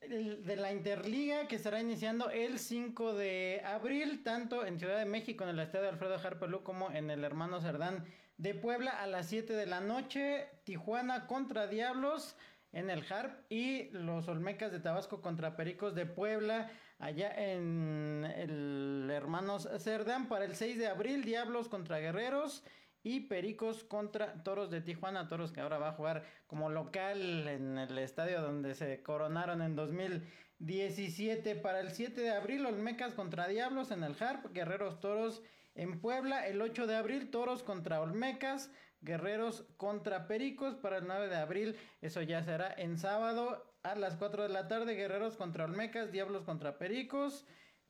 De 0.00 0.56
la 0.56 0.72
Interliga 0.72 1.48
que 1.48 1.56
estará 1.56 1.80
iniciando 1.80 2.30
el 2.30 2.58
5 2.58 3.14
de 3.14 3.60
abril, 3.64 4.22
tanto 4.22 4.64
en 4.64 4.78
Ciudad 4.78 4.96
de 4.98 5.04
México, 5.04 5.44
en 5.44 5.50
el 5.50 5.58
estadio 5.58 5.88
Alfredo 5.88 6.14
Harpelú, 6.14 6.62
como 6.62 6.90
en 6.92 7.10
el 7.10 7.24
Hermano 7.24 7.60
Cerdán 7.60 8.06
de 8.36 8.54
Puebla 8.54 8.92
a 8.92 9.06
las 9.06 9.26
7 9.26 9.52
de 9.52 9.66
la 9.66 9.80
noche. 9.80 10.48
Tijuana 10.64 11.26
contra 11.26 11.66
Diablos 11.66 12.36
en 12.72 12.90
el 12.90 13.04
Harp 13.10 13.44
y 13.50 13.90
los 13.90 14.28
Olmecas 14.28 14.72
de 14.72 14.80
Tabasco 14.80 15.20
contra 15.20 15.56
Pericos 15.56 15.94
de 15.94 16.06
Puebla 16.06 16.70
allá 16.98 17.32
en 17.34 18.24
el 18.36 19.10
Hermanos 19.10 19.68
Cerdán 19.78 20.28
para 20.28 20.44
el 20.44 20.54
6 20.54 20.78
de 20.78 20.86
abril 20.86 21.24
Diablos 21.24 21.68
contra 21.68 21.98
Guerreros 21.98 22.64
y 23.02 23.20
Pericos 23.20 23.84
contra 23.84 24.42
Toros 24.42 24.70
de 24.70 24.80
Tijuana, 24.80 25.28
Toros 25.28 25.52
que 25.52 25.60
ahora 25.60 25.78
va 25.78 25.90
a 25.90 25.92
jugar 25.92 26.24
como 26.46 26.70
local 26.70 27.48
en 27.48 27.78
el 27.78 27.98
estadio 27.98 28.42
donde 28.42 28.74
se 28.74 29.02
coronaron 29.02 29.62
en 29.62 29.76
2017 29.76 31.56
para 31.56 31.80
el 31.80 31.92
7 31.92 32.20
de 32.20 32.30
abril 32.30 32.66
Olmecas 32.66 33.14
contra 33.14 33.48
Diablos 33.48 33.90
en 33.90 34.04
el 34.04 34.16
Harp, 34.20 34.52
Guerreros 34.52 35.00
Toros 35.00 35.42
en 35.74 36.00
Puebla 36.00 36.46
el 36.46 36.60
8 36.60 36.86
de 36.88 36.96
abril 36.96 37.30
Toros 37.30 37.62
contra 37.62 38.00
Olmecas, 38.00 38.70
Guerreros 39.00 39.64
contra 39.76 40.26
Pericos 40.26 40.74
para 40.74 40.98
el 40.98 41.06
9 41.06 41.28
de 41.28 41.36
abril. 41.36 41.76
Eso 42.00 42.20
ya 42.22 42.42
será 42.42 42.74
en 42.76 42.98
sábado 42.98 43.72
a 43.84 43.94
las 43.94 44.16
4 44.16 44.42
de 44.42 44.48
la 44.48 44.66
tarde. 44.66 44.96
Guerreros 44.96 45.36
contra 45.36 45.64
Olmecas, 45.64 46.10
Diablos 46.10 46.42
contra 46.42 46.78
Pericos. 46.78 47.46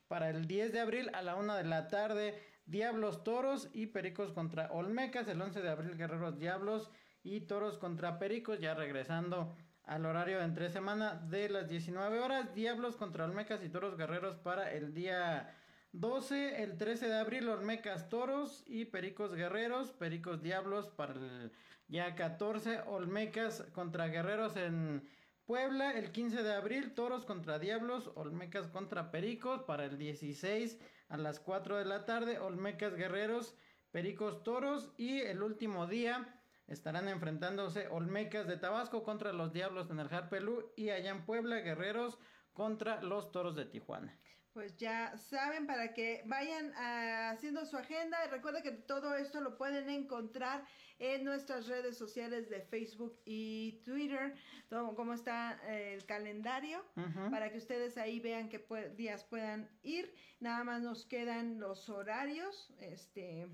Para 0.06 0.28
el 0.30 0.46
10 0.46 0.72
de 0.72 0.80
abril 0.80 1.10
a 1.14 1.22
la 1.22 1.36
1 1.36 1.54
de 1.56 1.64
la 1.64 1.88
tarde, 1.88 2.38
Diablos 2.68 3.24
Toros 3.24 3.70
y 3.72 3.86
Pericos 3.86 4.32
contra 4.32 4.70
Olmecas. 4.70 5.26
El 5.26 5.40
11 5.40 5.62
de 5.62 5.70
abril, 5.70 5.96
Guerreros 5.96 6.38
Diablos 6.38 6.90
y 7.22 7.40
Toros 7.40 7.78
contra 7.78 8.18
Pericos. 8.18 8.60
Ya 8.60 8.74
regresando 8.74 9.56
al 9.84 10.04
horario 10.04 10.38
de 10.38 10.44
entre 10.44 10.68
semana 10.68 11.14
de 11.14 11.48
las 11.48 11.66
19 11.66 12.20
horas. 12.20 12.54
Diablos 12.54 12.96
contra 12.96 13.24
Olmecas 13.24 13.64
y 13.64 13.70
Toros 13.70 13.96
Guerreros 13.96 14.36
para 14.36 14.70
el 14.70 14.92
día 14.92 15.54
12, 15.92 16.62
el 16.62 16.76
13 16.76 17.08
de 17.08 17.18
abril, 17.18 17.48
Olmecas 17.48 18.10
Toros 18.10 18.62
y 18.66 18.84
Pericos 18.84 19.34
Guerreros, 19.34 19.92
Pericos 19.92 20.42
Diablos 20.42 20.90
para 20.90 21.14
el 21.14 21.52
ya 21.88 22.14
14, 22.14 22.80
Olmecas 22.86 23.62
contra 23.72 24.08
Guerreros 24.08 24.56
en 24.56 25.08
Puebla, 25.46 25.92
el 25.92 26.12
15 26.12 26.42
de 26.42 26.52
abril, 26.52 26.92
Toros 26.92 27.24
contra 27.24 27.58
Diablos, 27.58 28.10
Olmecas 28.14 28.68
contra 28.68 29.10
Pericos 29.10 29.62
para 29.62 29.86
el 29.86 29.96
16 29.96 30.78
a 31.08 31.16
las 31.16 31.40
4 31.40 31.78
de 31.78 31.84
la 31.84 32.04
tarde, 32.04 32.38
Olmecas 32.38 32.94
Guerreros, 32.94 33.56
Pericos 33.90 34.42
Toros 34.42 34.92
y 34.96 35.20
el 35.20 35.42
último 35.42 35.86
día 35.86 36.40
estarán 36.66 37.08
enfrentándose 37.08 37.88
Olmecas 37.88 38.46
de 38.46 38.56
Tabasco 38.56 39.02
contra 39.02 39.32
los 39.32 39.52
Diablos 39.52 39.90
en 39.90 40.00
el 40.00 40.12
Harpelú 40.12 40.72
y 40.76 40.90
allá 40.90 41.10
en 41.10 41.24
Puebla, 41.24 41.56
Guerreros 41.56 42.18
contra 42.52 43.02
los 43.02 43.32
Toros 43.32 43.56
de 43.56 43.64
Tijuana 43.64 44.18
pues 44.58 44.76
ya 44.76 45.16
saben 45.16 45.68
para 45.68 45.94
que 45.94 46.24
vayan 46.26 46.72
ah, 46.74 47.30
haciendo 47.30 47.64
su 47.64 47.76
agenda. 47.76 48.18
Y 48.26 48.28
recuerden 48.28 48.64
que 48.64 48.72
todo 48.72 49.14
esto 49.14 49.40
lo 49.40 49.56
pueden 49.56 49.88
encontrar 49.88 50.64
en 50.98 51.24
nuestras 51.24 51.68
redes 51.68 51.96
sociales 51.96 52.50
de 52.50 52.60
Facebook 52.60 53.20
y 53.24 53.80
Twitter, 53.84 54.34
cómo 54.68 55.14
está 55.14 55.60
eh, 55.64 55.94
el 55.94 56.04
calendario, 56.04 56.84
para 57.30 57.50
que 57.50 57.58
ustedes 57.58 57.96
ahí 57.96 58.20
vean 58.20 58.48
qué 58.48 58.58
días 58.96 59.24
puedan 59.24 59.70
ir. 59.82 60.12
Nada 60.40 60.64
más 60.64 60.82
nos 60.82 61.04
quedan 61.04 61.60
los 61.60 61.88
horarios 61.88 62.72
este, 62.80 63.48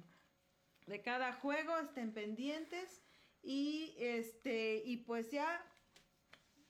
de 0.87 1.03
cada 1.03 1.33
juego, 1.35 1.77
estén 1.79 2.13
pendientes. 2.13 3.03
Y 3.43 3.95
este, 3.99 4.83
y 4.87 4.99
pues 4.99 5.31
ya 5.31 5.63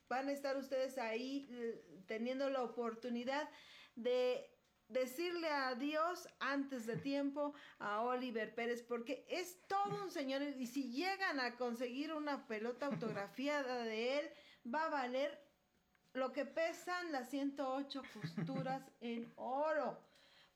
van 0.09 0.29
a 0.29 0.33
estar 0.33 0.57
ustedes 0.57 0.99
ahí 0.99 1.47
eh, 1.53 2.03
teniendo 2.07 2.51
la 2.51 2.63
oportunidad 2.65 3.49
de 3.95 4.54
decirle 4.89 5.49
adiós 5.49 6.29
antes 6.39 6.87
de 6.87 6.97
tiempo 6.97 7.55
a 7.79 8.03
Oliver 8.03 8.55
Pérez 8.55 8.83
porque 8.83 9.25
es 9.29 9.59
todo 9.67 10.05
un 10.05 10.11
señor 10.11 10.43
y 10.43 10.67
si 10.67 10.91
llegan 10.91 11.41
a 11.41 11.57
conseguir 11.57 12.13
una 12.13 12.47
pelota 12.47 12.87
autografiada 12.87 13.85
de 13.85 14.19
él 14.19 14.31
va 14.73 14.85
a 14.85 14.91
valer 14.91 15.41
lo 16.13 16.33
que 16.33 16.45
pesan 16.45 17.13
las 17.13 17.31
108 17.31 18.03
costuras 18.13 18.83
en 19.01 19.33
oro 19.37 19.99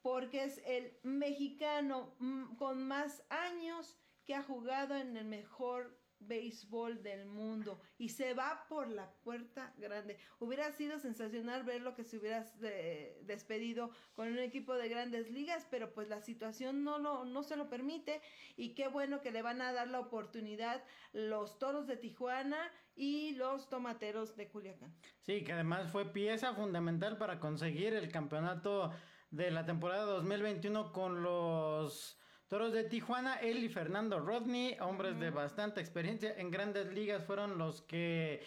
porque 0.03 0.45
es 0.45 0.61
el 0.67 0.97
mexicano 1.03 2.15
mm, 2.19 2.57
con 2.57 2.87
más 2.87 3.23
años 3.31 3.97
que 4.25 4.35
ha 4.35 4.43
jugado 4.43 4.95
en 4.95 5.17
el 5.17 5.25
mejor 5.25 5.98
béisbol 6.21 7.03
del 7.03 7.27
mundo 7.27 7.81
y 7.97 8.11
se 8.11 8.35
va 8.35 8.67
por 8.69 8.89
la 8.89 9.11
puerta 9.23 9.73
grande. 9.79 10.19
Hubiera 10.39 10.71
sido 10.73 10.99
sensacional 10.99 11.65
ver 11.65 11.83
lo 11.83 11.95
que 11.95 12.05
se 12.05 12.19
hubiera 12.19 12.45
eh, 12.63 13.21
despedido 13.25 13.91
con 14.15 14.29
un 14.29 14.39
equipo 14.39 14.75
de 14.75 14.89
grandes 14.89 15.31
ligas, 15.31 15.67
pero 15.71 15.93
pues 15.93 16.09
la 16.09 16.21
situación 16.21 16.85
no, 16.85 16.99
lo, 16.99 17.25
no 17.25 17.43
se 17.43 17.57
lo 17.57 17.69
permite 17.69 18.21
y 18.57 18.75
qué 18.75 18.89
bueno 18.89 19.21
que 19.21 19.31
le 19.31 19.43
van 19.43 19.63
a 19.63 19.73
dar 19.73 19.89
la 19.89 20.01
oportunidad 20.01 20.83
los 21.13 21.59
Toros 21.59 21.87
de 21.87 21.97
Tijuana 21.97 22.59
y 22.95 23.33
los 23.37 23.69
Tomateros 23.69 24.37
de 24.37 24.49
Culiacán. 24.49 24.95
Sí, 25.21 25.45
que 25.45 25.53
además 25.53 25.91
fue 25.91 26.13
pieza 26.13 26.55
fundamental 26.55 27.17
para 27.17 27.39
conseguir 27.39 27.95
el 27.95 28.11
campeonato 28.11 28.93
de 29.31 29.51
la 29.51 29.65
temporada 29.65 30.05
2021 30.05 30.93
con 30.93 31.23
los 31.23 32.18
Toros 32.49 32.73
de 32.73 32.85
Tijuana, 32.85 33.35
él 33.37 33.63
y 33.63 33.69
Fernando 33.69 34.21
Rodney, 34.21 34.75
hombres 34.81 35.21
de 35.21 35.29
bastante 35.29 35.83
experiencia 35.83 36.35
en 36.39 36.51
grandes 36.51 36.91
ligas, 36.95 37.23
fueron 37.25 37.59
los 37.59 37.83
que 37.83 38.43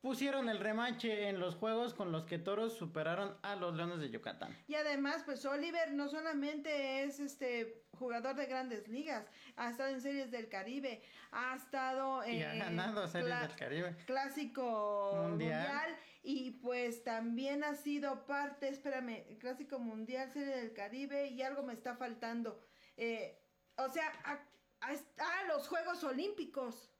pusieron 0.00 0.48
el 0.48 0.58
remache 0.58 1.28
en 1.28 1.38
los 1.38 1.54
juegos 1.54 1.92
con 1.92 2.12
los 2.12 2.24
que 2.24 2.38
Toros 2.38 2.78
superaron 2.78 3.36
a 3.42 3.54
los 3.54 3.76
Leones 3.76 4.00
de 4.00 4.08
Yucatán. 4.08 4.56
Y 4.66 4.74
además, 4.74 5.22
pues 5.26 5.44
Oliver 5.44 5.92
no 5.92 6.08
solamente 6.08 7.02
es 7.02 7.20
este 7.20 7.84
jugador 7.98 8.36
de 8.36 8.46
grandes 8.46 8.88
ligas, 8.88 9.26
ha 9.56 9.68
estado 9.68 9.90
en 9.90 10.00
series 10.00 10.30
del 10.30 10.48
Caribe, 10.48 11.02
ha 11.30 11.56
estado 11.56 12.24
en 12.24 12.36
y 12.36 12.42
ha 12.42 12.54
ganado 12.54 13.06
series 13.06 13.38
del 13.38 13.54
Caribe. 13.54 13.96
Clásico 14.06 15.12
mundial. 15.28 15.94
y 16.22 16.52
pues 16.52 17.04
también 17.04 17.64
ha 17.64 17.74
sido 17.74 18.24
parte, 18.24 18.68
espérame, 18.70 19.36
Clásico 19.38 19.78
Mundial, 19.78 20.32
Serie 20.32 20.56
del 20.56 20.72
Caribe 20.72 21.28
y 21.28 21.42
algo 21.42 21.62
me 21.62 21.74
está 21.74 21.96
faltando. 21.96 22.64
Eh, 22.96 23.42
o 23.76 23.88
sea, 23.88 24.12
a, 24.24 25.44
los 25.48 25.68
Juegos 25.68 26.02
Olímpicos. 26.04 26.92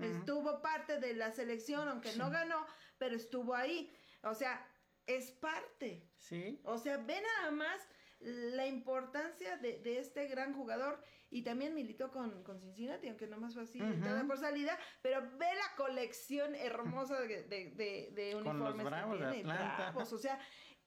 Estuvo 0.00 0.62
parte 0.62 0.98
de 0.98 1.12
la 1.12 1.32
selección, 1.32 1.86
aunque 1.86 2.16
no 2.16 2.30
ganó, 2.30 2.66
pero 2.96 3.14
estuvo 3.14 3.54
ahí. 3.54 3.94
O 4.22 4.34
sea, 4.34 4.66
es 5.06 5.32
parte. 5.32 6.08
Sí. 6.16 6.62
O 6.64 6.78
sea, 6.78 6.96
ve 6.96 7.20
nada 7.20 7.50
más 7.50 7.78
la 8.20 8.66
importancia 8.66 9.56
de, 9.58 9.98
este 9.98 10.28
gran 10.28 10.54
jugador 10.54 11.02
y 11.30 11.42
también 11.42 11.74
militó 11.74 12.10
con, 12.10 12.42
con 12.44 12.60
Cincinnati, 12.60 13.08
aunque 13.08 13.26
nomás 13.26 13.54
fue 13.54 13.64
así, 13.64 13.80
por 14.26 14.38
salida, 14.38 14.78
pero 15.00 15.22
ve 15.22 15.46
la 15.54 15.76
colección 15.76 16.54
hermosa 16.54 17.20
de, 17.20 17.42
de, 17.44 18.36
uniformes 18.36 18.86
que 18.86 19.32
tiene, 19.32 19.52
o 19.94 20.04
sea, 20.18 20.38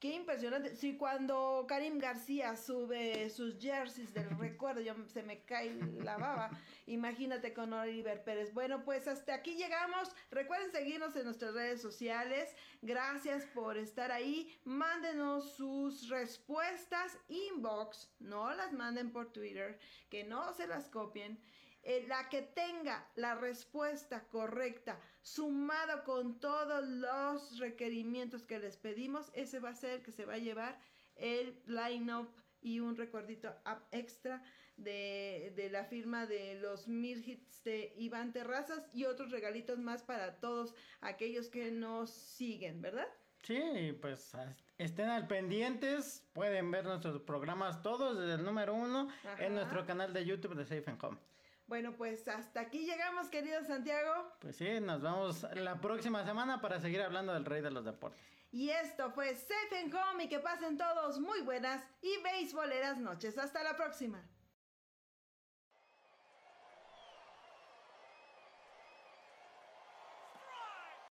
Qué 0.05 0.13
impresionante. 0.13 0.75
Sí, 0.75 0.97
cuando 0.97 1.65
Karim 1.67 1.97
García 1.97 2.55
sube 2.55 3.27
sus 3.31 3.57
jerseys 3.59 4.13
del 4.13 4.29
recuerdo, 4.37 4.79
yo, 4.79 4.93
se 5.07 5.23
me 5.23 5.39
cae 5.45 5.73
la 6.03 6.15
baba. 6.17 6.51
Imagínate 6.85 7.55
con 7.55 7.73
Oliver 7.73 8.23
Pérez. 8.23 8.53
Bueno, 8.53 8.83
pues 8.85 9.07
hasta 9.07 9.33
aquí 9.33 9.55
llegamos. 9.55 10.15
Recuerden 10.29 10.71
seguirnos 10.71 11.15
en 11.15 11.23
nuestras 11.23 11.55
redes 11.55 11.81
sociales. 11.81 12.55
Gracias 12.83 13.47
por 13.47 13.79
estar 13.79 14.11
ahí. 14.11 14.55
Mándenos 14.63 15.55
sus 15.55 16.07
respuestas 16.09 17.17
inbox. 17.27 18.13
No 18.19 18.53
las 18.53 18.73
manden 18.73 19.11
por 19.11 19.33
Twitter. 19.33 19.79
Que 20.11 20.23
no 20.23 20.53
se 20.53 20.67
las 20.67 20.87
copien. 20.87 21.39
Eh, 21.87 22.03
la 22.07 22.27
que 22.29 22.41
tenga 22.41 23.07
la 23.15 23.35
respuesta 23.35 24.27
correcta, 24.29 24.99
sumado 25.21 26.03
con 26.03 26.39
todos 26.39 26.83
los 26.87 27.59
requerimientos 27.59 28.47
que 28.47 28.57
les 28.57 28.75
pedimos, 28.75 29.29
ese 29.35 29.59
va 29.59 29.69
a 29.69 29.75
ser 29.75 29.91
el 29.91 30.01
que 30.01 30.11
se 30.11 30.25
va 30.25 30.33
a 30.33 30.39
llevar 30.39 30.79
el 31.15 31.61
line-up 31.67 32.27
y 32.59 32.79
un 32.79 32.97
recuerdito 32.97 33.53
extra 33.91 34.41
de, 34.77 35.53
de, 35.55 35.69
la 35.69 35.85
firma 35.85 36.25
de 36.25 36.59
los 36.59 36.87
mil 36.87 37.23
hits 37.23 37.63
de 37.63 37.93
Iván 37.97 38.33
Terrazas 38.33 38.89
y 38.91 39.05
otros 39.05 39.29
regalitos 39.29 39.77
más 39.77 40.01
para 40.01 40.39
todos 40.39 40.73
aquellos 41.01 41.49
que 41.49 41.69
nos 41.69 42.09
siguen, 42.09 42.81
¿verdad? 42.81 43.07
Sí, 43.43 43.95
pues 44.01 44.31
estén 44.79 45.09
al 45.09 45.27
pendientes, 45.27 46.27
pueden 46.33 46.71
ver 46.71 46.85
nuestros 46.85 47.21
programas 47.21 47.83
todos 47.83 48.17
desde 48.17 48.33
el 48.33 48.43
número 48.43 48.73
uno 48.73 49.07
en 49.37 49.53
nuestro 49.53 49.85
canal 49.85 50.13
de 50.13 50.25
YouTube 50.25 50.55
de 50.55 50.65
Safe 50.65 50.89
and 50.89 51.03
Home. 51.03 51.34
Bueno, 51.67 51.95
pues 51.97 52.27
hasta 52.27 52.61
aquí 52.61 52.85
llegamos, 52.85 53.27
querido 53.29 53.63
Santiago. 53.63 54.31
Pues 54.39 54.55
sí, 54.55 54.79
nos 54.79 55.01
vemos 55.01 55.45
la 55.55 55.81
próxima 55.81 56.23
semana 56.23 56.61
para 56.61 56.79
seguir 56.79 57.01
hablando 57.01 57.33
del 57.33 57.45
rey 57.45 57.61
de 57.61 57.71
los 57.71 57.85
deportes. 57.85 58.21
Y 58.51 58.69
esto 58.69 59.11
fue 59.11 59.35
Safe 59.35 59.79
and 59.83 59.93
Home 59.93 60.25
y 60.25 60.29
que 60.29 60.39
pasen 60.39 60.77
todos 60.77 61.19
muy 61.19 61.41
buenas 61.41 61.83
y 62.01 62.21
beisboleras 62.21 62.99
noches. 62.99 63.37
Hasta 63.37 63.63
la 63.63 63.75
próxima. 63.75 64.23